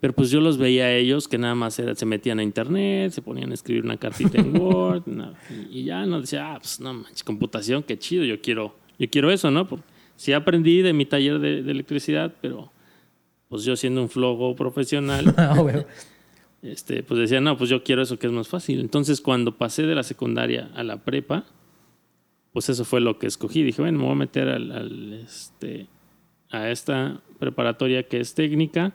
Pero 0.00 0.14
pues 0.14 0.30
yo 0.30 0.40
los 0.40 0.56
veía 0.56 0.86
a 0.86 0.94
ellos 0.94 1.28
que 1.28 1.36
nada 1.36 1.54
más 1.54 1.74
se 1.74 2.06
metían 2.06 2.38
a 2.38 2.42
internet, 2.42 3.12
se 3.12 3.20
ponían 3.20 3.50
a 3.50 3.54
escribir 3.54 3.84
una 3.84 3.98
cartita 3.98 4.38
en 4.38 4.56
Word, 4.60 5.02
y, 5.70 5.84
ya 5.84 6.06
no 6.06 6.22
decía, 6.22 6.54
ah, 6.54 6.58
pues 6.58 6.80
no 6.80 6.94
manches, 6.94 7.22
computación, 7.22 7.82
qué 7.82 7.98
chido, 7.98 8.24
yo 8.24 8.40
quiero, 8.40 8.74
yo 8.98 9.10
quiero 9.10 9.30
eso, 9.30 9.50
¿no? 9.50 9.68
Porque 9.68 9.84
sí 10.16 10.32
aprendí 10.32 10.80
de 10.80 10.94
mi 10.94 11.04
taller 11.04 11.38
de, 11.38 11.62
de 11.62 11.70
electricidad, 11.70 12.34
pero 12.40 12.72
pues 13.50 13.64
yo 13.64 13.76
siendo 13.76 14.00
un 14.00 14.08
flojo 14.08 14.56
profesional, 14.56 15.34
ah, 15.36 15.62
este, 16.62 17.02
pues 17.02 17.20
decía, 17.20 17.40
no, 17.40 17.56
pues 17.56 17.70
yo 17.70 17.82
quiero 17.82 18.02
eso 18.02 18.18
que 18.18 18.26
es 18.26 18.32
más 18.32 18.48
fácil. 18.48 18.80
Entonces 18.80 19.20
cuando 19.20 19.56
pasé 19.56 19.84
de 19.84 19.94
la 19.94 20.02
secundaria 20.02 20.70
a 20.74 20.82
la 20.82 21.04
prepa, 21.04 21.44
pues 22.52 22.68
eso 22.68 22.84
fue 22.84 23.00
lo 23.00 23.18
que 23.18 23.26
escogí. 23.26 23.62
Dije, 23.62 23.80
bueno, 23.82 23.98
me 23.98 24.04
voy 24.04 24.12
a 24.12 24.16
meter 24.16 24.48
al, 24.48 25.12
este, 25.12 25.86
a 26.50 26.70
esta 26.70 27.22
preparatoria 27.38 28.02
que 28.04 28.20
es 28.20 28.34
técnica 28.34 28.92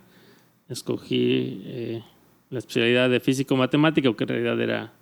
escogí 0.70 1.62
eh, 1.66 2.04
la 2.50 2.60
especialidad 2.60 3.10
de 3.10 3.20
físico-matemática, 3.20 4.14
que 4.16 4.24
en 4.24 4.28
realidad 4.28 4.60
era 4.62 4.94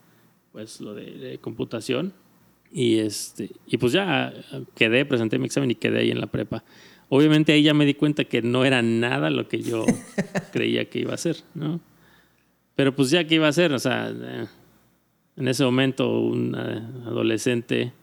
pues 0.52 0.82
lo 0.82 0.94
de, 0.94 1.40
computación. 1.42 2.14
Y, 2.72 2.98
este, 2.98 3.52
y 3.68 3.78
pues 3.78 3.94
ya 3.94 4.34
quedé, 4.76 5.06
presenté 5.06 5.38
mi 5.38 5.46
examen 5.46 5.72
y 5.72 5.76
quedé 5.76 6.00
ahí 6.00 6.12
en 6.12 6.20
la 6.20 6.28
prepa. 6.28 6.64
Obviamente 7.10 7.54
ahí 7.54 7.64
ya 7.64 7.74
me 7.74 7.86
di 7.86 7.94
cuenta 7.94 8.24
que 8.24 8.42
no 8.42 8.66
era 8.66 8.82
nada 8.82 9.30
lo 9.30 9.48
que 9.48 9.62
yo 9.62 9.86
creía 10.52 10.90
que 10.90 11.00
iba 11.00 11.14
a 11.14 11.18
ser, 11.18 11.38
¿no? 11.54 11.80
Pero 12.76 12.96
pues 12.96 13.10
ya 13.10 13.26
que 13.26 13.36
iba 13.36 13.48
a 13.48 13.54
ser, 13.54 13.74
o 13.74 13.80
sea, 13.80 14.10
eh, 14.10 14.48
en 15.36 15.48
ese 15.48 15.64
momento 15.64 16.20
un 16.20 16.56
adolescente 16.56 17.94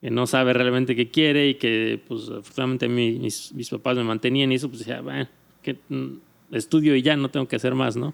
que 0.00 0.10
no 0.10 0.26
sabe 0.26 0.52
realmente 0.52 0.94
qué 0.94 1.10
quiere 1.10 1.48
y 1.48 1.54
que 1.54 1.98
pues 2.06 2.28
afortunadamente 2.28 2.88
mis, 2.88 3.52
mis, 3.54 3.70
papás 3.70 3.96
me 3.96 4.04
mantenían 4.04 4.52
y 4.52 4.56
eso, 4.56 4.68
pues 4.68 4.80
decía, 4.80 5.00
bueno, 5.00 5.26
que 5.62 5.78
mm, 5.88 6.18
estudio 6.52 6.94
y 6.94 7.00
ya 7.00 7.16
no 7.16 7.30
tengo 7.30 7.48
que 7.48 7.56
hacer 7.56 7.74
más, 7.74 7.96
¿no? 7.96 8.12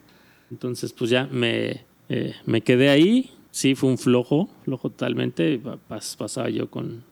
Entonces 0.52 0.92
pues 0.92 1.10
ya 1.10 1.28
me, 1.32 1.84
eh, 2.08 2.34
me 2.46 2.60
quedé 2.60 2.90
ahí, 2.90 3.30
sí 3.50 3.74
fue 3.74 3.90
un 3.90 3.98
flojo, 3.98 4.48
flojo 4.64 4.90
totalmente, 4.90 5.60
pasaba 5.88 6.48
yo 6.48 6.70
con, 6.70 7.02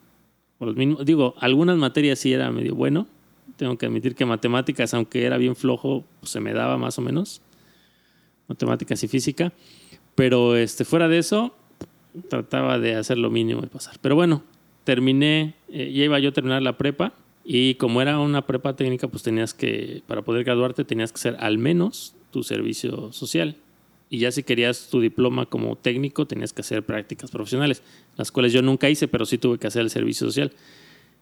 con 0.59 0.69
los 0.69 0.77
mismos, 0.77 1.05
digo, 1.05 1.35
algunas 1.39 1.77
materias 1.77 2.21
sí 2.21 2.33
era 2.33 2.53
medio 2.53 2.77
bueno, 2.77 3.09
tengo 3.57 3.77
que 3.77 3.87
admitir 3.87 4.15
que 4.15 4.27
matemáticas, 4.27 4.95
aunque 4.95 5.25
era 5.25 5.39
bien 5.39 5.57
flojo, 5.57 6.05
pues 6.21 6.31
se 6.31 6.39
me 6.39 6.53
daba 6.53 6.79
más 6.79 6.99
o 6.99 7.03
menos, 7.03 7.43
matemáticas 8.49 9.03
y 9.05 9.09
física, 9.09 9.53
pero 10.15 10.57
este, 10.57 10.85
fuera 10.85 11.07
de 11.07 11.19
eso, 11.19 11.55
trataba 12.29 12.79
de 12.79 12.97
hacer 12.97 13.19
lo 13.19 13.31
mínimo 13.31 13.61
de 13.61 13.69
pasar. 13.69 13.97
Pero 14.01 14.17
bueno, 14.17 14.43
terminé, 14.85 15.55
eh, 15.69 15.93
ya 15.93 16.05
iba 16.05 16.19
yo 16.19 16.31
a 16.31 16.33
terminar 16.33 16.63
la 16.63 16.77
prepa 16.77 17.13
y 17.45 17.75
como 17.77 18.03
era 18.03 18.19
una 18.19 18.47
prepa 18.47 18.75
técnica, 18.75 19.09
pues 19.09 19.23
tenías 19.23 19.55
que, 19.55 20.03
para 20.07 20.23
poder 20.23 20.45
graduarte, 20.45 20.85
tenías 20.85 21.13
que 21.13 21.17
hacer 21.17 21.37
al 21.41 21.59
menos 21.59 22.15
tu 22.31 22.43
servicio 22.43 23.13
social. 23.13 23.57
Y 24.11 24.19
ya 24.19 24.33
si 24.33 24.43
querías 24.43 24.89
tu 24.89 25.01
diploma 25.01 25.47
como 25.47 25.77
técnico, 25.77 26.27
tenías 26.27 26.53
que 26.53 26.63
hacer 26.63 26.85
prácticas 26.85 27.31
profesionales, 27.31 27.83
las 28.17 28.33
cuales 28.33 28.53
yo 28.53 28.63
nunca 28.63 28.89
hice, 28.89 29.07
pero 29.07 29.27
sí 29.27 29.39
tuve 29.39 29.59
que 29.59 29.67
hacer 29.67 29.83
el 29.83 29.91
servicio 29.91 30.27
social. 30.27 30.53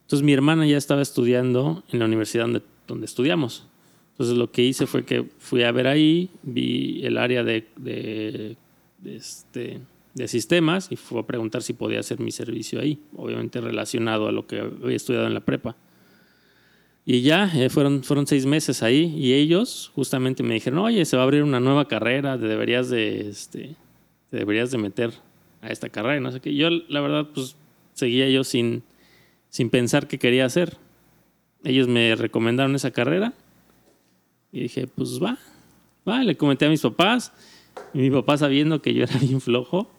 Entonces 0.03 0.25
mi 0.25 0.33
hermana 0.33 0.67
ya 0.67 0.77
estaba 0.77 1.03
estudiando 1.03 1.83
en 1.91 1.99
la 1.99 2.05
universidad 2.05 2.45
donde, 2.45 2.63
donde 2.87 3.07
estudiamos. 3.07 3.67
Entonces 4.17 4.39
lo 4.39 4.51
que 4.51 4.63
hice 4.63 4.87
fue 4.87 5.05
que 5.05 5.27
fui 5.39 5.63
a 5.63 5.73
ver 5.73 5.87
ahí, 5.87 6.31
vi 6.43 7.05
el 7.05 7.19
área 7.19 7.45
de, 7.45 7.67
de, 7.77 8.57
de 8.99 9.17
este, 9.17 9.79
de 10.15 10.27
sistemas 10.27 10.89
y 10.91 10.97
fue 10.97 11.21
a 11.21 11.27
preguntar 11.27 11.63
si 11.63 11.75
podía 11.75 12.01
hacer 12.01 12.19
mi 12.19 12.31
servicio 12.33 12.81
ahí, 12.81 12.99
obviamente 13.15 13.61
relacionado 13.61 14.27
a 14.27 14.33
lo 14.33 14.47
que 14.47 14.61
había 14.61 14.97
estudiado 14.97 15.27
en 15.27 15.35
la 15.35 15.41
prepa. 15.41 15.77
Y 17.05 17.21
ya, 17.21 17.53
eh, 17.55 17.69
fueron, 17.69 18.03
fueron 18.03 18.27
seis 18.27 18.47
meses 18.47 18.83
ahí 18.83 19.15
y 19.15 19.35
ellos 19.35 19.93
justamente 19.95 20.43
me 20.43 20.55
dijeron, 20.55 20.79
oye, 20.79 21.05
se 21.05 21.19
va 21.19 21.23
a 21.23 21.25
abrir 21.25 21.43
una 21.43 21.61
nueva 21.61 21.87
carrera, 21.87 22.41
te 22.41 22.47
deberías 22.47 22.89
de, 22.89 23.29
este, 23.29 23.77
deberías 24.31 24.71
de 24.71 24.79
meter 24.79 25.13
a 25.61 25.69
esta 25.69 25.91
carrera. 25.91 26.19
no 26.21 26.33
sé 26.33 26.41
qué. 26.41 26.55
Yo, 26.55 26.71
la 26.71 27.03
verdad, 27.03 27.29
pues 27.35 27.55
seguía 27.93 28.31
yo 28.31 28.43
sin, 28.45 28.85
sin 29.51 29.69
pensar 29.69 30.09
qué 30.09 30.19
quería 30.19 30.47
hacer. 30.47 30.79
Ellos 31.63 31.89
me 31.89 32.15
recomendaron 32.17 32.75
esa 32.75 32.91
carrera 32.91 33.35
y 34.53 34.61
dije, 34.61 34.87
pues 34.87 35.23
va, 35.23 35.39
va, 36.09 36.23
le 36.23 36.37
comenté 36.37 36.67
a 36.67 36.71
mis 36.71 36.81
papás. 36.81 37.33
Y 37.93 37.99
mi 37.99 38.11
papá 38.11 38.39
sabiendo 38.39 38.81
que 38.81 38.95
yo 38.95 39.05
era 39.05 39.19
bien 39.21 39.41
flojo, 39.41 39.91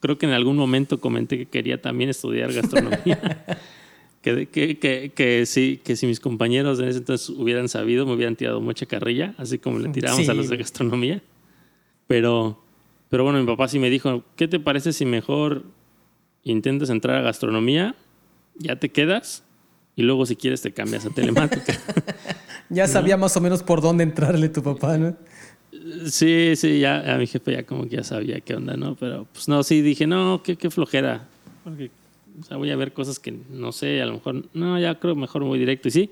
creo 0.00 0.18
que 0.18 0.26
en 0.26 0.32
algún 0.32 0.56
momento 0.56 1.00
comenté 1.00 1.38
que 1.38 1.46
quería 1.46 1.80
también 1.80 2.10
estudiar 2.10 2.52
gastronomía. 2.52 3.44
que, 4.22 4.46
que, 4.48 4.78
que, 4.78 5.12
que, 5.14 5.46
sí, 5.46 5.80
que 5.84 5.96
si 5.96 6.06
mis 6.06 6.20
compañeros 6.20 6.80
en 6.80 6.88
ese 6.88 6.98
entonces 6.98 7.30
hubieran 7.30 7.68
sabido, 7.68 8.06
me 8.06 8.14
hubieran 8.14 8.36
tirado 8.36 8.60
mucha 8.60 8.86
carrilla, 8.86 9.34
así 9.38 9.58
como 9.58 9.78
le 9.78 9.88
tiramos 9.90 10.28
a 10.28 10.34
los 10.34 10.48
de 10.48 10.56
gastronomía. 10.56 11.22
Pero, 12.06 12.62
pero 13.08 13.24
bueno, 13.24 13.40
mi 13.40 13.46
papá 13.46 13.68
sí 13.68 13.78
me 13.78 13.90
dijo, 13.90 14.24
¿qué 14.36 14.48
te 14.48 14.60
parece 14.60 14.92
si 14.92 15.04
mejor 15.04 15.64
intentas 16.42 16.90
entrar 16.90 17.16
a 17.16 17.22
gastronomía, 17.22 17.94
ya 18.56 18.76
te 18.76 18.90
quedas 18.90 19.44
y 19.96 20.02
luego 20.02 20.26
si 20.26 20.36
quieres 20.36 20.62
te 20.62 20.72
cambias 20.72 21.06
a 21.06 21.10
telemática? 21.14 21.80
Ya 22.68 22.86
sabía 22.86 23.16
más 23.16 23.36
o 23.36 23.40
menos 23.40 23.62
por 23.62 23.80
dónde 23.80 24.04
entrarle 24.04 24.48
tu 24.48 24.62
papá, 24.62 24.98
¿no? 24.98 25.16
Sí, 26.06 26.54
sí, 26.56 26.80
ya 26.80 27.14
a 27.14 27.18
mi 27.18 27.26
jefe 27.26 27.52
ya 27.52 27.62
como 27.64 27.84
que 27.84 27.96
ya 27.96 28.04
sabía 28.04 28.40
qué 28.40 28.54
onda, 28.54 28.76
¿no? 28.76 28.96
Pero 28.96 29.26
pues 29.32 29.48
no, 29.48 29.62
sí, 29.62 29.82
dije, 29.82 30.06
no, 30.06 30.42
qué, 30.42 30.56
qué 30.56 30.70
flojera. 30.70 31.26
Porque 31.64 31.90
o 32.40 32.44
sea, 32.44 32.56
voy 32.56 32.70
a 32.70 32.76
ver 32.76 32.92
cosas 32.92 33.18
que 33.18 33.32
no 33.50 33.72
sé, 33.72 34.02
a 34.02 34.06
lo 34.06 34.14
mejor, 34.14 34.44
no, 34.52 34.78
ya 34.78 34.96
creo 34.96 35.14
mejor 35.14 35.44
muy 35.44 35.58
directo. 35.58 35.88
Y 35.88 35.90
sí, 35.90 36.10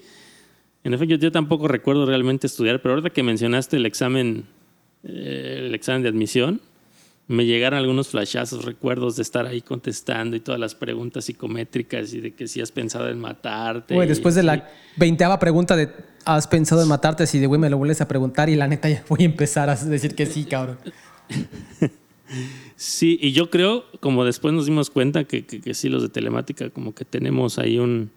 en 0.85 0.95
efecto, 0.95 1.17
yo, 1.17 1.33
tampoco 1.33 1.69
recuerdo 1.69 2.07
realmente 2.07 2.47
estudiar, 2.47 2.81
pero 2.83 2.95
ahorita 2.95 3.11
que 3.11 3.23
mencionaste 3.23 3.77
el 3.77 3.87
examen, 3.87 4.45
eh, 5.03 5.65
el 5.67 5.75
examen 5.75 6.03
de 6.03 6.09
admisión, 6.09 6.61
me 7.27 7.47
llegaron 7.47 7.79
algunos 7.79 8.09
flashazos, 8.09 8.67
recuerdos 8.67 9.17
de 9.17 9.23
estar 9.23 9.47
ahí 9.47 9.63
contestando 9.63 10.37
y 10.37 10.41
todas 10.41 10.61
las 10.61 10.75
preguntas 10.75 11.25
psicométricas 11.25 12.13
y 12.13 12.21
de 12.21 12.35
que 12.35 12.47
si 12.47 12.61
has 12.61 12.71
pensado 12.71 13.09
en 13.09 13.19
matarte. 13.19 13.95
Después 14.07 14.35
de 14.35 14.43
la 14.43 14.69
veinteava 14.97 15.39
pregunta 15.39 15.75
de 15.75 15.89
¿has 16.25 16.47
pensado 16.47 16.83
en 16.83 16.89
matarte? 16.89 17.25
Así 17.25 17.39
de, 17.39 17.47
güey, 17.47 17.61
me 17.61 17.70
lo 17.70 17.79
vuelves 17.79 18.01
a 18.01 18.09
preguntar 18.09 18.49
y 18.49 18.57
la 18.57 18.68
neta 18.68 18.89
ya 18.89 19.05
voy 19.09 19.22
a 19.22 19.25
empezar 19.25 19.70
a 19.70 19.77
decir 19.77 20.14
que 20.14 20.27
sí, 20.27 20.45
cabrón. 20.45 20.79
sí, 22.77 23.18
y 23.20 23.33
yo 23.33 23.51
creo, 23.51 23.85
como 24.01 24.25
después 24.25 24.55
nos 24.55 24.66
dimos 24.66 24.91
cuenta, 24.91 25.25
que, 25.25 25.45
que, 25.45 25.75
sí, 25.75 25.89
los 25.89 26.03
de 26.03 26.09
telemática, 26.09 26.70
como 26.70 26.95
que 26.95 27.05
tenemos 27.05 27.59
ahí 27.59 27.79
un, 27.79 28.11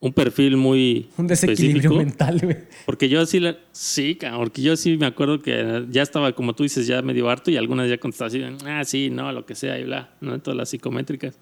un 0.00 0.12
perfil 0.12 0.56
muy. 0.56 1.08
Un 1.16 1.26
desequilibrio 1.26 1.92
mental, 1.94 2.40
güey. 2.42 2.56
Porque 2.86 3.08
yo 3.08 3.24
sí, 3.26 3.40
la, 3.40 3.56
sí, 3.72 4.18
porque 4.36 4.62
yo 4.62 4.76
sí 4.76 4.96
me 4.96 5.06
acuerdo 5.06 5.40
que 5.40 5.86
ya 5.90 6.02
estaba, 6.02 6.32
como 6.32 6.54
tú 6.54 6.62
dices, 6.62 6.86
ya 6.86 7.02
medio 7.02 7.28
harto 7.28 7.50
y 7.50 7.56
algunas 7.56 7.88
ya 7.88 7.98
contestaba 7.98 8.28
así, 8.28 8.42
ah, 8.66 8.84
sí, 8.84 9.10
no, 9.10 9.32
lo 9.32 9.46
que 9.46 9.54
sea, 9.54 9.78
y 9.78 9.84
bla, 9.84 10.14
¿no? 10.20 10.38
Todas 10.40 10.56
las 10.56 10.68
psicométricas. 10.70 11.38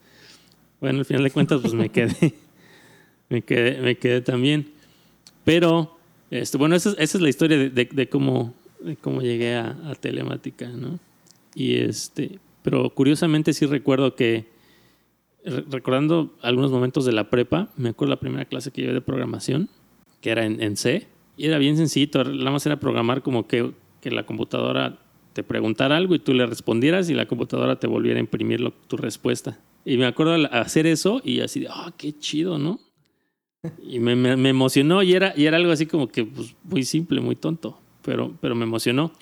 Bueno, 0.81 0.99
al 0.99 1.05
final 1.05 1.23
de 1.23 1.31
cuentas, 1.31 1.61
pues 1.61 1.75
me 1.75 1.89
quedé. 1.91 2.35
me 3.29 3.43
quedé, 3.43 3.81
me 3.81 3.97
quedé 3.97 4.21
también. 4.21 4.73
Pero, 5.45 5.97
este, 6.31 6.59
bueno, 6.59 6.77
esa, 6.77 6.95
es 6.99 7.15
la 7.21 7.29
historia 7.29 7.59
de, 7.59 8.09
cómo, 8.09 8.55
llegué 9.21 9.57
a, 9.57 9.95
telemática, 10.01 10.69
¿no? 10.69 10.99
Y 11.55 11.77
este, 11.77 12.39
pero 12.63 12.91
curiosamente 12.91 13.53
sí 13.53 13.67
recuerdo 13.67 14.15
que 14.15 14.47
recordando 15.45 16.35
algunos 16.41 16.71
momentos 16.71 17.05
de 17.05 17.13
la 17.13 17.29
prepa, 17.29 17.69
me 17.77 17.91
acuerdo 17.91 18.15
la 18.15 18.21
primera 18.21 18.45
clase 18.45 18.71
que 18.71 18.83
llevé 18.83 18.95
de 18.95 19.01
programación, 19.01 19.69
que 20.21 20.31
era 20.31 20.47
en, 20.47 20.77
C, 20.77 21.09
y 21.37 21.47
era 21.47 21.59
bien 21.59 21.77
sencillito, 21.77 22.23
nada 22.23 22.51
más 22.53 22.65
era 22.65 22.79
programar 22.79 23.23
como 23.23 23.49
que, 23.49 23.73
que, 24.01 24.11
la 24.13 24.25
computadora 24.25 25.01
te 25.33 25.43
preguntara 25.43 25.97
algo 25.97 26.15
y 26.15 26.21
tú 26.21 26.33
le 26.33 26.47
respondieras 26.47 27.11
y 27.11 27.15
la 27.15 27.27
computadora 27.27 27.81
te 27.81 27.87
volviera 27.87 28.19
a 28.19 28.21
imprimir 28.21 28.73
tu 28.87 28.97
respuesta. 28.97 29.59
Y 29.85 29.97
me 29.97 30.07
acuerdo 30.07 30.35
hacer 30.53 30.87
eso 30.87 31.21
y 31.25 31.41
así 31.41 31.67
ah, 31.69 31.93
qué 31.97 32.17
chido, 32.17 32.59
¿no? 32.59 32.79
Y 33.83 34.01
me, 34.01 34.17
me, 34.17 34.49
emocionó 34.49 35.03
y 35.05 35.13
era, 35.13 35.35
y 35.37 35.47
era 35.47 35.57
algo 35.57 35.71
así 35.71 35.87
como 35.87 36.09
que 36.09 36.25
pues, 36.25 36.57
muy 36.65 36.85
simple, 36.85 37.21
muy 37.21 37.37
tonto, 37.37 37.79
pero, 38.05 38.35
pero 38.41 38.57
me 38.57 38.65
emocionó. 38.65 39.13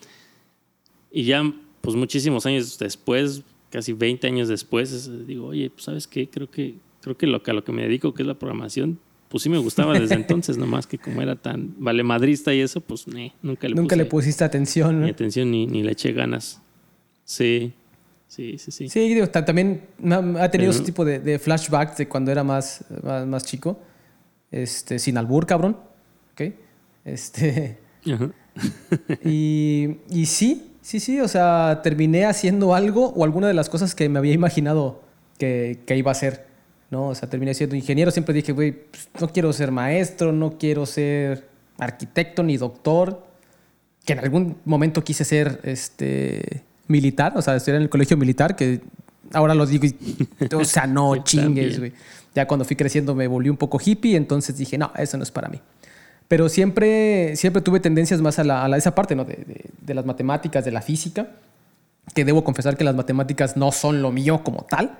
Y 1.11 1.25
ya, 1.25 1.43
pues 1.81 1.95
muchísimos 1.95 2.45
años 2.47 2.79
después, 2.79 3.43
casi 3.69 3.93
20 3.93 4.25
años 4.25 4.47
después, 4.47 5.27
digo, 5.27 5.47
oye, 5.47 5.69
pues 5.69 5.83
sabes 5.83 6.07
qué, 6.07 6.27
creo 6.27 6.49
que, 6.49 6.75
creo 7.01 7.15
que 7.15 7.27
lo, 7.27 7.43
que 7.43 7.51
a 7.51 7.53
lo 7.53 7.63
que 7.63 7.71
me 7.71 7.83
dedico, 7.83 8.13
que 8.15 8.23
es 8.23 8.27
la 8.27 8.33
programación, 8.33 8.99
pues 9.29 9.43
sí 9.43 9.49
me 9.49 9.59
gustaba 9.59 9.97
desde 9.97 10.15
entonces, 10.15 10.57
nomás 10.57 10.87
que 10.87 10.97
como 10.97 11.21
era 11.21 11.35
tan 11.35 11.73
vale 11.77 12.03
madrista 12.03 12.53
y 12.53 12.59
eso, 12.59 12.81
pues 12.81 13.05
nunca 13.41 13.69
le 13.69 13.75
Nunca 13.75 13.95
le 13.95 14.05
pusiste 14.05 14.43
atención, 14.43 14.99
¿no? 14.99 15.05
Ni 15.05 15.11
atención 15.11 15.49
ni, 15.51 15.67
ni 15.67 15.83
le 15.83 15.93
eché 15.93 16.11
ganas. 16.11 16.61
Sí, 17.23 17.71
sí, 18.27 18.57
sí, 18.57 18.71
sí. 18.71 18.89
Sí, 18.89 18.99
digo, 19.13 19.27
también 19.27 19.83
ha 20.37 20.49
tenido 20.49 20.71
ese 20.71 20.83
tipo 20.83 21.05
de, 21.05 21.39
flashbacks 21.39 21.97
de 21.97 22.09
cuando 22.09 22.29
era 22.29 22.43
más, 22.43 22.83
más, 23.25 23.45
chico. 23.45 23.79
Este, 24.51 24.99
sin 24.99 25.17
albur, 25.17 25.45
cabrón. 25.45 25.77
¿Ok? 26.33 26.53
Este. 27.05 27.77
y, 29.23 29.97
y 30.09 30.25
sí, 30.25 30.71
Sí, 30.81 30.99
sí, 30.99 31.19
o 31.19 31.27
sea, 31.27 31.81
terminé 31.83 32.25
haciendo 32.25 32.73
algo 32.73 33.09
o 33.09 33.23
alguna 33.23 33.47
de 33.47 33.53
las 33.53 33.69
cosas 33.69 33.93
que 33.93 34.09
me 34.09 34.17
había 34.17 34.33
imaginado 34.33 35.01
que, 35.37 35.79
iba 35.87 36.09
a 36.09 36.13
hacer, 36.13 36.47
¿no? 36.89 37.09
O 37.09 37.15
sea, 37.15 37.29
terminé 37.29 37.53
siendo 37.53 37.75
ingeniero, 37.75 38.09
siempre 38.11 38.33
dije, 38.33 38.51
güey, 38.51 38.71
pues, 38.71 39.09
no 39.19 39.29
quiero 39.29 39.53
ser 39.53 39.71
maestro, 39.71 40.31
no 40.31 40.57
quiero 40.57 40.85
ser 40.87 41.47
arquitecto 41.77 42.41
ni 42.41 42.57
doctor, 42.57 43.23
que 44.05 44.13
en 44.13 44.19
algún 44.19 44.57
momento 44.65 45.03
quise 45.03 45.23
ser 45.23 45.59
este, 45.63 46.63
militar, 46.87 47.33
o 47.35 47.41
sea, 47.43 47.55
estudiar 47.55 47.77
en 47.77 47.83
el 47.83 47.89
colegio 47.89 48.17
militar, 48.17 48.55
que 48.55 48.81
ahora 49.33 49.53
lo 49.53 49.67
digo, 49.67 49.85
o 50.55 50.65
sea, 50.65 50.87
no 50.87 51.15
chingues, 51.23 51.77
güey. 51.77 51.93
Ya 52.33 52.47
cuando 52.47 52.65
fui 52.65 52.75
creciendo 52.75 53.15
me 53.15 53.27
volví 53.27 53.49
un 53.49 53.57
poco 53.57 53.79
hippie, 53.83 54.15
entonces 54.15 54.57
dije, 54.57 54.77
no, 54.77 54.91
eso 54.97 55.17
no 55.17 55.23
es 55.23 55.31
para 55.31 55.49
mí. 55.49 55.59
Pero 56.27 56.47
siempre, 56.47 57.35
siempre 57.35 57.61
tuve 57.61 57.79
tendencias 57.79 58.21
más 58.21 58.39
a, 58.39 58.43
la, 58.43 58.65
a 58.65 58.77
esa 58.77 58.95
parte, 58.95 59.15
¿no? 59.15 59.25
De, 59.25 59.65
de, 59.81 59.93
las 59.93 60.05
matemáticas, 60.05 60.63
de 60.63 60.71
la 60.71 60.81
física, 60.81 61.27
que 62.15 62.23
debo 62.23 62.43
confesar 62.43 62.77
que 62.77 62.85
las 62.85 62.95
matemáticas 62.95 63.57
no 63.57 63.71
son 63.71 64.01
lo 64.01 64.11
mío 64.11 64.43
como 64.43 64.63
tal. 64.63 64.97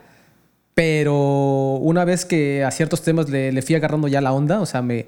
Pero 0.73 1.75
una 1.75 2.03
vez 2.03 2.25
que 2.25 2.63
a 2.63 2.71
ciertos 2.71 3.01
temas 3.01 3.29
le, 3.29 3.51
le 3.51 3.61
fui 3.61 3.75
agarrando 3.75 4.07
ya 4.09 4.19
la 4.19 4.33
onda, 4.33 4.59
o 4.59 4.65
sea, 4.65 4.81
me, 4.81 5.07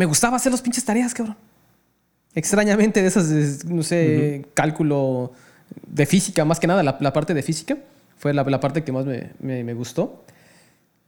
me 0.00 0.06
gustaba 0.06 0.36
hacer 0.36 0.50
los 0.50 0.62
pinches 0.62 0.84
tareas, 0.84 1.12
cabrón. 1.12 1.36
extrañamente 2.34 3.02
de 3.02 3.08
esas, 3.08 3.64
no 3.66 3.82
sé, 3.82 4.46
cálculo 4.54 5.32
de 5.86 6.06
física, 6.06 6.44
más 6.44 6.58
que 6.58 6.66
nada, 6.66 6.82
la, 6.82 7.12
parte 7.12 7.34
de 7.34 7.42
física, 7.42 7.76
fue 8.16 8.32
la, 8.32 8.60
parte 8.60 8.82
que 8.82 8.92
más 8.92 9.04
me, 9.04 9.74
gustó. 9.74 10.24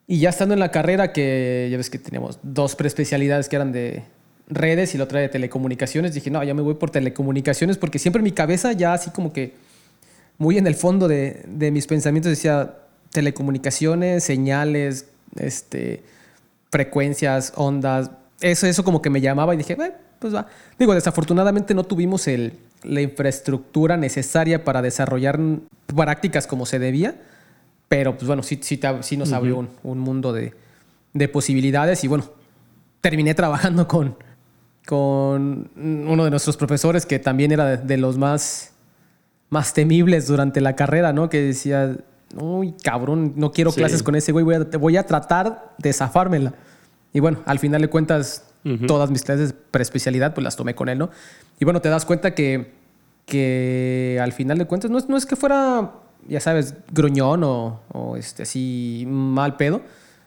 Y 0.06 0.18
ya 0.18 0.30
estando 0.30 0.54
en 0.54 0.60
la 0.60 0.70
carrera, 0.70 1.12
que 1.12 1.68
ya 1.70 1.76
ves 1.76 1.90
que 1.90 1.98
teníamos 1.98 2.38
dos 2.42 2.76
preespecialidades 2.76 3.48
que 3.48 3.56
eran 3.56 3.72
de 3.72 4.02
redes 4.48 4.94
y 4.94 4.98
la 4.98 5.04
otra 5.04 5.20
de 5.20 5.28
telecomunicaciones, 5.28 6.14
dije, 6.14 6.30
no, 6.30 6.42
ya 6.42 6.54
me 6.54 6.62
voy 6.62 6.74
por 6.74 6.90
telecomunicaciones 6.90 7.78
porque 7.78 7.98
siempre 7.98 8.20
en 8.20 8.24
mi 8.24 8.32
cabeza 8.32 8.72
ya 8.72 8.92
así 8.92 9.10
como 9.10 9.32
que 9.32 9.54
muy 10.38 10.58
en 10.58 10.66
el 10.66 10.74
fondo 10.74 11.08
de, 11.08 11.44
de 11.46 11.70
mis 11.70 11.86
pensamientos 11.86 12.30
decía 12.30 12.74
telecomunicaciones, 13.10 14.24
señales, 14.24 15.06
este, 15.36 16.02
frecuencias, 16.70 17.52
ondas, 17.56 18.10
eso, 18.40 18.66
eso 18.66 18.82
como 18.84 19.00
que 19.00 19.10
me 19.10 19.20
llamaba 19.20 19.54
y 19.54 19.58
dije, 19.58 19.76
pues 20.18 20.34
va. 20.34 20.48
Digo, 20.78 20.94
desafortunadamente 20.94 21.74
no 21.74 21.84
tuvimos 21.84 22.26
el, 22.26 22.54
la 22.82 23.00
infraestructura 23.00 23.96
necesaria 23.96 24.64
para 24.64 24.82
desarrollar 24.82 25.38
prácticas 25.86 26.46
como 26.46 26.66
se 26.66 26.78
debía, 26.78 27.16
pero 27.92 28.14
pues 28.14 28.26
bueno, 28.26 28.42
sí, 28.42 28.58
sí, 28.62 29.16
nos 29.18 29.32
abrió 29.34 29.68
un, 29.82 29.98
mundo 29.98 30.32
de, 30.32 30.54
de, 31.12 31.28
posibilidades 31.28 32.02
y 32.04 32.08
bueno, 32.08 32.24
terminé 33.02 33.34
trabajando 33.34 33.86
con, 33.86 34.16
con 34.86 35.70
uno 35.76 36.24
de 36.24 36.30
nuestros 36.30 36.56
profesores 36.56 37.04
que 37.04 37.18
también 37.18 37.52
era 37.52 37.76
de, 37.76 37.96
los 37.98 38.16
más, 38.16 38.72
más 39.50 39.74
temibles 39.74 40.26
durante 40.26 40.62
la 40.62 40.74
carrera, 40.74 41.12
¿no? 41.12 41.28
Que 41.28 41.42
decía, 41.42 41.98
uy, 42.34 42.74
cabrón, 42.82 43.34
no 43.36 43.52
quiero 43.52 43.70
clases 43.72 44.02
con 44.02 44.14
ese 44.14 44.32
güey, 44.32 44.42
voy 44.42 44.54
a, 44.54 44.78
voy 44.78 44.96
a 44.96 45.04
tratar 45.04 45.74
de 45.76 45.92
zafármela. 45.92 46.54
Y 47.12 47.20
bueno, 47.20 47.42
al 47.44 47.58
final 47.58 47.82
de 47.82 47.88
cuentas, 47.88 48.46
todas 48.86 49.10
mis 49.10 49.22
clases 49.22 49.50
de 49.50 49.54
preespecialidad, 49.70 50.32
pues 50.32 50.42
las 50.42 50.56
tomé 50.56 50.74
con 50.74 50.88
él, 50.88 50.96
¿no? 50.96 51.10
Y 51.60 51.66
bueno, 51.66 51.82
te 51.82 51.90
das 51.90 52.06
cuenta 52.06 52.34
que, 52.34 52.72
que 53.26 54.18
al 54.18 54.32
final 54.32 54.56
de 54.56 54.64
cuentas 54.64 54.90
no 54.90 54.96
es, 54.96 55.10
no 55.10 55.18
es 55.18 55.26
que 55.26 55.36
fuera, 55.36 55.92
ya 56.28 56.40
sabes, 56.40 56.74
gruñón 56.92 57.44
o, 57.44 57.80
o 57.92 58.16
este, 58.16 58.44
así 58.44 59.04
mal 59.08 59.56
pedo, 59.56 59.82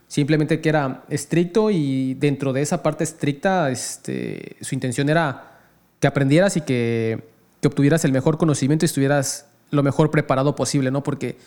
simplemente 0.08 0.62
que 0.62 0.70
era 0.70 1.04
estricto 1.10 1.72
y 1.72 2.14
dentro 2.16 2.54
de 2.54 2.62
esa 2.62 2.84
parte 2.84 3.04
estricta, 3.04 3.70
este, 3.70 4.58
su 4.62 4.76
intención 4.76 5.10
era 5.10 5.60
que 6.00 6.08
aprendieras 6.08 6.58
y 6.58 6.62
que, 6.62 7.24
que 7.62 7.68
obtuvieras 7.68 8.06
el 8.06 8.12
mejor 8.12 8.38
conocimiento 8.38 8.86
y 8.86 8.88
estuvieras 8.88 9.48
lo 9.72 9.84
mejor 9.84 10.12
preparado 10.12 10.56
posible, 10.56 10.92
¿no? 10.92 11.04
Porque 11.04 11.38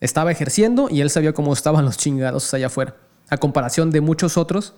estaba 0.00 0.32
ejerciendo 0.32 0.88
y 0.90 1.02
él 1.02 1.10
sabía 1.10 1.32
cómo 1.32 1.52
estaban 1.52 1.84
los 1.84 1.98
chingados 1.98 2.52
allá 2.54 2.66
afuera 2.66 2.96
a 3.30 3.38
comparación 3.38 3.90
de 3.90 4.00
muchos 4.00 4.36
otros, 4.36 4.74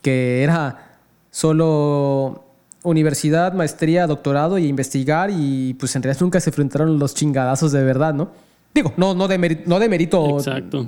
que 0.00 0.42
era 0.42 0.98
solo 1.30 2.49
universidad, 2.82 3.52
maestría, 3.52 4.06
doctorado 4.06 4.58
y 4.58 4.66
investigar 4.66 5.30
y 5.30 5.74
pues 5.74 5.94
en 5.96 6.02
realidad 6.02 6.22
nunca 6.22 6.40
se 6.40 6.50
enfrentaron 6.50 6.98
los 6.98 7.14
chingadazos 7.14 7.72
de 7.72 7.82
verdad, 7.82 8.14
¿no? 8.14 8.30
Digo, 8.74 8.92
no, 8.96 9.14
no, 9.14 9.28
de 9.28 9.62
no 9.66 9.78
demerito 9.78 10.38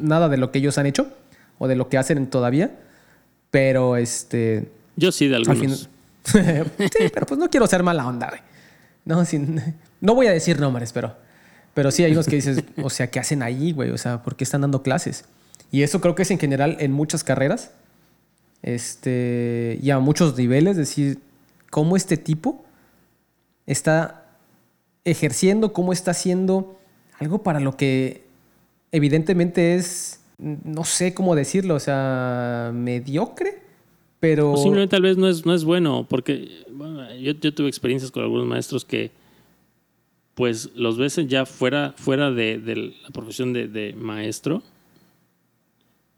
nada 0.00 0.28
de 0.28 0.36
lo 0.36 0.50
que 0.50 0.58
ellos 0.58 0.78
han 0.78 0.86
hecho 0.86 1.08
o 1.58 1.68
de 1.68 1.76
lo 1.76 1.88
que 1.88 1.98
hacen 1.98 2.26
todavía, 2.28 2.78
pero 3.50 3.96
este... 3.96 4.70
Yo 4.96 5.12
sí, 5.12 5.28
de 5.28 5.36
algunos. 5.36 5.88
sí, 6.24 7.08
pero 7.12 7.26
pues 7.26 7.38
no 7.38 7.50
quiero 7.50 7.66
ser 7.66 7.82
mala 7.82 8.06
onda, 8.06 8.28
güey. 8.28 8.40
No, 9.04 9.24
sin, 9.24 9.60
no 10.00 10.14
voy 10.14 10.28
a 10.28 10.32
decir 10.32 10.60
nombres, 10.60 10.92
pero, 10.92 11.14
pero 11.74 11.90
sí 11.90 12.04
hay 12.04 12.12
unos 12.12 12.26
que 12.26 12.36
dices, 12.36 12.62
o 12.82 12.88
sea, 12.88 13.08
¿qué 13.08 13.18
hacen 13.18 13.42
ahí, 13.42 13.72
güey? 13.72 13.90
O 13.90 13.98
sea, 13.98 14.22
¿por 14.22 14.36
qué 14.36 14.44
están 14.44 14.60
dando 14.60 14.82
clases? 14.82 15.24
Y 15.72 15.82
eso 15.82 16.00
creo 16.00 16.14
que 16.14 16.22
es 16.22 16.30
en 16.30 16.38
general 16.38 16.76
en 16.78 16.92
muchas 16.92 17.24
carreras 17.24 17.72
este, 18.62 19.78
y 19.82 19.90
a 19.90 19.98
muchos 19.98 20.36
niveles, 20.36 20.72
es 20.72 20.88
decir, 20.88 21.18
cómo 21.72 21.96
este 21.96 22.18
tipo 22.18 22.66
está 23.64 24.36
ejerciendo, 25.06 25.72
cómo 25.72 25.94
está 25.94 26.10
haciendo 26.10 26.78
algo 27.18 27.42
para 27.42 27.60
lo 27.60 27.78
que 27.78 28.24
evidentemente 28.90 29.74
es, 29.76 30.22
no 30.36 30.84
sé 30.84 31.14
cómo 31.14 31.34
decirlo, 31.34 31.76
o 31.76 31.80
sea, 31.80 32.72
mediocre, 32.74 33.62
pero... 34.20 34.54
simplemente 34.58 34.90
tal 34.90 35.00
vez 35.00 35.16
no 35.16 35.26
es, 35.26 35.46
no 35.46 35.54
es 35.54 35.64
bueno, 35.64 36.06
porque 36.10 36.50
yo, 37.18 37.54
tuve 37.54 37.68
experiencias 37.68 38.10
con 38.10 38.22
algunos 38.22 38.46
maestros 38.46 38.84
que 38.84 39.10
pues 40.34 40.72
los 40.74 40.98
ves 40.98 41.16
ya 41.26 41.46
fuera, 41.46 41.94
fuera 41.96 42.30
de, 42.30 42.92
la 43.02 43.10
profesión 43.14 43.54
de 43.54 43.94
maestro 43.98 44.62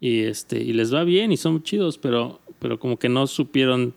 y 0.01 0.23
este 0.23 0.61
y 0.61 0.73
les 0.73 0.93
va 0.93 1.05
bien 1.05 1.31
y 1.31 1.37
son 1.37 1.63
chidos, 1.63 1.97
pero 1.97 2.41
pero 2.59 2.77
como 2.79 2.97
que 2.97 3.09
no 3.09 3.27
supieron 3.27 3.93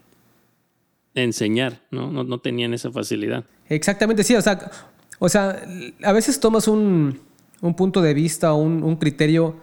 enseñar, 1.24 1.80
¿no? 1.90 2.10
No, 2.10 2.38
tenían 2.38 2.74
esa 2.74 2.90
facilidad. 2.90 3.44
Exactamente, 3.68 4.24
sí, 4.24 4.34
o 4.34 4.42
sea, 4.42 4.70
o 5.18 5.28
sea, 5.28 5.62
a 6.02 6.12
veces 6.12 6.40
tomas 6.40 6.68
un, 6.68 7.20
punto 7.76 8.02
de 8.02 8.14
vista 8.14 8.52
o 8.52 8.58
un, 8.58 8.96
criterio 8.96 9.56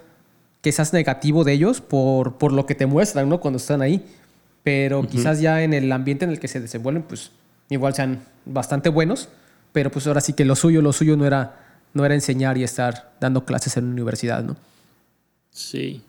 que 0.62 0.72
seas 0.72 0.94
negativo 0.94 1.44
de 1.44 1.54
ellos 1.54 1.82
por, 1.82 2.38
por 2.38 2.52
lo 2.52 2.66
que 2.66 2.76
te 2.76 2.86
muestran, 2.86 3.30
¿no? 3.30 3.40
Cuando 3.40 3.58
están 3.58 3.82
ahí. 3.82 4.04
Pero 4.64 5.08
quizás 5.08 5.40
ya 5.40 5.62
en 5.62 5.76
el 5.76 5.92
ambiente 5.92 6.26
en 6.26 6.32
el 6.32 6.40
que 6.40 6.48
se 6.48 6.60
desenvuelven, 6.60 7.04
pues 7.04 7.30
igual 7.70 7.94
sean 7.94 8.24
bastante 8.46 8.90
buenos, 8.90 9.30
pero 9.72 9.92
pues 9.92 10.08
ahora 10.08 10.22
sí 10.22 10.34
que 10.34 10.44
lo 10.44 10.56
suyo, 10.56 10.82
lo 10.82 10.92
suyo 10.92 11.16
no 11.18 11.26
era, 11.28 11.80
no 11.94 12.04
era 12.04 12.16
enseñar 12.16 12.58
y 12.58 12.64
estar 12.64 13.14
dando 13.20 13.46
clases 13.46 13.78
en 13.78 13.84
una 13.84 13.94
universidad, 13.94 14.44
¿no? 14.44 14.56
Sí, 15.52 16.02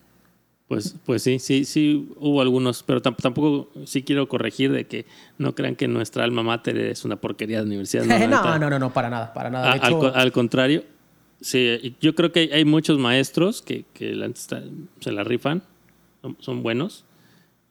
pues, 0.67 0.97
pues 1.05 1.23
sí, 1.23 1.39
sí, 1.39 1.63
sí 1.63 2.09
hubo 2.17 2.41
algunos, 2.41 2.83
pero 2.83 3.01
tampoco 3.01 3.69
sí 3.85 4.03
quiero 4.03 4.27
corregir 4.27 4.71
de 4.73 4.85
que 4.85 5.05
no 5.37 5.55
crean 5.55 5.77
que 5.77 5.87
nuestra 5.87 6.25
alma 6.25 6.43
mater 6.43 6.77
es 6.77 7.05
una 7.05 7.15
porquería 7.15 7.59
de 7.59 7.67
universidad. 7.67 8.03
No, 8.03 8.27
no, 8.59 8.69
no, 8.69 8.79
no, 8.79 8.91
para 8.91 9.09
nada, 9.09 9.33
para 9.33 9.49
nada. 9.49 9.71
al, 9.71 10.31
contrario, 10.33 10.83
sí, 11.39 11.95
yo 12.01 12.15
creo 12.15 12.33
que 12.33 12.49
hay 12.51 12.65
muchos 12.65 12.99
maestros 12.99 13.61
que, 13.61 13.85
que 13.93 14.13
se 14.99 15.11
la 15.13 15.23
rifan, 15.23 15.63
son, 16.39 16.63
buenos, 16.63 17.05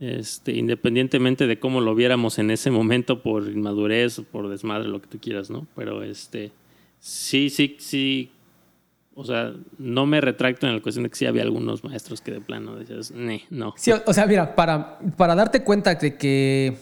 este, 0.00 0.52
independientemente 0.52 1.46
de 1.46 1.58
cómo 1.58 1.82
lo 1.82 1.94
viéramos 1.94 2.38
en 2.38 2.50
ese 2.50 2.70
momento 2.70 3.22
por 3.22 3.46
inmadurez 3.46 4.20
o 4.20 4.24
por 4.24 4.48
desmadre, 4.48 4.88
lo 4.88 5.02
que 5.02 5.08
tú 5.08 5.18
quieras, 5.18 5.50
¿no? 5.50 5.66
Pero 5.76 6.02
este, 6.02 6.50
sí, 6.98 7.50
sí, 7.50 7.76
sí 7.78 8.30
o 9.18 9.24
sea, 9.24 9.54
no 9.78 10.04
me 10.04 10.20
retracto 10.20 10.66
en 10.66 10.74
la 10.74 10.82
cuestión 10.82 11.04
de 11.04 11.08
que 11.08 11.16
sí 11.16 11.24
había 11.24 11.42
algunos 11.42 11.82
maestros 11.82 12.20
que 12.20 12.32
de 12.32 12.40
plano 12.42 12.76
decías, 12.76 13.12
no. 13.48 13.72
Sí, 13.78 13.90
o 13.90 14.12
sea, 14.12 14.26
mira, 14.26 14.54
para, 14.54 14.98
para 15.16 15.34
darte 15.34 15.62
cuenta 15.62 15.94
de 15.94 16.16
que 16.16 16.76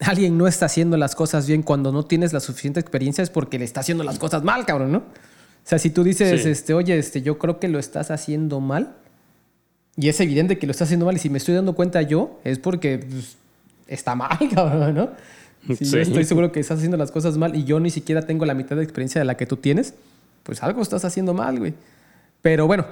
alguien 0.00 0.36
no 0.36 0.46
está 0.46 0.66
haciendo 0.66 0.98
las 0.98 1.14
cosas 1.14 1.46
bien 1.46 1.62
cuando 1.62 1.90
no 1.90 2.04
tienes 2.04 2.34
la 2.34 2.40
suficiente 2.40 2.80
experiencia 2.80 3.24
es 3.24 3.30
porque 3.30 3.58
le 3.58 3.64
está 3.64 3.80
haciendo 3.80 4.04
las 4.04 4.18
cosas 4.18 4.44
mal, 4.44 4.66
cabrón, 4.66 4.92
¿no? 4.92 4.98
O 4.98 5.64
sea, 5.64 5.78
si 5.78 5.88
tú 5.88 6.04
dices, 6.04 6.44
este, 6.44 6.74
oye, 6.74 6.98
este, 6.98 7.22
yo 7.22 7.38
creo 7.38 7.58
que 7.58 7.68
lo 7.68 7.78
estás 7.78 8.10
haciendo 8.10 8.60
mal, 8.60 8.96
y 9.96 10.10
es 10.10 10.20
evidente 10.20 10.58
que 10.58 10.66
lo 10.66 10.72
estás 10.72 10.88
haciendo 10.88 11.06
mal, 11.06 11.16
y 11.16 11.18
si 11.18 11.30
me 11.30 11.38
estoy 11.38 11.54
dando 11.54 11.74
cuenta 11.74 12.02
yo, 12.02 12.40
es 12.44 12.58
porque 12.58 12.98
pues, 12.98 13.38
está 13.86 14.14
mal, 14.14 14.38
cabrón, 14.54 14.94
¿no? 14.94 15.10
Si 15.76 15.86
yo 15.86 15.98
estoy 15.98 16.24
seguro 16.24 16.52
que 16.52 16.60
estás 16.60 16.76
haciendo 16.76 16.98
las 16.98 17.10
cosas 17.10 17.38
mal 17.38 17.54
y 17.56 17.64
yo 17.64 17.80
ni 17.80 17.90
siquiera 17.90 18.26
tengo 18.26 18.44
la 18.44 18.54
mitad 18.54 18.76
de 18.76 18.82
experiencia 18.82 19.18
de 19.18 19.24
la 19.24 19.36
que 19.36 19.46
tú 19.46 19.56
tienes, 19.56 19.94
pues 20.42 20.62
algo 20.62 20.82
estás 20.82 21.04
haciendo 21.04 21.34
mal, 21.34 21.58
güey. 21.58 21.74
Pero 22.42 22.66
bueno, 22.66 22.86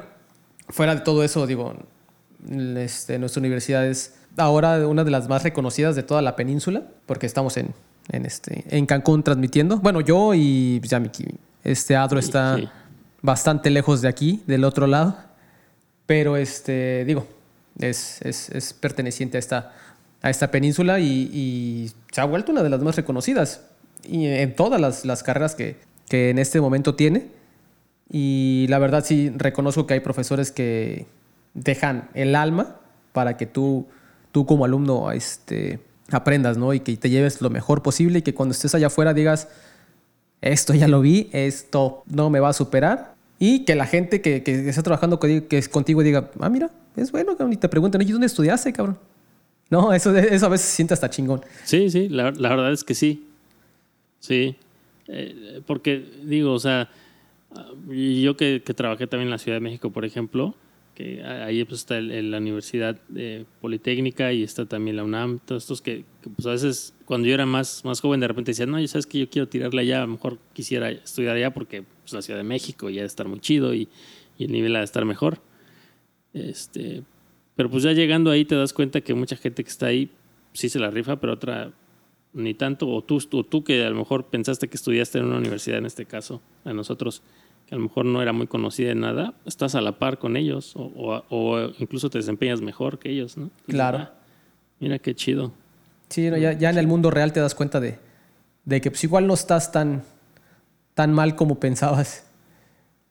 fuera 0.68 0.94
de 0.94 1.00
todo 1.00 1.24
eso, 1.24 1.46
digo, 1.46 1.74
este, 2.76 3.18
nuestra 3.18 3.40
universidad 3.40 3.86
es 3.86 4.14
ahora 4.36 4.86
una 4.86 5.04
de 5.04 5.10
las 5.10 5.28
más 5.28 5.42
reconocidas 5.42 5.96
de 5.96 6.02
toda 6.02 6.22
la 6.22 6.36
península, 6.36 6.82
porque 7.06 7.26
estamos 7.26 7.56
en, 7.56 7.74
en, 8.10 8.26
este, 8.26 8.64
en 8.68 8.86
Cancún 8.86 9.22
transmitiendo. 9.22 9.78
Bueno, 9.78 10.00
yo 10.00 10.34
y 10.34 10.78
pues, 10.80 10.90
ya 10.90 11.02
este 11.64 11.96
Adro 11.96 12.18
está 12.18 12.58
bastante 13.22 13.70
lejos 13.70 14.00
de 14.00 14.08
aquí, 14.08 14.42
del 14.46 14.64
otro 14.64 14.86
lado, 14.86 15.16
pero 16.06 16.36
este, 16.36 17.04
digo, 17.04 17.26
es, 17.78 18.22
es, 18.22 18.48
es 18.50 18.72
perteneciente 18.72 19.36
a 19.36 19.40
esta, 19.40 19.72
a 20.22 20.30
esta 20.30 20.50
península 20.50 21.00
y, 21.00 21.30
y, 21.32 21.92
se 22.12 22.20
ha 22.20 22.24
vuelto 22.24 22.52
una 22.52 22.62
de 22.62 22.70
las 22.70 22.80
más 22.80 22.96
reconocidas 22.96 23.62
y 24.02 24.26
en 24.26 24.56
todas 24.56 24.80
las, 24.80 25.04
las 25.04 25.22
carreras 25.22 25.54
que, 25.54 25.76
que 26.08 26.30
en 26.30 26.38
este 26.38 26.60
momento 26.60 26.94
tiene. 26.94 27.37
Y 28.10 28.66
la 28.68 28.78
verdad 28.78 29.04
sí 29.04 29.30
reconozco 29.36 29.86
que 29.86 29.94
hay 29.94 30.00
profesores 30.00 30.50
que 30.50 31.06
dejan 31.54 32.08
el 32.14 32.34
alma 32.34 32.76
para 33.12 33.36
que 33.36 33.46
tú, 33.46 33.86
tú 34.32 34.46
como 34.46 34.64
alumno 34.64 35.10
este, 35.12 35.80
aprendas, 36.10 36.56
¿no? 36.56 36.72
Y 36.72 36.80
que 36.80 36.96
te 36.96 37.10
lleves 37.10 37.40
lo 37.40 37.50
mejor 37.50 37.82
posible 37.82 38.20
y 38.20 38.22
que 38.22 38.34
cuando 38.34 38.52
estés 38.52 38.74
allá 38.74 38.86
afuera 38.86 39.14
digas, 39.14 39.48
esto 40.40 40.74
ya 40.74 40.88
lo 40.88 41.00
vi, 41.00 41.28
esto 41.32 42.02
no 42.06 42.30
me 42.30 42.40
va 42.40 42.50
a 42.50 42.52
superar. 42.52 43.14
Y 43.38 43.64
que 43.64 43.74
la 43.74 43.86
gente 43.86 44.20
que, 44.20 44.42
que 44.42 44.68
está 44.68 44.82
trabajando 44.82 45.20
que 45.20 45.68
contigo 45.70 46.02
diga, 46.02 46.30
ah, 46.40 46.48
mira, 46.48 46.70
es 46.96 47.12
bueno, 47.12 47.36
cabrón. 47.36 47.52
Y 47.52 47.56
te 47.56 47.68
preguntan, 47.68 48.02
¿y 48.02 48.06
dónde 48.06 48.26
estudiaste, 48.26 48.72
cabrón? 48.72 48.98
No, 49.70 49.92
eso, 49.92 50.16
eso 50.16 50.46
a 50.46 50.48
veces 50.48 50.66
se 50.66 50.76
siente 50.76 50.94
hasta 50.94 51.10
chingón. 51.10 51.42
Sí, 51.64 51.90
sí, 51.90 52.08
la, 52.08 52.30
la 52.32 52.48
verdad 52.48 52.72
es 52.72 52.84
que 52.84 52.94
sí. 52.94 53.28
Sí. 54.18 54.56
Eh, 55.08 55.62
porque 55.66 56.04
digo, 56.24 56.52
o 56.52 56.58
sea, 56.58 56.88
y 57.90 58.22
yo 58.22 58.36
que, 58.36 58.60
trabajé 58.60 59.06
también 59.06 59.28
en 59.28 59.30
la 59.30 59.38
Ciudad 59.38 59.56
de 59.56 59.60
México, 59.60 59.90
por 59.90 60.04
ejemplo, 60.04 60.54
que 60.94 61.22
ahí 61.22 61.64
pues 61.64 61.80
está 61.80 62.00
la 62.00 62.38
Universidad 62.38 62.98
eh, 63.14 63.44
Politécnica 63.60 64.32
y 64.32 64.42
está 64.42 64.66
también 64.66 64.96
la 64.96 65.04
UNAM, 65.04 65.38
todos 65.38 65.62
estos 65.62 65.80
que, 65.80 66.04
pues 66.34 66.46
a 66.46 66.50
veces 66.50 66.94
cuando 67.04 67.28
yo 67.28 67.34
era 67.34 67.46
más, 67.46 67.84
más 67.84 68.00
joven 68.00 68.20
de 68.20 68.28
repente 68.28 68.50
decían, 68.50 68.70
no, 68.70 68.80
ya 68.80 68.88
sabes 68.88 69.06
que 69.06 69.18
yo 69.20 69.30
quiero 69.30 69.48
tirarle 69.48 69.82
allá, 69.82 69.98
a 69.98 70.06
lo 70.06 70.12
mejor 70.12 70.38
quisiera 70.52 70.90
estudiar 70.90 71.36
allá 71.36 71.52
porque 71.52 71.84
pues, 72.02 72.12
la 72.12 72.22
Ciudad 72.22 72.38
de 72.38 72.44
México 72.44 72.90
ya 72.90 73.02
de 73.02 73.06
estar 73.06 73.28
muy 73.28 73.40
chido 73.40 73.74
y, 73.74 73.88
y 74.36 74.44
el 74.44 74.52
nivel 74.52 74.74
ha 74.76 74.80
de 74.80 74.84
estar 74.84 75.04
mejor. 75.04 75.40
Este, 76.32 77.02
pero 77.56 77.70
pues 77.70 77.82
ya 77.82 77.92
llegando 77.92 78.30
ahí 78.30 78.44
te 78.44 78.54
das 78.54 78.72
cuenta 78.72 79.00
que 79.00 79.14
mucha 79.14 79.36
gente 79.36 79.64
que 79.64 79.70
está 79.70 79.86
ahí 79.86 80.10
sí 80.52 80.68
se 80.68 80.78
la 80.78 80.90
rifa, 80.90 81.20
pero 81.20 81.32
otra 81.32 81.72
ni 82.38 82.54
tanto, 82.54 82.88
o 82.88 83.02
tú, 83.02 83.18
o 83.32 83.44
tú 83.44 83.64
que 83.64 83.84
a 83.84 83.90
lo 83.90 83.96
mejor 83.96 84.26
pensaste 84.26 84.68
que 84.68 84.76
estudiaste 84.76 85.18
en 85.18 85.26
una 85.26 85.38
universidad 85.38 85.78
en 85.78 85.86
este 85.86 86.06
caso, 86.06 86.40
a 86.64 86.72
nosotros 86.72 87.22
que 87.66 87.74
a 87.74 87.78
lo 87.78 87.84
mejor 87.84 88.06
no 88.06 88.22
era 88.22 88.32
muy 88.32 88.46
conocida 88.46 88.92
en 88.92 89.00
nada, 89.00 89.34
estás 89.44 89.74
a 89.74 89.82
la 89.82 89.98
par 89.98 90.18
con 90.18 90.38
ellos 90.38 90.72
o, 90.76 91.70
incluso 91.78 92.08
te 92.08 92.18
desempeñas 92.18 92.62
mejor 92.62 92.98
que 92.98 93.10
ellos, 93.10 93.36
¿no? 93.36 93.50
claro. 93.66 93.98
Ah, 93.98 94.14
mira 94.80 94.98
qué 94.98 95.14
chido. 95.14 95.52
Sí, 96.08 96.30
ya, 96.30 96.54
ya, 96.54 96.70
en 96.70 96.78
el 96.78 96.86
mundo 96.86 97.10
real 97.10 97.34
te 97.34 97.40
das 97.40 97.54
cuenta 97.54 97.80
de, 97.80 97.98
de 98.64 98.80
que 98.80 98.90
pues 98.90 99.04
igual 99.04 99.26
no 99.26 99.34
estás 99.34 99.70
tan, 99.70 100.02
tan 100.94 101.12
mal 101.12 101.36
como 101.36 101.60
pensabas. 101.60 102.24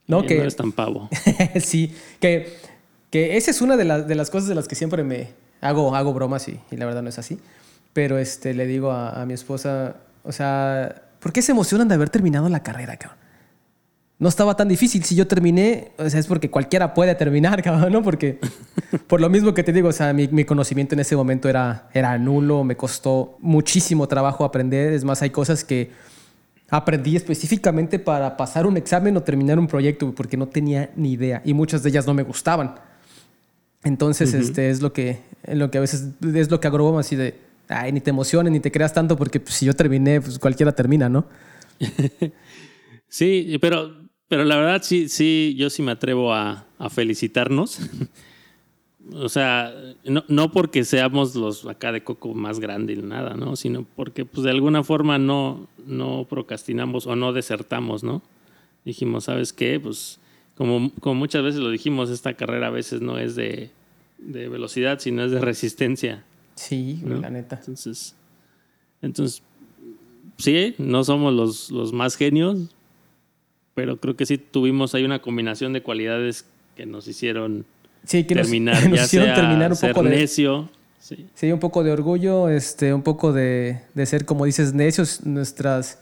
¿No? 0.07 0.25
que, 0.25 0.35
no 0.35 0.41
eres 0.41 0.55
tan 0.55 0.71
pavo. 0.71 1.09
sí, 1.59 1.93
que, 2.19 2.57
que 3.11 3.37
esa 3.37 3.51
es 3.51 3.61
una 3.61 3.75
de, 3.75 3.83
las 3.83 4.07
de, 4.07 4.15
las 4.15 4.31
cosas 4.31 4.47
de 4.47 4.55
las 4.55 4.67
que 4.67 4.73
siempre 4.73 5.03
me 5.03 5.27
hago, 5.61 5.93
hago 5.95 6.13
bromas 6.13 6.47
y, 6.47 6.59
y 6.71 6.77
la 6.77 6.85
verdad 6.85 7.03
no 7.03 7.09
es 7.09 7.19
así. 7.19 7.37
Pero 7.97 8.19
este, 8.19 8.53
le 8.53 8.67
digo 8.67 8.91
a, 8.91 9.19
a 9.19 9.25
mi 9.25 9.33
esposa, 9.33 9.95
o 10.21 10.31
sea, 10.31 11.03
¿por 11.19 11.33
qué 11.33 11.41
se 11.41 11.51
emocionan 11.51 11.87
de 11.87 11.95
haber 11.95 12.11
terminado 12.11 12.47
la 12.47 12.61
carrera, 12.61 12.95
cabrón? 12.97 13.17
no 14.19 14.29
estaba 14.29 14.55
tan 14.55 14.67
difícil. 14.67 15.03
Si 15.03 15.15
yo 15.15 15.27
terminé, 15.27 15.91
o 15.97 16.09
sea, 16.09 16.19
es 16.19 16.27
porque 16.27 16.49
cualquiera 16.49 16.93
puede 16.93 17.13
terminar, 17.15 17.61
cabrón, 17.63 17.93
¿no? 17.93 18.03
Porque 18.03 18.39
por 19.07 19.21
lo 19.21 19.29
mismo 19.29 19.53
que 19.53 19.63
te 19.63 19.73
digo, 19.73 19.89
o 19.89 19.93
sea, 19.93 20.13
mi, 20.13 20.45
conocimiento 20.45 20.95
en 20.95 20.99
ese 20.99 21.15
momento 21.15 21.49
era, 21.49 21.89
era 21.93 22.17
nulo, 22.17 22.63
me 22.63 22.75
costó 22.75 23.37
muchísimo 23.39 24.07
trabajo 24.07 24.43
aprender. 24.43 24.93
Es 24.93 25.03
más, 25.03 25.21
hay 25.21 25.29
cosas 25.29 25.63
que 25.63 25.91
aprendí 26.69 27.15
específicamente 27.15 27.99
para 27.99 28.35
pasar 28.35 28.65
un 28.65 28.75
examen 28.75 29.15
o 29.15 29.23
terminar 29.23 29.57
un 29.59 29.67
proyecto, 29.67 30.13
porque 30.13 30.35
no 30.35 30.47
tenía 30.47 30.89
ni 30.95 31.13
idea 31.13 31.41
y 31.45 31.53
muchas 31.53 31.83
de 31.83 31.89
ellas 31.89 32.05
no 32.07 32.13
me 32.13 32.23
gustaban. 32.23 32.75
Entonces, 33.83 34.33
este 34.33 34.69
es 34.69 34.81
lo 34.81 34.91
que, 34.91 35.19
lo 35.47 35.71
que 35.71 35.77
a 35.77 35.81
veces 35.81 36.09
es 36.35 36.51
lo 36.51 36.59
que 36.59 36.67
hago 36.67 36.99
así 36.99 37.15
de, 37.15 37.39
ay, 37.69 37.91
ni 37.91 38.01
te 38.01 38.09
emociones, 38.09 38.51
ni 38.51 38.59
te 38.59 38.71
creas 38.71 38.93
tanto, 38.93 39.17
porque 39.17 39.39
pues, 39.39 39.55
si 39.55 39.65
yo 39.65 39.73
terminé, 39.73 40.21
pues 40.21 40.39
cualquiera 40.39 40.73
termina, 40.73 41.09
¿no? 41.09 41.27
sí, 43.07 43.57
pero 43.61 44.07
pero 44.27 44.43
la 44.43 44.57
verdad 44.57 44.81
sí, 44.83 45.07
sí, 45.07 45.55
yo 45.57 45.69
sí 45.69 45.81
me 45.81 45.91
atrevo 45.91 46.33
a, 46.33 46.65
felicitarnos. 46.89 47.79
o 49.13 49.29
sea, 49.29 49.73
no, 50.03 50.23
no, 50.27 50.51
porque 50.51 50.83
seamos 50.83 51.35
los 51.35 51.65
acá 51.65 51.91
de 51.91 52.03
Coco 52.03 52.33
más 52.33 52.59
grandes 52.59 52.97
ni 52.97 53.03
nada, 53.03 53.35
¿no? 53.35 53.55
Sino 53.55 53.85
porque 53.95 54.25
pues 54.25 54.43
de 54.43 54.51
alguna 54.51 54.83
forma 54.83 55.17
no, 55.17 55.67
no 55.85 56.27
procrastinamos 56.29 57.07
o 57.07 57.15
no 57.15 57.33
desertamos, 57.33 58.03
¿no? 58.03 58.21
Dijimos, 58.83 59.25
¿sabes 59.25 59.53
qué? 59.53 59.79
Pues 59.79 60.19
como, 60.55 60.91
como 60.99 61.15
muchas 61.15 61.43
veces 61.43 61.61
lo 61.61 61.71
dijimos, 61.71 62.09
esta 62.09 62.33
carrera 62.33 62.67
a 62.67 62.71
veces 62.71 63.01
no 63.01 63.17
es 63.17 63.35
de, 63.35 63.71
de 64.17 64.49
velocidad, 64.49 64.99
sino 64.99 65.23
es 65.23 65.31
de 65.31 65.39
resistencia. 65.39 66.25
Sí, 66.57 67.01
la 67.05 67.29
neta. 67.29 67.57
Entonces, 67.57 68.15
entonces 69.01 69.43
sí, 70.37 70.75
no 70.79 71.03
somos 71.03 71.33
los, 71.33 71.71
los 71.71 71.93
más 71.93 72.15
genios, 72.15 72.69
pero 73.73 73.97
creo 73.99 74.15
que 74.15 74.25
sí 74.25 74.37
tuvimos 74.37 74.95
ahí 74.95 75.03
una 75.03 75.21
combinación 75.21 75.71
de 75.71 75.83
cualidades 75.83 76.45
que 76.75 76.85
nos 76.85 77.07
hicieron 77.07 77.65
terminar, 78.05 78.89
nos, 78.89 79.03
hicieron 79.03 79.35
terminar 79.35 79.71
un 79.71 79.77
poco 79.77 80.03
de 80.03 80.09
necio. 80.09 80.69
Sí. 80.99 81.51
un 81.51 81.59
poco 81.59 81.83
de 81.83 81.91
orgullo, 81.91 82.49
este, 82.49 82.93
un 82.93 83.01
poco 83.01 83.31
de, 83.31 83.81
de, 83.93 84.05
ser, 84.05 84.25
como 84.25 84.43
dices, 84.43 84.73
necios, 84.73 85.25
nuestras 85.25 85.99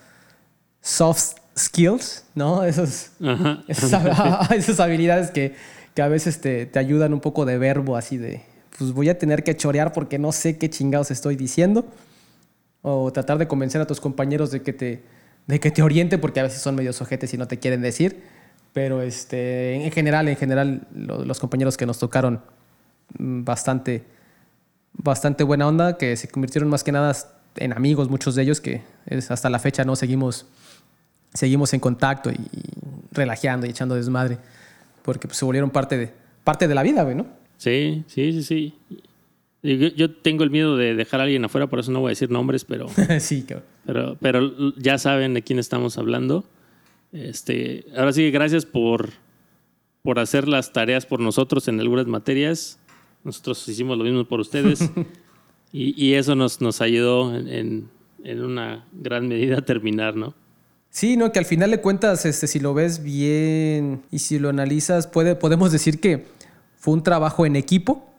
soft 0.82 1.36
skills, 1.56 2.26
¿no? 2.34 2.64
Esos, 2.64 3.12
esas, 3.68 4.80
habilidades 4.80 5.30
que, 5.30 5.54
que, 5.94 6.02
a 6.02 6.08
veces 6.08 6.42
te, 6.42 6.66
te 6.66 6.80
ayudan 6.80 7.14
un 7.14 7.20
poco 7.20 7.46
de 7.46 7.60
verbo, 7.60 7.98
así 7.98 8.18
de, 8.18 8.42
pues 8.78 8.92
voy 8.92 9.10
a 9.10 9.18
tener 9.18 9.44
que 9.44 9.56
chorear 9.56 9.94
porque 9.94 10.20
no 10.20 10.32
sé 10.32 10.58
qué 10.58 10.70
chingados 10.70 11.12
estoy 11.12 11.36
diciendo. 11.36 11.86
O 12.82 13.12
tratar 13.12 13.38
de 13.38 13.48
convencer 13.48 13.82
a 13.82 13.88
tus 13.88 14.00
compañeros 14.00 14.52
de 14.52 14.62
que 14.62 14.74
te, 14.74 15.04
de 15.48 15.60
que 15.60 15.72
te 15.72 15.82
oriente, 15.82 16.18
porque 16.18 16.40
a 16.40 16.44
veces 16.44 16.62
son 16.62 16.76
medios 16.76 17.02
ojetes 17.02 17.34
y 17.34 17.38
no 17.38 17.48
te 17.48 17.58
quieren 17.58 17.82
decir. 17.82 18.24
Pero 18.74 19.02
este, 19.02 19.74
en 19.74 19.92
general, 19.92 20.28
en 20.28 20.36
general, 20.36 20.88
los 20.94 21.40
compañeros 21.40 21.78
que 21.78 21.86
nos 21.86 21.98
tocaron 21.98 22.42
mm, 23.18 23.44
bastante, 23.44 24.04
bastante 24.94 25.44
buena 25.44 25.68
onda, 25.68 25.98
que 25.98 26.16
se 26.18 26.28
convirtieron 26.28 26.70
más 26.70 26.84
que 26.84 26.92
nada 26.92 27.16
en 27.56 27.74
amigos, 27.74 28.10
muchos 28.10 28.36
de 28.36 28.44
ellos, 28.44 28.62
que 28.62 28.84
hasta 29.30 29.50
la 29.50 29.60
fecha 29.60 29.84
no 29.84 29.96
seguimos, 29.96 30.46
seguimos 31.34 31.74
en 31.74 31.80
contacto 31.80 32.30
y, 32.30 32.38
relajeando 33.12 33.66
y 33.66 33.70
echando 33.70 33.96
desmadre, 33.96 34.38
porque 35.04 35.28
pues, 35.28 35.38
se 35.38 35.46
volvieron 35.46 35.70
parte 35.70 35.98
de, 35.98 36.14
parte 36.44 36.68
de 36.68 36.76
la 36.76 36.84
vida, 36.84 37.04
¿no? 37.06 37.45
Sí, 37.58 38.04
sí, 38.08 38.34
sí, 38.34 38.44
sí. 38.44 38.74
Yo, 39.64 40.12
tengo 40.12 40.44
el 40.44 40.52
miedo 40.52 40.78
de 40.78 40.94
dejar 40.94 41.22
a 41.22 41.24
alguien 41.24 41.44
afuera, 41.44 41.68
por 41.68 41.80
eso 41.80 41.92
no 41.92 42.02
voy 42.02 42.10
a 42.10 42.12
decir 42.12 42.30
nombres, 42.30 42.66
pero. 42.66 42.88
sí, 43.20 43.46
Pero, 43.86 44.16
pero 44.22 44.76
ya 44.78 44.98
saben 45.00 45.34
de 45.34 45.42
quién 45.42 45.58
estamos 45.58 45.98
hablando. 45.98 46.46
Este, 47.12 47.86
ahora 47.96 48.14
sí, 48.14 48.30
gracias 48.30 48.66
por, 48.66 49.10
por 50.04 50.20
hacer 50.20 50.48
las 50.48 50.72
tareas 50.72 51.06
por 51.06 51.20
nosotros 51.20 51.68
en 51.68 51.80
algunas 51.80 52.06
materias. 52.06 52.78
Nosotros 53.24 53.68
hicimos 53.68 53.98
lo 53.98 54.04
mismo 54.04 54.26
por 54.26 54.40
ustedes. 54.40 54.92
y, 55.72 56.00
y, 56.04 56.14
eso 56.14 56.36
nos, 56.36 56.62
nos 56.62 56.82
ayudó 56.82 57.36
en, 57.36 57.90
en, 58.24 58.44
una 58.44 58.86
gran 58.94 59.28
medida 59.28 59.60
a 59.60 59.62
terminar, 59.62 60.16
¿no? 60.16 60.36
Sí, 60.92 61.18
no, 61.18 61.32
que 61.32 61.40
al 61.40 61.46
final 61.46 61.72
de 61.72 61.82
cuentas, 61.82 62.26
este, 62.26 62.48
si 62.48 62.60
lo 62.60 62.74
ves 62.74 63.02
bien 63.02 64.04
y 64.12 64.20
si 64.20 64.38
lo 64.38 64.50
analizas, 64.50 65.08
puede, 65.08 65.36
podemos 65.36 65.72
decir 65.72 66.00
que 66.00 66.26
fue 66.78 66.94
un 66.94 67.04
trabajo 67.04 67.46
en 67.46 67.56
equipo 67.56 68.16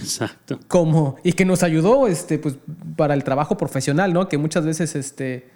Exacto. 0.00 0.58
Como, 0.68 1.16
y 1.22 1.32
que 1.32 1.44
nos 1.44 1.62
ayudó 1.62 2.06
este, 2.06 2.38
pues, 2.38 2.56
para 2.96 3.14
el 3.14 3.24
trabajo 3.24 3.56
profesional, 3.56 4.12
¿no? 4.12 4.28
Que 4.28 4.38
muchas 4.38 4.64
veces, 4.64 4.94
este, 4.94 5.50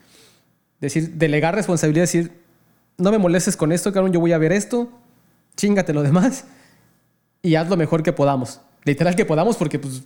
decir, 0.80 1.14
delegar 1.14 1.54
responsabilidad, 1.54 2.04
decir, 2.04 2.32
no 2.96 3.10
me 3.10 3.18
molestes 3.18 3.56
con 3.56 3.72
esto, 3.72 3.92
cabrón, 3.92 4.12
yo 4.12 4.20
voy 4.20 4.32
a 4.32 4.38
ver 4.38 4.52
esto, 4.52 4.90
chingate 5.56 5.92
lo 5.92 6.02
demás 6.02 6.44
y 7.42 7.54
haz 7.54 7.68
lo 7.68 7.76
mejor 7.76 8.02
que 8.02 8.12
podamos. 8.12 8.60
Literal 8.84 9.16
que 9.16 9.24
podamos 9.24 9.56
porque, 9.56 9.78
pues, 9.78 10.02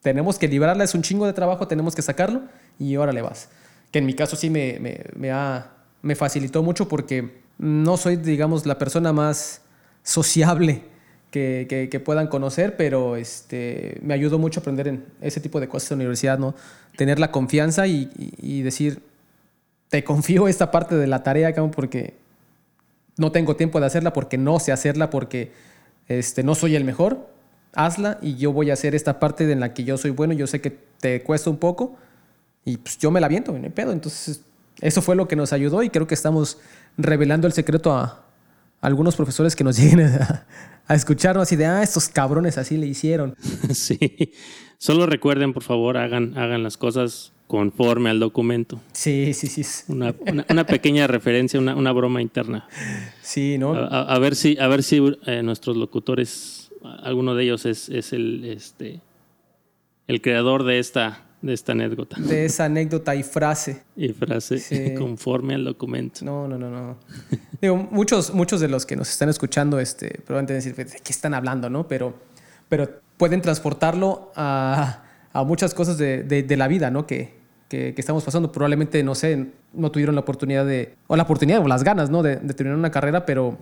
tenemos 0.00 0.38
que 0.38 0.46
librarla, 0.46 0.84
es 0.84 0.94
un 0.94 1.02
chingo 1.02 1.26
de 1.26 1.32
trabajo, 1.32 1.66
tenemos 1.66 1.94
que 1.94 2.02
sacarlo 2.02 2.42
y 2.78 2.94
ahora 2.94 3.12
le 3.12 3.22
vas. 3.22 3.48
Que 3.90 3.98
en 3.98 4.06
mi 4.06 4.14
caso 4.14 4.36
sí 4.36 4.50
me, 4.50 4.78
me, 4.78 5.00
me, 5.16 5.32
ha, 5.32 5.72
me 6.02 6.14
facilitó 6.14 6.62
mucho 6.62 6.86
porque 6.86 7.40
no 7.58 7.96
soy, 7.96 8.16
digamos, 8.16 8.66
la 8.66 8.78
persona 8.78 9.12
más 9.12 9.62
sociable 10.04 10.84
que, 11.36 12.00
puedan 12.04 12.28
conocer, 12.28 12.76
pero 12.76 13.16
este, 13.16 13.98
me 14.02 14.14
ayudó 14.14 14.38
mucho 14.38 14.60
aprender 14.60 14.88
en 14.88 15.04
ese 15.20 15.40
tipo 15.40 15.60
de 15.60 15.68
cosas 15.68 15.90
en 15.90 15.98
la 15.98 16.02
universidad, 16.02 16.38
¿no? 16.38 16.54
Tener 16.96 17.18
la 17.18 17.30
confianza 17.30 17.86
y, 17.86 18.62
decir, 18.62 19.02
te 19.88 20.02
confío 20.04 20.48
esta 20.48 20.70
parte 20.70 20.94
de 20.96 21.06
la 21.06 21.22
tarea, 21.22 21.54
porque 21.70 22.14
no 23.16 23.32
tengo 23.32 23.56
tiempo 23.56 23.80
de 23.80 23.86
hacerla, 23.86 24.12
porque 24.12 24.38
no 24.38 24.58
sé 24.58 24.72
hacerla, 24.72 25.10
porque 25.10 25.52
este, 26.08 26.42
no 26.42 26.54
soy 26.54 26.76
el 26.76 26.84
mejor, 26.84 27.28
hazla 27.74 28.18
y 28.22 28.36
yo 28.36 28.52
voy 28.52 28.70
a 28.70 28.72
hacer 28.72 28.94
esta 28.94 29.20
parte 29.20 29.50
en 29.50 29.60
la 29.60 29.74
que 29.74 29.84
yo 29.84 29.98
soy 29.98 30.10
bueno, 30.10 30.32
yo 30.32 30.46
sé 30.46 30.60
que 30.60 30.78
te 31.00 31.22
cuesta 31.22 31.50
un 31.50 31.58
poco 31.58 31.96
y 32.64 32.78
pues 32.78 32.96
yo 32.98 33.10
me 33.10 33.20
la 33.20 33.28
viento, 33.28 33.52
no 33.52 33.70
pedo. 33.70 33.92
Entonces, 33.92 34.40
eso 34.80 35.02
fue 35.02 35.16
lo 35.16 35.28
que 35.28 35.36
nos 35.36 35.52
ayudó 35.52 35.82
y 35.82 35.90
creo 35.90 36.06
que 36.06 36.14
estamos 36.14 36.58
revelando 36.96 37.46
el 37.46 37.52
secreto 37.52 37.92
a, 37.92 38.25
algunos 38.80 39.16
profesores 39.16 39.56
que 39.56 39.64
nos 39.64 39.76
lleguen 39.80 40.00
a, 40.00 40.46
escucharnos 40.94 41.42
así 41.42 41.56
de, 41.56 41.66
ah, 41.66 41.82
estos 41.82 42.08
cabrones 42.08 42.58
así 42.58 42.76
le 42.76 42.86
hicieron. 42.86 43.34
Sí, 43.74 43.98
solo 44.78 45.06
recuerden, 45.06 45.52
por 45.52 45.62
favor, 45.62 45.96
hagan, 45.96 46.36
hagan 46.38 46.62
las 46.62 46.76
cosas 46.76 47.32
conforme 47.46 48.10
al 48.10 48.20
documento. 48.20 48.80
Sí, 48.92 49.32
sí, 49.34 49.46
sí. 49.46 49.62
Una, 49.88 50.66
pequeña 50.66 51.06
referencia, 51.06 51.60
una, 51.60 51.92
broma 51.92 52.22
interna. 52.22 52.68
Sí, 53.22 53.56
¿no? 53.58 53.74
A, 53.74 54.18
ver 54.18 54.34
si, 54.34 54.58
a 54.58 54.66
ver 54.68 54.82
si 54.82 55.00
eh, 55.26 55.42
nuestros 55.42 55.76
locutores, 55.76 56.70
alguno 57.02 57.34
de 57.34 57.44
ellos 57.44 57.66
es, 57.66 57.88
es 57.88 58.12
el, 58.12 58.44
este, 58.44 59.00
el 60.08 60.20
creador 60.20 60.64
de 60.64 60.78
esta, 60.78 61.25
de 61.42 61.52
esta 61.52 61.72
anécdota. 61.72 62.16
De 62.18 62.44
esa 62.44 62.64
anécdota 62.64 63.14
y 63.14 63.22
frase. 63.22 63.82
Y 63.96 64.08
frase 64.08 64.94
conforme 64.98 65.54
al 65.54 65.64
documento. 65.64 66.24
No, 66.24 66.48
no, 66.48 66.58
no, 66.58 66.70
no. 66.70 66.96
Digo, 67.60 67.76
muchos, 67.76 68.32
muchos 68.34 68.60
de 68.60 68.68
los 68.68 68.86
que 68.86 68.96
nos 68.96 69.10
están 69.10 69.28
escuchando 69.28 69.78
este, 69.78 70.20
probablemente 70.24 70.54
decir, 70.54 70.74
¿de 70.74 70.84
qué 70.84 71.12
están 71.12 71.34
hablando? 71.34 71.70
¿no? 71.70 71.86
Pero, 71.88 72.14
pero 72.68 72.88
pueden 73.16 73.42
transportarlo 73.42 74.32
a, 74.34 75.04
a 75.32 75.44
muchas 75.44 75.74
cosas 75.74 75.98
de, 75.98 76.22
de, 76.22 76.56
la 76.56 76.68
vida, 76.68 76.90
¿no? 76.90 77.06
Que, 77.06 77.34
que, 77.68 77.94
estamos 77.96 78.24
pasando. 78.24 78.50
Probablemente, 78.52 79.02
no 79.02 79.14
sé, 79.14 79.50
no 79.72 79.90
tuvieron 79.90 80.14
la 80.14 80.22
oportunidad 80.22 80.64
de, 80.66 80.94
o 81.06 81.16
la 81.16 81.24
oportunidad 81.24 81.60
o 81.60 81.68
las 81.68 81.84
ganas, 81.84 82.10
¿no? 82.10 82.22
De, 82.22 82.36
de 82.36 82.54
terminar 82.54 82.78
una 82.78 82.90
carrera, 82.90 83.26
pero 83.26 83.58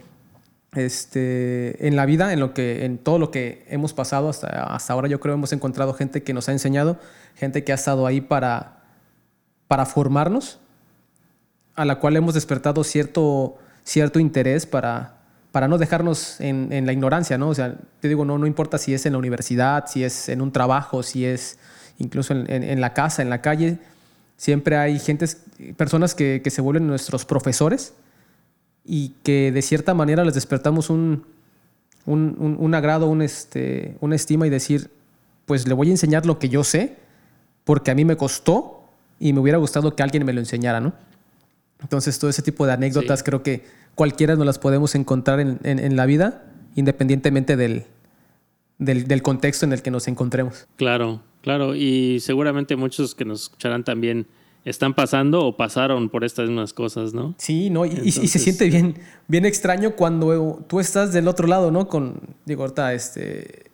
este, 0.75 1.87
en 1.87 1.97
la 1.97 2.07
vida, 2.07 2.33
en, 2.33 2.41
lo 2.41 2.53
que, 2.55 2.85
en 2.85 2.99
todo 2.99 3.19
lo 3.19 3.31
que 3.31 3.65
hemos 3.69 3.93
pasado 3.93 4.29
hasta, 4.29 4.49
hasta 4.75 4.93
ahora, 4.93 5.09
yo 5.09 5.21
creo 5.21 5.35
hemos 5.35 5.53
encontrado 5.53 5.95
gente 5.95 6.23
que 6.23 6.35
nos 6.35 6.49
ha 6.49 6.53
enseñado, 6.53 6.99
gente 7.37 7.65
que 7.65 7.73
ha 7.73 7.77
estado 7.77 8.07
ahí 8.07 8.21
para, 8.21 8.83
para 9.69 9.87
formarnos, 9.87 10.59
a 11.77 11.85
la 11.85 11.99
cual 11.99 12.17
hemos 12.17 12.35
despertado 12.35 12.85
cierto, 12.85 13.59
cierto 13.85 14.19
interés 14.19 14.67
para, 14.67 15.19
para 15.53 15.69
no 15.69 15.79
dejarnos 15.79 16.41
en, 16.41 16.73
en, 16.73 16.87
la 16.87 16.93
ignorancia, 16.93 17.39
¿no? 17.39 17.49
O 17.49 17.55
sea, 17.55 17.77
te 18.01 18.09
digo, 18.09 18.25
no, 18.25 18.39
no 18.39 18.47
importa 18.47 18.79
si 18.79 18.95
es 18.95 19.07
en 19.07 19.13
la 19.13 19.19
universidad, 19.19 19.87
si 19.87 20.05
es 20.05 20.29
en 20.29 20.41
un 20.41 20.53
trabajo, 20.53 21.03
si 21.03 21.25
es 21.25 21.59
incluso 21.99 22.33
en, 22.33 22.51
en, 22.51 22.81
la 22.81 22.93
casa, 22.93 23.23
en 23.23 23.31
la 23.31 23.41
calle, 23.41 23.79
siempre 24.37 24.77
hay 24.77 24.99
gentes, 24.99 25.43
personas 25.77 26.15
que, 26.15 26.41
que 26.43 26.51
se 26.51 26.61
vuelven 26.61 26.87
nuestros 26.87 27.25
profesores 27.25 27.95
y 28.85 29.11
que 29.23 29.51
de 29.51 29.63
cierta 29.63 29.95
manera 29.95 30.25
les 30.25 30.35
despertamos 30.35 30.91
un, 30.91 31.25
un, 32.07 32.57
un, 32.59 32.75
agrado, 32.75 33.07
un 33.07 33.23
este, 33.23 33.97
una 34.01 34.17
estima 34.17 34.47
y 34.47 34.51
decir, 34.51 34.91
pues 35.47 35.67
le 35.67 35.75
voy 35.75 35.89
a 35.89 35.93
enseñar 35.93 36.27
lo 36.27 36.39
que 36.39 36.49
yo 36.49 36.65
sé, 36.65 36.97
porque 37.65 37.91
a 37.91 37.95
mí 37.95 38.05
me 38.05 38.17
costó 38.17 38.85
y 39.19 39.33
me 39.33 39.41
hubiera 39.41 39.59
gustado 39.59 39.97
que 39.97 40.03
alguien 40.03 40.25
me 40.25 40.33
lo 40.33 40.41
enseñara, 40.41 40.81
¿no? 40.81 40.93
Entonces, 41.81 42.19
todo 42.19 42.31
ese 42.31 42.43
tipo 42.43 42.67
de 42.67 42.73
anécdotas 42.73 43.23
creo 43.23 43.43
que 43.43 43.65
cualquiera 43.95 44.37
nos 44.37 44.47
las 44.47 44.59
podemos 44.59 44.95
encontrar 44.95 45.41
en, 45.41 45.59
en, 45.63 45.97
la 45.97 46.07
vida, 46.07 46.45
independientemente 46.77 47.57
del, 47.57 47.85
del, 48.79 49.07
del, 49.07 49.23
contexto 49.23 49.67
en 49.67 49.73
el 49.73 49.83
que 49.83 49.91
nos 49.91 50.09
encontremos. 50.09 50.67
Claro, 50.77 51.21
claro. 51.43 51.75
Y 51.75 52.21
seguramente 52.21 52.77
muchos 52.77 53.15
que 53.15 53.25
nos 53.25 53.43
escucharán 53.45 53.85
también 53.85 54.27
están 54.65 54.95
pasando 54.95 55.45
o 55.45 55.57
pasaron 55.57 56.09
por 56.09 56.25
estas 56.25 56.49
mismas 56.49 56.73
cosas, 56.73 57.13
¿no? 57.13 57.35
Sí, 57.39 57.69
¿no? 57.69 57.85
Y, 57.85 58.01
y, 58.03 58.13
se 58.13 58.39
siente 58.39 58.69
bien, 58.69 58.95
bien 59.29 59.45
extraño 59.45 59.95
cuando 59.95 60.65
tú 60.67 60.81
estás 60.81 61.13
del 61.13 61.29
otro 61.29 61.47
lado, 61.47 61.71
¿no? 61.71 61.87
Con, 61.89 62.21
digo, 62.47 62.63
ahorita, 62.63 62.95
este, 62.95 63.71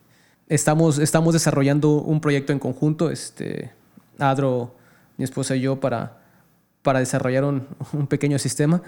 estamos, 0.49 0.99
estamos 0.99 1.33
desarrollando 1.33 1.93
un 1.93 2.21
proyecto 2.21 2.53
en 2.53 2.59
conjunto, 2.59 3.11
este, 3.11 3.71
Adro, 4.19 4.75
mi 5.17 5.25
esposa 5.25 5.55
y 5.55 5.61
yo, 5.61 5.79
para, 5.79 6.19
para 6.83 6.99
desarrollar 6.99 7.45
un, 7.45 7.69
un 7.93 8.07
pequeño 8.09 8.39
sistema 8.39 8.83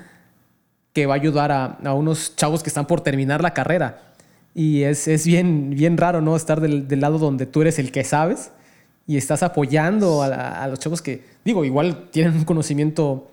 que 0.93 1.07
va 1.07 1.15
a 1.15 1.17
ayudar 1.17 1.53
a, 1.53 1.79
a, 1.85 1.95
unos 1.95 2.35
chavos 2.35 2.63
que 2.63 2.69
están 2.69 2.87
por 2.87 3.01
terminar 3.01 3.43
la 3.43 3.55
carrera. 3.55 4.13
Y 4.55 4.83
es, 4.83 5.09
es 5.09 5.25
bien, 5.25 5.71
bien 5.71 5.97
raro, 5.97 6.21
¿no? 6.21 6.35
Estar 6.37 6.61
del, 6.61 6.89
del 6.89 7.01
lado 7.01 7.19
donde 7.19 7.47
tú 7.47 7.63
eres 7.63 7.79
el 7.79 7.93
que 7.93 8.05
sabes 8.05 8.51
y 9.07 9.17
estás 9.17 9.43
apoyando 9.43 10.23
a, 10.23 10.63
a, 10.63 10.69
los 10.69 10.79
chavos 10.79 11.03
que, 11.03 11.25
digo, 11.45 11.65
igual 11.65 12.09
tienen 12.11 12.35
un 12.37 12.45
conocimiento 12.45 13.29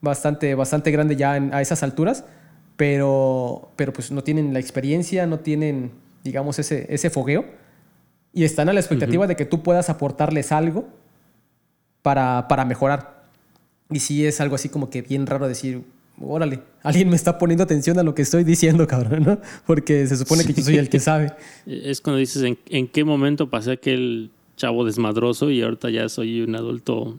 bastante, 0.00 0.54
bastante 0.54 0.90
grande 0.90 1.16
ya 1.16 1.32
a 1.32 1.62
esas 1.62 1.82
alturas, 1.82 2.24
pero, 2.76 3.70
pero 3.76 3.92
pues 3.92 4.10
no 4.10 4.22
tienen 4.22 4.52
la 4.52 4.60
experiencia, 4.60 5.26
no 5.26 5.38
tienen, 5.40 5.92
digamos, 6.22 6.58
ese, 6.58 6.86
ese 6.92 7.10
fogueo 7.10 7.44
y 8.32 8.44
están 8.44 8.68
a 8.68 8.72
la 8.72 8.80
expectativa 8.80 9.22
uh 9.22 9.24
-huh. 9.24 9.28
de 9.28 9.36
que 9.36 9.44
tú 9.44 9.62
puedas 9.62 9.88
aportarles 9.88 10.50
algo 10.52 10.88
para, 12.02 12.48
para 12.48 12.64
mejorar. 12.64 13.24
Y 13.90 14.00
sí 14.00 14.26
es 14.26 14.40
algo 14.40 14.56
así 14.56 14.68
como 14.68 14.90
que 14.90 15.02
bien 15.02 15.26
raro 15.26 15.46
decir, 15.46 15.82
órale, 16.20 16.60
alguien 16.82 17.08
me 17.08 17.16
está 17.16 17.38
poniendo 17.38 17.62
atención 17.62 17.98
a 17.98 18.02
lo 18.02 18.14
que 18.14 18.22
estoy 18.22 18.42
diciendo, 18.42 18.86
cabrón, 18.88 19.22
¿no? 19.24 19.38
Porque 19.66 20.06
se 20.06 20.16
supone 20.16 20.44
que 20.44 20.52
yo 20.52 20.62
soy 20.62 20.78
el 20.78 20.88
que 20.88 20.98
sabe. 20.98 21.32
Es 21.64 22.00
cuando 22.00 22.18
dices, 22.18 22.42
¿en, 22.42 22.58
en 22.68 22.88
qué 22.88 23.04
momento 23.04 23.48
pasé 23.48 23.72
aquel 23.72 24.30
chavo 24.56 24.84
desmadroso 24.84 25.50
y 25.50 25.62
ahorita 25.62 25.90
ya 25.90 26.08
soy 26.08 26.42
un 26.42 26.56
adulto, 26.56 27.18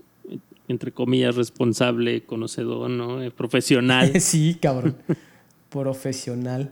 entre 0.68 0.92
comillas, 0.92 1.36
responsable, 1.36 2.24
conocedor, 2.24 2.90
¿no? 2.90 3.22
Eh, 3.22 3.32
profesional. 3.32 4.12
sí, 4.22 4.58
cabrón. 4.62 4.96
Profesional. 5.70 6.72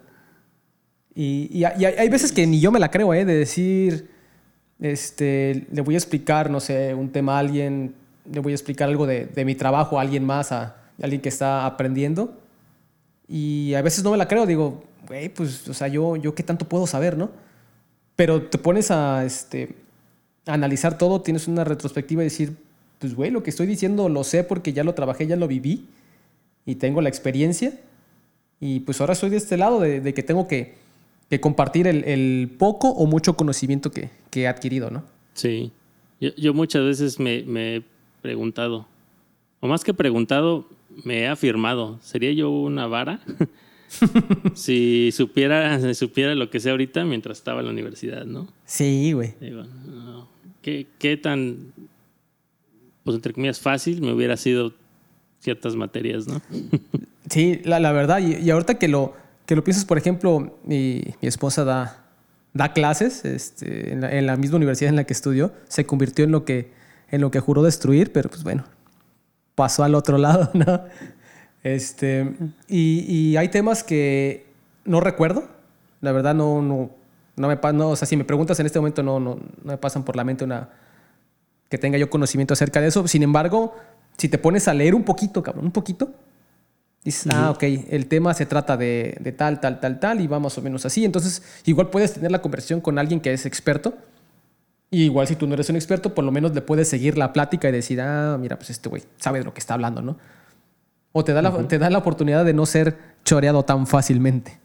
Y, 1.16 1.50
y, 1.52 1.60
y, 1.60 1.86
hay 1.86 2.10
veces 2.10 2.32
que 2.32 2.48
ni 2.48 2.60
yo 2.60 2.72
me 2.72 2.80
la 2.80 2.90
creo, 2.90 3.14
¿eh? 3.14 3.26
De 3.26 3.36
decir, 3.36 4.10
este, 4.80 5.68
le 5.72 5.82
voy 5.82 5.96
a 5.96 5.98
explicar, 5.98 6.50
no 6.50 6.60
sé, 6.60 6.94
un 6.94 7.10
tema 7.10 7.36
a 7.36 7.40
alguien, 7.40 7.96
le 8.32 8.40
voy 8.40 8.54
a 8.54 8.56
explicar 8.56 8.90
algo 8.90 9.06
de, 9.06 9.26
de 9.28 9.46
mi 9.46 9.56
trabajo 9.56 10.00
a 10.00 10.02
alguien 10.02 10.26
más, 10.26 10.52
a, 10.52 10.64
a 10.64 10.76
alguien 11.02 11.22
que 11.22 11.30
está 11.30 11.66
aprendiendo. 11.66 12.40
Y 13.28 13.74
a 13.76 13.82
veces 13.82 14.04
no 14.04 14.12
me 14.12 14.18
la 14.18 14.28
creo, 14.28 14.46
digo, 14.46 14.84
güey, 15.08 15.30
pues, 15.30 15.68
o 15.68 15.74
sea, 15.74 15.88
yo, 15.88 16.16
yo 16.16 16.34
qué 16.36 16.44
tanto 16.44 16.68
puedo 16.68 16.88
saber, 16.88 17.18
¿no? 17.18 17.32
Pero 18.16 18.44
te 18.44 18.58
pones 18.58 18.92
a, 18.92 19.26
este, 19.26 19.76
analizar 20.46 20.98
todo, 20.98 21.22
tienes 21.22 21.48
una 21.48 21.64
retrospectiva 21.64 22.24
y 22.24 22.26
decir, 22.26 22.56
pues 23.00 23.16
güey, 23.16 23.32
lo 23.32 23.44
que 23.44 23.50
estoy 23.50 23.68
diciendo 23.68 24.10
lo 24.10 24.24
sé 24.24 24.44
porque 24.44 24.74
ya 24.74 24.84
lo 24.84 24.94
trabajé, 24.94 25.28
ya 25.28 25.36
lo 25.36 25.48
viví 25.48 25.88
y 26.66 26.76
tengo 26.76 27.02
la 27.02 27.10
experiencia. 27.10 27.80
Y 28.60 28.82
pues 28.82 29.02
ahora 29.02 29.16
soy 29.16 29.30
de 29.30 29.38
este 29.38 29.58
lado 29.58 29.80
de, 29.80 30.00
de 30.00 30.14
que 30.14 30.24
tengo 30.24 30.48
que, 30.48 30.76
que 31.30 31.42
compartir 31.42 31.88
el, 31.88 32.04
el, 32.06 32.50
poco 32.58 32.90
o 32.90 33.06
mucho 33.06 33.36
conocimiento 33.36 33.92
que, 33.92 34.10
que 34.30 34.44
he 34.44 34.48
adquirido, 34.48 34.90
¿no? 34.90 35.04
Sí. 35.34 35.72
Yo, 36.22 36.34
yo 36.36 36.54
muchas 36.54 36.84
veces 36.84 37.20
me, 37.20 37.44
me, 37.44 37.78
he 37.78 37.84
preguntado, 38.22 38.88
o 39.60 39.68
más 39.68 39.84
que 39.84 39.94
preguntado, 39.94 40.66
me 41.04 41.22
he 41.22 41.28
afirmado, 41.28 42.00
¿sería 42.02 42.32
yo 42.32 42.52
una 42.52 42.88
vara? 42.88 43.20
si 44.54 45.12
supiera, 45.12 45.94
supiera 45.94 46.34
lo 46.36 46.50
que 46.50 46.62
sé 46.62 46.70
ahorita 46.70 47.04
mientras 47.04 47.40
estaba 47.40 47.60
en 47.60 47.66
la 47.66 47.72
universidad, 47.74 48.26
¿no? 48.26 48.48
Sí, 48.66 49.12
güey. 49.12 49.34
No, 49.42 50.30
¿Qué, 50.64 50.88
¿Qué, 50.98 51.18
tan, 51.18 51.74
pues 53.04 53.16
entre 53.16 53.34
comillas, 53.34 53.60
fácil 53.60 54.02
me 54.02 54.14
hubiera 54.14 54.38
sido 54.38 54.74
ciertas 55.40 55.76
materias, 55.76 56.26
¿no? 56.26 56.42
sí, 57.30 57.62
la, 57.66 57.92
verdad. 57.92 58.20
Y, 58.20 58.38
y, 58.38 58.50
ahorita 58.50 58.80
que 58.80 58.88
lo, 58.88 59.14
que 59.46 59.56
lo 59.56 59.64
piensas, 59.64 59.84
por 59.86 59.98
ejemplo, 59.98 60.58
mi, 60.64 61.04
mi 61.22 61.28
esposa 61.28 61.66
da, 61.66 62.06
da 62.54 62.72
clases 62.72 63.26
este, 63.26 63.92
en, 63.92 64.02
la, 64.02 64.12
en, 64.12 64.26
la, 64.26 64.38
misma 64.38 64.56
universidad 64.56 64.90
en 64.90 64.96
la 64.96 65.04
que 65.04 65.14
estudió. 65.14 65.54
Se 65.68 65.86
convirtió 65.86 66.24
en 66.24 66.32
lo 66.32 66.46
que, 66.46 66.72
en 67.12 67.20
lo 67.20 67.30
que 67.30 67.42
juró 67.42 67.62
destruir, 67.62 68.14
pero 68.14 68.30
pues 68.30 68.44
bueno, 68.44 68.64
pasó 69.56 69.84
al 69.84 69.96
otro 69.96 70.18
lado, 70.18 70.50
¿no? 70.54 70.82
Este, 71.62 72.36
y, 72.70 73.06
y 73.08 73.38
hay 73.38 73.50
temas 73.50 73.84
que 73.84 74.48
no 74.86 75.02
recuerdo. 75.02 75.50
La 76.00 76.14
verdad 76.14 76.36
no, 76.36 76.90
no 77.36 77.48
me 77.48 77.58
no, 77.74 77.90
o 77.90 77.96
sea, 77.96 78.08
si 78.08 78.16
me 78.16 78.24
preguntas 78.24 78.60
en 78.60 78.66
este 78.66 78.80
momento, 78.80 79.02
no, 79.04 79.20
no, 79.20 79.36
no 79.36 79.72
me 79.72 79.78
pasan 79.78 80.04
por 80.04 80.16
la 80.16 80.24
mente 80.24 80.44
una 80.44 80.70
que 81.70 81.78
tenga 81.78 81.98
yo 81.98 82.10
conocimiento 82.10 82.54
acerca 82.54 82.80
de 82.82 82.88
eso. 82.88 83.08
Sin 83.08 83.24
embargo, 83.24 83.76
si 84.18 84.30
te 84.30 84.38
pones 84.38 84.68
a 84.68 84.74
leer 84.74 84.94
un 84.94 85.04
poquito, 85.04 85.42
cabrón, 85.42 85.66
un 85.66 85.72
poquito, 85.72 86.12
dices, 87.04 87.26
uh 87.26 87.30
-huh. 87.30 87.36
ah, 87.36 87.52
ok, 87.52 87.64
el 87.90 88.06
tema 88.06 88.34
se 88.36 88.46
trata 88.46 88.78
de, 88.78 89.18
de, 89.20 89.32
tal, 89.32 89.60
tal, 89.60 89.80
tal, 89.80 90.00
tal, 90.00 90.22
y 90.22 90.28
va 90.28 90.40
más 90.40 90.56
o 90.58 90.62
menos 90.62 90.86
así. 90.86 91.04
Entonces, 91.04 91.42
igual 91.66 91.90
puedes 91.90 92.14
tener 92.14 92.32
la 92.32 92.42
conversación 92.42 92.80
con 92.80 93.00
alguien 93.00 93.20
que 93.20 93.34
es 93.34 93.46
experto. 93.48 93.96
Y 94.92 95.06
igual 95.06 95.26
si 95.26 95.36
tú 95.36 95.48
no 95.48 95.56
eres 95.56 95.68
un 95.70 95.76
experto, 95.76 96.14
por 96.14 96.24
lo 96.24 96.32
menos 96.32 96.54
le 96.54 96.62
puedes 96.62 96.88
seguir 96.88 97.18
la 97.18 97.34
plática 97.34 97.68
y 97.68 97.72
decir, 97.72 98.00
ah, 98.00 98.38
mira, 98.40 98.58
pues 98.58 98.70
este 98.70 98.90
güey 98.90 99.02
sabe 99.18 99.40
de 99.40 99.46
lo 99.46 99.54
que 99.56 99.60
está 99.60 99.74
hablando, 99.74 100.04
¿no? 100.04 100.18
O 101.12 101.24
te 101.24 101.34
da, 101.34 101.42
uh 101.42 101.46
-huh. 101.46 101.62
la, 101.64 101.68
te 101.68 101.80
da 101.80 101.90
la 101.90 101.98
oportunidad 101.98 102.46
de 102.46 102.54
no 102.54 102.68
ser 102.68 102.96
choreado 103.26 103.64
tan 103.64 103.88
fácilmente. 103.88 104.60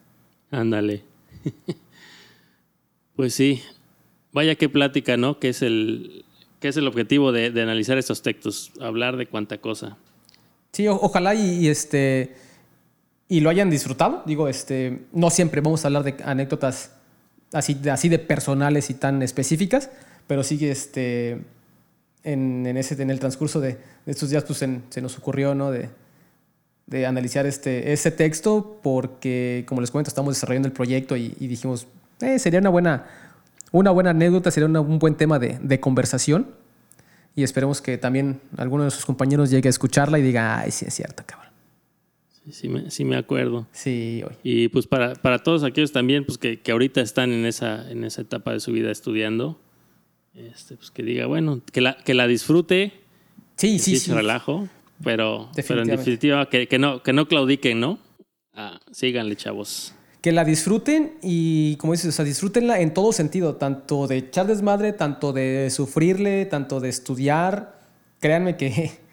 Ándale. 0.51 1.05
Pues 3.19 3.35
sí, 3.35 3.65
vaya 4.33 4.55
qué 4.55 4.69
plática, 4.69 5.17
¿no? 5.17 5.41
Que 5.41 5.49
es 5.49 5.63
el, 5.63 6.25
que 6.61 6.69
es 6.69 6.77
el 6.77 6.87
objetivo 6.87 7.33
de, 7.33 7.47
analizar 7.61 7.99
estos 7.99 8.23
textos, 8.23 8.71
hablar 8.81 9.17
de 9.17 9.27
cuánta 9.27 9.59
cosa. 9.59 9.97
Sí, 10.71 10.87
ojalá 10.87 11.35
y, 11.35 11.67
este 11.67 12.37
y 13.27 13.41
lo 13.41 13.51
hayan 13.51 13.71
disfrutado. 13.71 14.23
Digo, 14.25 14.47
este, 14.47 15.07
no 15.11 15.31
siempre 15.31 15.61
vamos 15.61 15.83
a 15.83 15.89
hablar 15.89 16.05
de 16.05 16.15
anécdotas 16.23 16.93
así, 17.53 17.77
así 17.91 18.09
de 18.09 18.21
personales 18.21 18.89
y 18.89 18.95
tan 18.95 19.21
específicas, 19.21 19.91
pero 20.29 20.45
sí 20.45 20.57
este, 20.69 21.43
en, 22.23 22.67
en, 22.69 22.77
ese, 22.77 23.03
en 23.03 23.11
el 23.11 23.19
transcurso 23.19 23.59
de, 23.61 23.79
estos 24.07 24.31
días 24.31 24.45
pues 24.45 24.59
se 24.59 25.03
nos 25.03 25.19
ocurrió, 25.19 25.57
¿no? 25.57 25.73
De, 25.73 25.91
de 26.87 27.05
analizar 27.05 27.47
este, 27.47 27.93
ese 27.93 28.13
texto 28.13 28.79
porque, 28.81 29.65
como 29.67 29.81
les 29.81 29.91
cuento, 29.91 30.07
estamos 30.09 30.37
desarrollando 30.37 30.69
el 30.69 30.73
proyecto 30.73 31.17
y 31.17 31.31
dijimos, 31.49 31.89
eh, 32.21 32.39
sería 32.39 32.61
una 32.61 32.71
buena, 32.71 33.07
una 33.73 33.91
buena 33.91 34.11
anécdota, 34.11 34.51
sería 34.51 34.67
una, 34.67 34.81
un 34.81 34.99
buen 34.99 35.15
tema 35.15 35.39
de, 35.39 35.59
de, 35.61 35.81
conversación. 35.81 36.49
Y 37.35 37.45
esperemos 37.45 37.81
que 37.81 37.99
también 37.99 38.41
alguno 38.57 38.85
de 38.85 38.91
sus 38.91 39.07
compañeros 39.07 39.51
llegue 39.51 39.69
a 39.69 39.71
escucharla 39.71 40.19
y 40.19 40.23
diga, 40.23 40.61
ay, 40.61 40.71
sí 40.73 40.85
es 40.87 40.95
cierto, 40.95 41.23
cabrón. 41.25 41.53
Sí, 42.29 42.53
sí, 42.53 42.69
me, 42.69 42.91
sí 42.91 43.05
me 43.05 43.17
acuerdo. 43.17 43.69
Sí, 43.73 44.23
hoy. 44.27 44.35
Y 44.43 44.69
pues 44.69 44.87
para, 44.87 45.15
para 45.15 45.39
todos 45.39 45.63
aquellos 45.63 45.93
también 45.93 46.25
pues 46.25 46.39
que, 46.39 46.61
que 46.61 46.73
ahorita 46.73 47.01
están 47.01 47.33
en 47.33 47.45
esa, 47.45 47.89
en 47.91 48.05
esa 48.05 48.23
etapa 48.23 48.53
de 48.53 48.61
su 48.61 48.73
vida 48.73 48.91
estudiando, 48.91 49.61
este, 50.35 50.77
pues 50.77 50.91
que 50.91 51.03
diga, 51.03 51.27
bueno, 51.27 51.61
que 51.73 51.81
la, 51.81 51.97
que 51.97 52.15
la 52.15 52.27
disfrute. 52.27 52.93
Sí, 53.57 53.79
sí, 53.79 53.99
sí. 53.99 54.13
relajo, 54.13 54.69
pero, 55.05 55.51
pero 55.67 55.83
en 55.83 55.89
definitiva 55.89 56.49
que, 56.49 56.69
que, 56.69 56.79
no, 56.79 57.03
que 57.03 57.13
no 57.13 57.27
claudiquen, 57.27 57.81
¿no? 57.81 57.99
Ah, 58.55 58.81
síganle, 58.93 59.37
chavos 59.37 59.95
que 60.21 60.33
la 60.33 60.45
disfruten 60.45 61.15
y, 61.23 61.77
como 61.77 61.93
dices, 61.93 62.09
o 62.09 62.13
sea, 62.13 62.25
disfrútenla 62.25 62.81
en 62.81 62.93
todo 62.93 63.13
sentido, 63.13 63.57
tanto 63.57 64.07
de 64.07 64.17
echar 64.17 64.47
desmadre, 64.47 64.93
tanto 64.93 65.33
de 65.33 65.69
sufrirle, 65.71 66.45
tanto 66.47 66.81
de 66.81 66.89
estudiar. 66.89 67.79
Créanme 68.21 68.57
que, 68.57 68.99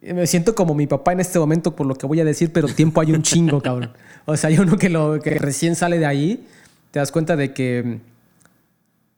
Me 0.00 0.28
siento 0.28 0.54
como 0.54 0.74
mi 0.74 0.86
papá 0.86 1.12
en 1.12 1.20
este 1.20 1.38
momento 1.38 1.74
por 1.74 1.86
lo 1.86 1.94
que 1.96 2.06
voy 2.06 2.20
a 2.20 2.24
decir, 2.24 2.52
pero 2.52 2.68
tiempo 2.68 3.00
hay 3.00 3.12
un 3.12 3.22
chingo, 3.22 3.60
cabrón. 3.62 3.90
O 4.26 4.36
sea, 4.36 4.48
hay 4.48 4.58
uno 4.58 4.76
que, 4.76 4.88
lo, 4.88 5.20
que 5.20 5.30
recién 5.38 5.74
sale 5.74 5.98
de 5.98 6.06
ahí, 6.06 6.46
te 6.92 7.00
das 7.00 7.10
cuenta 7.10 7.34
de 7.34 7.52
que 7.52 7.98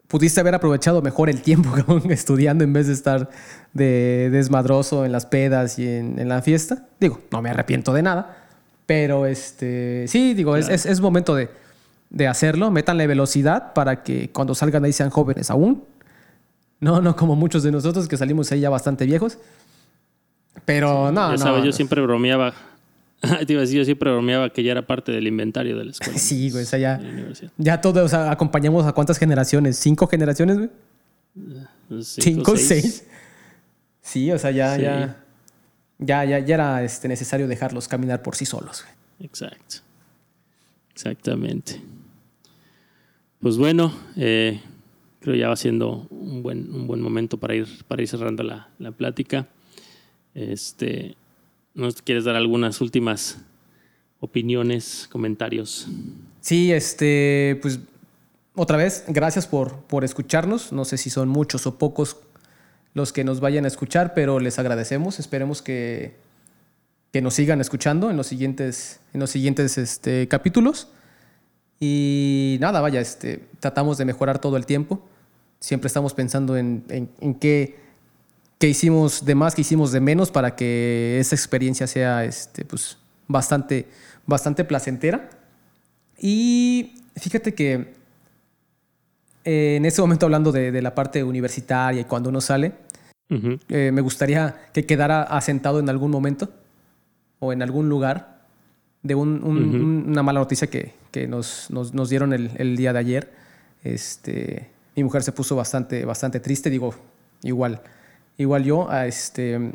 pudiste 0.06 0.40
haber 0.40 0.54
aprovechado 0.54 1.02
mejor 1.02 1.28
el 1.28 1.42
tiempo 1.42 1.70
cabrón, 1.74 2.10
estudiando 2.10 2.64
en 2.64 2.72
vez 2.72 2.86
de 2.86 2.94
estar 2.94 3.28
de 3.74 4.30
desmadroso 4.32 5.04
en 5.04 5.12
las 5.12 5.26
pedas 5.26 5.78
y 5.78 5.86
en, 5.86 6.28
la 6.28 6.40
fiesta. 6.40 6.88
Digo, 6.98 7.20
no 7.30 7.42
me 7.42 7.50
arrepiento 7.50 7.92
de 7.92 8.02
nada, 8.02 8.39
pero 8.90 9.24
este, 9.24 10.06
sí, 10.08 10.34
digo, 10.34 10.56
es, 10.56 10.68
es, 10.84 11.00
momento 11.00 11.36
de, 11.36 11.48
de 12.08 12.26
hacerlo. 12.26 12.72
Métanle 12.72 13.06
velocidad 13.06 13.72
para 13.72 14.02
que 14.02 14.30
cuando 14.30 14.52
salgan 14.52 14.84
ahí 14.84 14.92
sean 14.92 15.10
jóvenes 15.10 15.48
aún. 15.48 15.84
No, 16.80 17.00
no 17.00 17.14
como 17.14 17.36
muchos 17.36 17.62
de 17.62 17.70
nosotros 17.70 18.08
que 18.08 18.16
salimos 18.16 18.50
ahí 18.50 18.58
ya 18.58 18.68
bastante 18.68 19.06
viejos. 19.06 19.38
Pero 20.64 21.12
no, 21.12 21.36
no. 21.36 21.64
yo 21.64 21.70
siempre 21.70 22.00
bromeaba. 22.00 22.52
Te 23.46 23.52
iba 23.52 23.60
a 23.60 23.62
decir, 23.62 23.78
yo 23.78 23.84
siempre 23.84 24.10
bromeaba 24.10 24.50
que 24.50 24.64
ya 24.64 24.72
era 24.72 24.84
parte 24.84 25.12
del 25.12 25.28
inventario 25.28 25.78
de 25.78 25.84
la 25.84 25.90
escuela. 25.92 26.18
sí, 26.18 26.50
güey, 26.50 26.64
o 26.64 26.66
sea, 26.66 26.80
ya, 26.80 27.00
ya 27.58 27.80
todos 27.80 28.12
acompañamos 28.12 28.86
a 28.86 28.92
cuántas 28.92 29.18
generaciones, 29.18 29.76
cinco 29.76 30.08
generaciones, 30.08 30.56
güey. 30.56 30.70
Eh, 31.90 32.02
cinco, 32.02 32.56
seis. 32.56 33.06
Sí, 34.02 34.32
o 34.32 34.38
sea, 34.40 34.50
ya, 34.50 34.76
ya, 34.76 35.24
ya, 36.00 36.24
ya, 36.24 36.38
ya, 36.40 36.54
era 36.54 36.82
este, 36.82 37.08
necesario 37.08 37.46
dejarlos 37.46 37.88
caminar 37.88 38.22
por 38.22 38.34
sí 38.36 38.44
solos. 38.44 38.84
Exacto. 39.20 39.76
Exactamente. 40.92 41.80
Pues 43.40 43.56
bueno, 43.56 43.92
eh, 44.16 44.60
creo 45.20 45.34
ya 45.36 45.48
va 45.48 45.56
siendo 45.56 46.06
un 46.10 46.42
buen, 46.42 46.74
un 46.74 46.86
buen 46.86 47.00
momento 47.00 47.38
para 47.38 47.54
ir, 47.54 47.68
para 47.86 48.02
ir 48.02 48.08
cerrando 48.08 48.42
la, 48.42 48.68
la 48.78 48.92
plática. 48.92 49.46
Este, 50.34 51.16
¿Nos 51.74 52.02
quieres 52.02 52.24
dar 52.24 52.36
algunas 52.36 52.80
últimas 52.80 53.38
opiniones, 54.20 55.08
comentarios? 55.10 55.86
Sí, 56.40 56.72
este, 56.72 57.58
pues 57.62 57.80
otra 58.54 58.76
vez, 58.76 59.04
gracias 59.08 59.46
por, 59.46 59.82
por 59.84 60.04
escucharnos. 60.04 60.72
No 60.72 60.84
sé 60.84 60.98
si 60.98 61.08
son 61.10 61.28
muchos 61.28 61.66
o 61.66 61.78
pocos 61.78 62.16
los 62.94 63.12
que 63.12 63.24
nos 63.24 63.40
vayan 63.40 63.64
a 63.64 63.68
escuchar, 63.68 64.14
pero 64.14 64.40
les 64.40 64.58
agradecemos. 64.58 65.18
Esperemos 65.18 65.62
que, 65.62 66.16
que 67.12 67.22
nos 67.22 67.34
sigan 67.34 67.60
escuchando 67.60 68.10
en 68.10 68.16
los 68.16 68.26
siguientes, 68.26 69.00
en 69.12 69.20
los 69.20 69.30
siguientes 69.30 69.78
este, 69.78 70.28
capítulos. 70.28 70.88
Y 71.78 72.58
nada, 72.60 72.80
vaya, 72.80 73.00
este, 73.00 73.44
tratamos 73.60 73.96
de 73.98 74.04
mejorar 74.04 74.38
todo 74.38 74.56
el 74.56 74.66
tiempo. 74.66 75.02
Siempre 75.60 75.88
estamos 75.88 76.14
pensando 76.14 76.56
en, 76.56 76.84
en, 76.88 77.34
qué 77.34 77.76
hicimos 78.60 79.24
de 79.24 79.34
más, 79.34 79.54
qué 79.54 79.62
hicimos 79.62 79.92
de 79.92 80.00
menos 80.00 80.30
para 80.30 80.56
que 80.56 81.18
esa 81.20 81.34
experiencia 81.34 81.86
sea 81.86 82.24
este, 82.24 82.64
pues, 82.64 82.98
bastante, 83.28 83.86
bastante 84.26 84.64
placentera. 84.64 85.30
Y 86.18 86.94
fíjate 87.16 87.54
que 87.54 87.99
eh, 89.44 89.76
en 89.76 89.84
ese 89.84 90.00
momento 90.00 90.26
hablando 90.26 90.52
de, 90.52 90.82
la 90.82 90.94
parte 90.94 91.22
universitaria 91.24 92.02
y 92.02 92.04
cuando 92.04 92.28
uno 92.30 92.40
sale, 92.40 92.72
eh, 93.68 93.90
me 93.92 94.00
gustaría 94.00 94.56
que 94.72 94.86
quedara 94.86 95.22
asentado 95.22 95.78
en 95.78 95.88
algún 95.88 96.10
momento 96.10 96.48
o 97.38 97.52
en 97.52 97.62
algún 97.62 97.88
lugar 97.88 98.40
de 99.02 99.14
una 99.14 100.22
mala 100.22 100.40
noticia 100.40 100.68
que, 100.68 101.26
nos, 101.28 101.70
nos, 101.70 102.10
dieron 102.10 102.32
el, 102.32 102.50
el, 102.56 102.76
día 102.76 102.92
de 102.92 102.98
ayer. 102.98 103.32
Este, 103.82 104.70
mi 104.96 105.04
mujer 105.04 105.22
se 105.22 105.32
puso 105.32 105.56
bastante, 105.56 106.04
bastante 106.04 106.40
triste, 106.40 106.70
digo, 106.70 106.94
igual 107.42 107.80
igual 108.42 108.64
yo, 108.64 108.90
a 108.90 109.06
este, 109.06 109.72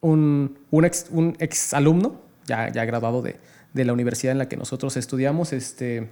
un, 0.00 0.58
un, 0.70 0.84
ex, 0.84 1.06
un 1.10 1.36
ex 1.40 1.74
alumno, 1.74 2.20
ya, 2.46 2.70
ya 2.70 2.84
graduado 2.84 3.22
de, 3.22 3.36
de, 3.74 3.84
la 3.84 3.92
universidad 3.92 4.32
en 4.32 4.38
la 4.38 4.48
que 4.48 4.56
nosotros 4.56 4.96
estudiamos, 4.96 5.52
este, 5.52 6.08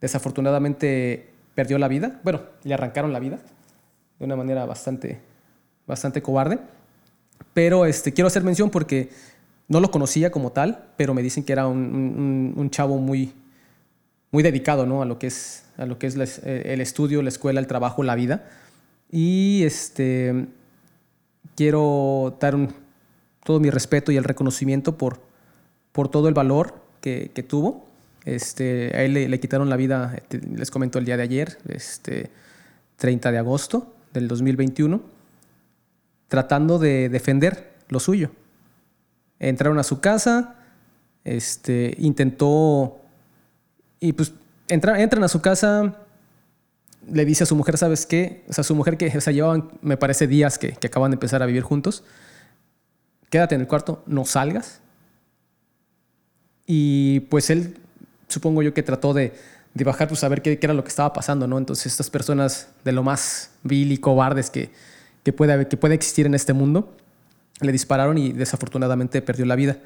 desafortunadamente 0.00 1.30
perdió 1.56 1.78
la 1.78 1.88
vida. 1.88 2.20
Bueno, 2.22 2.42
le 2.62 2.72
arrancaron 2.72 3.12
la 3.12 3.18
vida 3.18 3.40
de 4.20 4.24
una 4.24 4.36
manera 4.36 4.64
bastante, 4.64 5.20
bastante 5.88 6.22
cobarde. 6.22 6.60
Pero 7.52 7.84
este, 7.84 8.12
quiero 8.12 8.28
hacer 8.28 8.44
mención 8.44 8.70
porque 8.70 9.10
no 9.66 9.80
lo 9.80 9.90
conocía 9.90 10.30
como 10.30 10.52
tal, 10.52 10.90
pero 10.96 11.14
me 11.14 11.22
dicen 11.22 11.42
que 11.42 11.52
era 11.52 11.66
un, 11.66 12.68
chavo 12.70 12.98
muy, 12.98 13.32
muy 14.30 14.44
dedicado 14.44 14.86
¿no? 14.86 15.02
a 15.02 15.04
lo 15.04 15.18
que 15.18 15.26
es, 15.26 15.64
a 15.76 15.86
lo 15.86 15.98
que 15.98 16.06
es 16.06 16.40
el 16.44 16.80
estudio, 16.80 17.22
la 17.22 17.30
escuela, 17.30 17.58
el 17.58 17.66
trabajo, 17.66 18.04
la 18.04 18.14
vida. 18.14 18.48
Y 19.10 19.64
este, 19.64 20.46
quiero 21.56 22.36
dar 22.40 22.56
todo 23.42 23.58
mi 23.60 23.70
respeto 23.70 24.12
y 24.12 24.16
el 24.16 24.24
reconocimiento 24.24 24.96
por, 24.96 25.20
por 25.92 26.08
todo 26.08 26.28
el 26.28 26.34
valor 26.34 26.86
que, 27.00 27.46
tuvo. 27.48 27.85
Este, 28.26 28.90
a 28.92 29.04
él 29.04 29.14
le, 29.14 29.40
quitaron 29.40 29.70
la 29.70 29.76
vida, 29.76 30.12
este, 30.16 30.40
les 30.40 30.72
comento 30.72 30.98
el 30.98 31.04
día 31.04 31.16
de 31.16 31.22
ayer, 31.22 31.58
este, 31.68 32.28
30 32.96 33.30
de 33.30 33.38
agosto 33.38 33.94
del 34.12 34.26
2021, 34.26 35.00
tratando 36.26 36.80
de 36.80 37.08
defender 37.08 37.72
lo 37.88 38.00
suyo. 38.00 38.32
Entraron 39.38 39.78
a 39.78 39.84
su 39.84 40.00
casa, 40.00 40.56
este, 41.22 41.94
intentó, 41.98 42.98
y 44.00 44.12
pues 44.12 44.32
entran 44.66 45.22
a 45.22 45.28
su 45.28 45.40
casa, 45.40 45.94
le 47.08 47.24
dice 47.24 47.44
a 47.44 47.46
su 47.46 47.54
mujer, 47.54 47.78
¿sabes 47.78 48.06
qué? 48.06 48.42
O 48.48 48.52
sea, 48.52 48.64
su 48.64 48.74
mujer 48.74 48.96
que, 48.96 49.16
o 49.16 49.20
sea, 49.20 49.32
llevaban, 49.32 49.70
me 49.82 49.96
parece, 49.96 50.26
días 50.26 50.58
que, 50.58 50.72
que 50.72 50.88
acaban 50.88 51.12
de 51.12 51.14
empezar 51.14 51.44
a 51.44 51.46
vivir 51.46 51.62
juntos. 51.62 52.02
Quédate 53.30 53.54
en 53.54 53.60
el 53.60 53.68
cuarto, 53.68 54.02
no 54.06 54.24
salgas. 54.24 54.80
Y 56.66 57.20
pues 57.20 57.50
él, 57.50 57.76
supongo 58.28 58.62
yo 58.62 58.74
que 58.74 58.82
trató 58.82 59.14
de, 59.14 59.34
de 59.74 59.84
bajar, 59.84 60.08
pues 60.08 60.24
a 60.24 60.28
ver 60.28 60.42
qué, 60.42 60.58
qué, 60.58 60.66
era 60.66 60.74
lo 60.74 60.82
que 60.82 60.88
estaba 60.88 61.12
pasando, 61.12 61.46
¿no? 61.46 61.58
Entonces 61.58 61.86
estas 61.86 62.10
personas 62.10 62.68
de 62.84 62.92
lo 62.92 63.02
más 63.02 63.50
vil 63.62 63.92
y 63.92 63.98
cobardes 63.98 64.50
que, 64.50 64.70
que, 65.22 65.32
puede, 65.32 65.68
que 65.68 65.76
puede 65.76 65.94
existir 65.94 66.26
en 66.26 66.34
este 66.34 66.52
mundo, 66.52 66.94
le 67.60 67.72
dispararon 67.72 68.18
y 68.18 68.32
desafortunadamente 68.32 69.22
perdió 69.22 69.46
la 69.46 69.56
vida. 69.56 69.78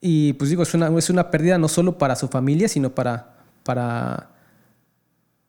Y 0.00 0.32
pues 0.34 0.50
digo, 0.50 0.62
es 0.62 0.74
una, 0.74 0.96
es 0.98 1.10
una 1.10 1.30
pérdida 1.30 1.58
no 1.58 1.68
solo 1.68 1.98
para 1.98 2.16
su 2.16 2.28
familia, 2.28 2.68
sino 2.68 2.94
para, 2.94 3.36
para 3.62 4.32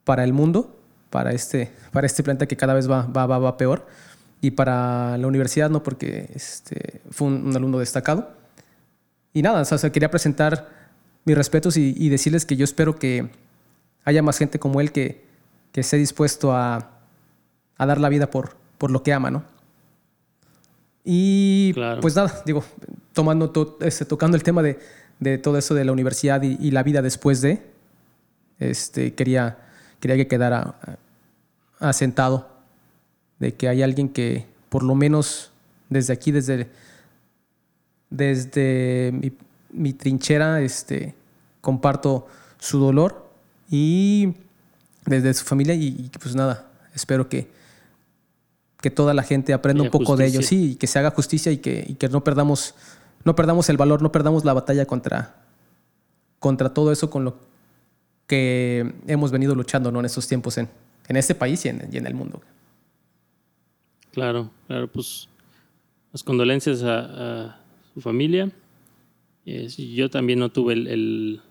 para 0.04 0.24
el 0.24 0.34
mundo, 0.34 0.80
para 1.10 1.32
este, 1.32 1.72
para 1.92 2.08
este 2.08 2.24
planeta 2.24 2.46
que 2.46 2.58
cada 2.58 2.74
vez 2.74 2.90
va, 2.90 3.06
va, 3.06 3.26
va, 3.26 3.58
peor, 3.58 3.86
y 4.42 4.52
para 4.52 5.18
la 5.18 5.28
universidad, 5.28 5.70
¿no? 5.70 5.84
Porque 5.84 6.30
este, 6.34 7.02
fue 7.12 7.28
un, 7.28 7.56
alumno 7.56 7.80
destacado. 7.80 8.32
Y 9.34 9.42
nada, 9.42 9.62
o 9.62 9.66
sea, 9.66 9.92
quería 9.92 10.12
presentar 10.12 10.83
mis 11.26 11.38
respetos 11.38 11.78
y, 11.78 12.10
decirles 12.10 12.46
que 12.46 12.56
yo 12.56 12.64
espero 12.64 12.98
que 12.98 13.30
haya 14.06 14.22
más 14.22 14.38
gente 14.38 14.60
como 14.60 14.82
él 14.82 14.92
que, 14.92 15.24
que 15.72 15.82
esté 15.82 15.98
dispuesto 15.98 16.54
a, 16.54 16.92
a, 17.78 17.86
dar 17.86 18.00
la 18.00 18.10
vida 18.10 18.30
por, 18.30 18.56
por 18.78 18.92
lo 18.92 19.04
que 19.04 19.14
ama, 19.14 19.32
¿no? 19.32 19.44
Y 21.06 21.74
pues 22.02 22.16
nada, 22.16 22.44
digo, 22.46 22.64
tomando 23.14 23.78
este, 23.82 24.06
tocando 24.06 24.38
el 24.38 24.44
tema 24.44 24.62
de, 24.62 24.80
de, 25.20 25.38
todo 25.38 25.58
eso 25.58 25.74
de 25.74 25.84
la 25.84 25.92
universidad 25.92 26.42
y, 26.44 26.58
y, 26.60 26.72
la 26.72 26.84
vida 26.84 27.02
después 27.02 27.42
de, 27.42 27.62
este, 28.60 29.14
quería 29.14 29.58
quería 30.04 30.18
que 30.18 30.28
quedara 30.28 30.76
eh, 30.86 30.96
asentado 31.80 32.50
de 33.40 33.54
que 33.54 33.70
hay 33.70 33.82
alguien 33.82 34.10
que 34.10 34.46
por 34.68 34.84
lo 34.84 34.96
menos 34.96 35.54
desde 35.88 36.12
aquí, 36.12 36.34
desde, 36.34 36.68
desde 38.10 39.12
mi, 39.14 39.32
trinchera, 39.94 40.62
este, 40.62 41.16
comparto 41.62 42.28
su 42.60 42.80
dolor 42.80 43.30
y 43.70 44.34
desde 45.06 45.34
su 45.34 45.46
familia 45.46 45.76
y, 45.76 46.10
pues 46.22 46.36
nada, 46.36 46.70
espero 46.94 47.30
que, 47.30 47.50
que 48.82 48.90
toda 48.90 49.14
la 49.14 49.24
gente 49.24 49.54
aprenda 49.54 49.84
un 49.84 49.90
poco 49.90 50.16
de 50.16 50.28
ello, 50.28 50.42
sí, 50.42 50.72
y 50.72 50.76
que 50.76 50.88
se 50.88 51.00
haga 51.00 51.12
justicia 51.12 51.52
y 51.52 51.58
que, 51.58 51.86
y 51.88 51.96
que 51.96 52.10
no 52.10 52.24
perdamos 52.24 52.76
no 53.26 53.36
perdamos 53.36 53.70
el 53.70 53.78
valor, 53.78 54.02
no 54.02 54.12
perdamos 54.12 54.44
la 54.44 54.54
batalla 54.54 54.86
contra, 54.86 55.36
contra 56.40 56.74
todo 56.74 56.92
eso 56.92 57.10
con 57.10 57.24
lo, 57.24 57.38
que 58.28 58.94
hemos 59.08 59.32
venido 59.32 59.56
luchando 59.56 59.92
¿no? 59.92 60.00
en 60.00 60.06
estos 60.06 60.28
tiempos 60.28 60.58
en, 60.58 60.70
en 61.08 61.16
este 61.18 61.36
país 61.36 61.64
y 61.66 61.70
en, 61.70 61.90
y 61.92 61.98
en, 61.98 62.08
el 62.08 62.14
mundo. 62.14 62.42
Claro, 64.12 64.52
claro, 64.68 64.88
pues 64.88 65.28
las 66.12 66.24
condolencias 66.24 66.84
a, 66.84 67.60
su 67.94 68.02
familia. 68.02 68.52
Yo 69.46 70.10
también 70.10 70.40
no 70.40 70.50
tuve 70.50 70.74
el, 70.74 71.42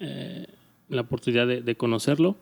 eh, 0.00 0.46
la 0.88 1.02
oportunidad 1.02 1.46
de, 1.46 1.76
conocerlo, 1.76 2.36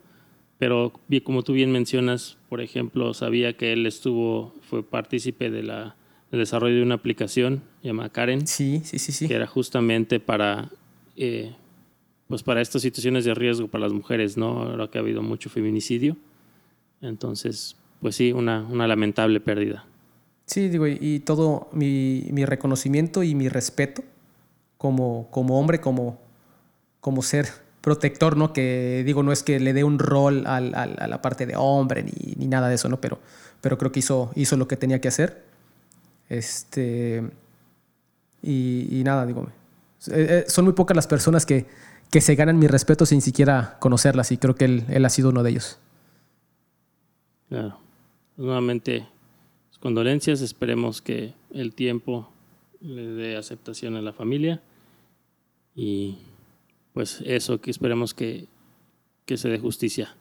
pero 0.57 0.93
como 1.23 1.43
tú 1.43 1.53
bien 1.53 1.71
mencionas, 1.71 2.37
por 2.49 2.61
ejemplo, 2.61 3.13
sabía 3.13 3.55
que 3.55 3.73
él 3.73 3.85
estuvo, 3.85 4.53
fue 4.61 4.83
partícipe 4.83 5.49
de 5.49 5.63
la, 5.63 5.95
del 6.31 6.39
desarrollo 6.39 6.75
de 6.75 6.83
una 6.83 6.95
aplicación 6.95 7.61
llamada 7.81 8.09
Karen. 8.09 8.47
Sí, 8.47 8.81
sí, 8.83 8.99
sí, 8.99 9.11
sí. 9.11 9.27
Que 9.27 9.35
era 9.35 9.47
justamente 9.47 10.19
para 10.19 10.69
eh, 11.15 11.53
pues 12.27 12.41
para 12.41 12.61
estas 12.61 12.81
situaciones 12.81 13.25
de 13.25 13.33
riesgo 13.33 13.67
para 13.67 13.83
las 13.83 13.93
mujeres, 13.93 14.37
¿no? 14.37 14.63
Ahora 14.63 14.87
que 14.89 14.97
ha 14.97 15.01
habido 15.01 15.21
mucho 15.21 15.49
feminicidio. 15.49 16.17
Entonces, 17.01 17.75
pues 18.01 18.15
sí, 18.15 18.31
una, 18.31 18.61
una 18.61 18.87
lamentable 18.87 19.39
pérdida. 19.39 19.85
Sí, 20.45 20.67
digo, 20.69 20.87
y 20.87 21.19
todo 21.19 21.69
mi, 21.73 22.27
mi 22.31 22.45
reconocimiento 22.45 23.23
y 23.23 23.35
mi 23.35 23.49
respeto 23.49 24.03
como, 24.83 25.29
como 25.31 25.57
hombre, 25.61 25.79
como, 25.79 26.19
como 26.99 27.21
ser 27.21 27.47
protector, 27.79 28.35
¿no? 28.35 28.51
Que 28.51 29.03
digo, 29.05 29.23
no 29.23 29.31
es 29.31 29.41
que 29.41 29.61
le 29.61 29.71
dé 29.71 29.85
un 29.85 29.97
rol 29.97 30.45
al, 30.45 30.75
a 30.75 31.07
la 31.07 31.21
parte 31.21 31.45
de 31.45 31.55
hombre 31.55 32.03
ni, 32.03 32.33
ni, 32.35 32.47
nada 32.47 32.67
de 32.67 32.75
eso, 32.75 32.89
¿no? 32.89 32.99
Pero, 32.99 33.17
pero 33.61 33.77
creo 33.77 33.93
que 33.93 33.99
hizo, 33.99 34.33
hizo 34.35 34.57
lo 34.57 34.67
que 34.67 34.75
tenía 34.75 34.99
que 34.99 35.07
hacer. 35.07 35.45
Este. 36.27 37.23
Y, 38.41 39.03
nada, 39.05 39.25
digo, 39.25 39.47
eh, 40.07 40.43
eh, 40.43 40.45
son 40.49 40.65
muy 40.65 40.73
pocas 40.73 40.97
las 40.97 41.07
personas 41.07 41.45
que, 41.45 41.65
que 42.11 42.19
se 42.19 42.35
ganan 42.35 42.59
mi 42.59 42.67
respeto 42.67 43.05
sin 43.05 43.21
siquiera 43.21 43.77
conocerlas 43.79 44.33
y 44.33 44.37
creo 44.37 44.55
que 44.55 44.65
él 44.65 45.05
ha 45.05 45.09
sido 45.09 45.29
uno 45.29 45.43
de 45.43 45.51
ellos. 45.51 45.79
Claro. 47.47 47.77
Nuevamente, 48.35 49.07
condolencias. 49.79 50.41
Esperemos 50.41 51.01
que 51.01 51.35
el 51.53 51.73
tiempo 51.73 52.33
le 52.81 53.07
dé 53.07 53.37
aceptación 53.37 53.95
a 53.95 54.01
la 54.01 54.11
familia. 54.11 54.61
Y 55.75 56.19
pues 56.93 57.21
eso, 57.25 57.59
que 57.59 57.71
esperemos 57.71 58.13
que, 58.13 58.47
que 59.25 59.37
se 59.37 59.49
dé 59.49 59.59
justicia 59.59 60.15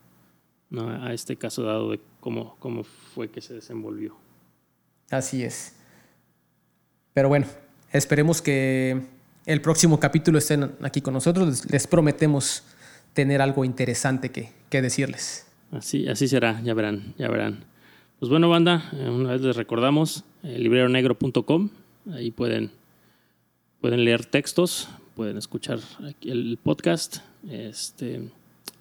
a 0.80 1.12
este 1.12 1.36
caso 1.36 1.62
dado 1.62 1.90
de 1.90 2.00
cómo, 2.20 2.56
cómo 2.58 2.84
fue 2.84 3.28
que 3.28 3.40
se 3.40 3.54
desenvolvió. 3.54 4.16
Así 5.10 5.42
es. 5.42 5.74
Pero 7.12 7.28
bueno, 7.28 7.46
esperemos 7.92 8.40
que 8.40 9.02
el 9.44 9.60
próximo 9.60 10.00
capítulo 10.00 10.38
estén 10.38 10.72
aquí 10.80 11.02
con 11.02 11.12
nosotros. 11.14 11.70
Les, 11.70 11.86
prometemos 11.86 12.64
tener 13.12 13.42
algo 13.42 13.64
interesante 13.64 14.30
que, 14.30 14.50
que, 14.70 14.80
decirles. 14.80 15.46
Así, 15.70 16.08
así 16.08 16.28
será, 16.28 16.60
ya 16.62 16.72
verán, 16.72 17.14
ya 17.18 17.28
verán. 17.28 17.64
Pues 18.18 18.30
bueno, 18.30 18.48
banda, 18.48 18.88
eh, 18.92 19.10
una 19.10 19.32
vez 19.32 19.40
les 19.42 19.56
recordamos, 19.56 20.24
eh, 20.42 20.58
libreronegro.com, 20.58 21.70
ahí 22.12 22.30
pueden, 22.30 22.70
pueden 23.80 24.04
leer 24.04 24.24
textos, 24.24 24.88
pueden 25.14 25.36
escuchar 25.36 25.78
aquí 26.08 26.30
el 26.30 26.58
podcast. 26.62 27.18
Este, 27.48 28.30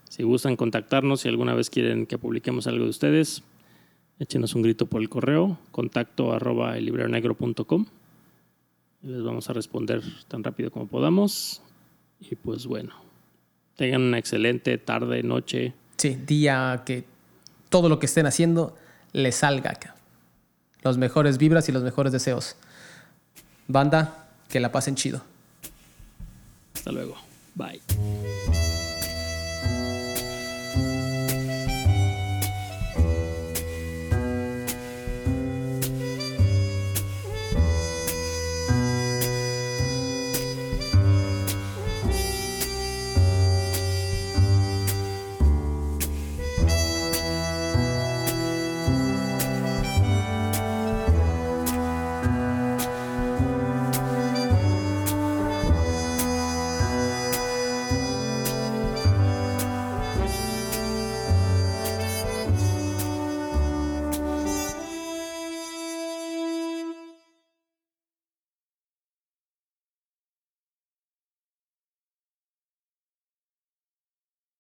si 0.10 0.24
gustan 0.24 0.56
contactarnos, 0.56 1.22
si 1.22 1.30
alguna 1.30 1.54
vez 1.54 1.70
quieren 1.70 2.06
que 2.06 2.18
publiquemos 2.18 2.68
algo 2.68 2.86
de 2.86 2.90
ustedes, 2.90 3.44
échenos 4.20 4.56
un 4.56 4.62
grito 4.62 4.86
por 4.86 5.02
el 5.02 5.10
correo, 5.10 5.58
contacto 5.72 6.34
arroba 6.34 6.78
elibreronegro.com. 6.78 7.86
Les 9.04 9.24
vamos 9.24 9.50
a 9.50 9.54
responder 9.54 10.02
tan 10.28 10.44
rápido 10.44 10.72
como 10.72 10.88
podamos. 10.88 11.62
Y 12.20 12.36
pues 12.36 12.68
bueno, 12.68 12.94
tengan 13.76 14.02
una 14.02 14.20
excelente 14.20 14.78
tarde, 14.78 15.24
noche. 15.24 15.74
Sí, 15.98 16.18
día 16.26 16.84
que 16.86 17.04
todo 17.70 17.90
lo 17.90 18.00
que 18.00 18.06
estén 18.06 18.26
haciendo 18.26 18.76
les 19.14 19.36
salga 19.36 19.72
acá. 19.72 19.96
Los 20.84 20.98
mejores 20.98 21.38
vibras 21.38 21.68
y 21.70 21.72
los 21.72 21.84
mejores 21.84 22.12
deseos. 22.12 22.56
Banda, 23.68 24.30
que 24.50 24.60
la 24.60 24.72
pasen 24.72 24.96
chido. 24.96 25.31
Hasta 26.82 26.92
luego. 26.92 27.16
Bye. 27.54 27.80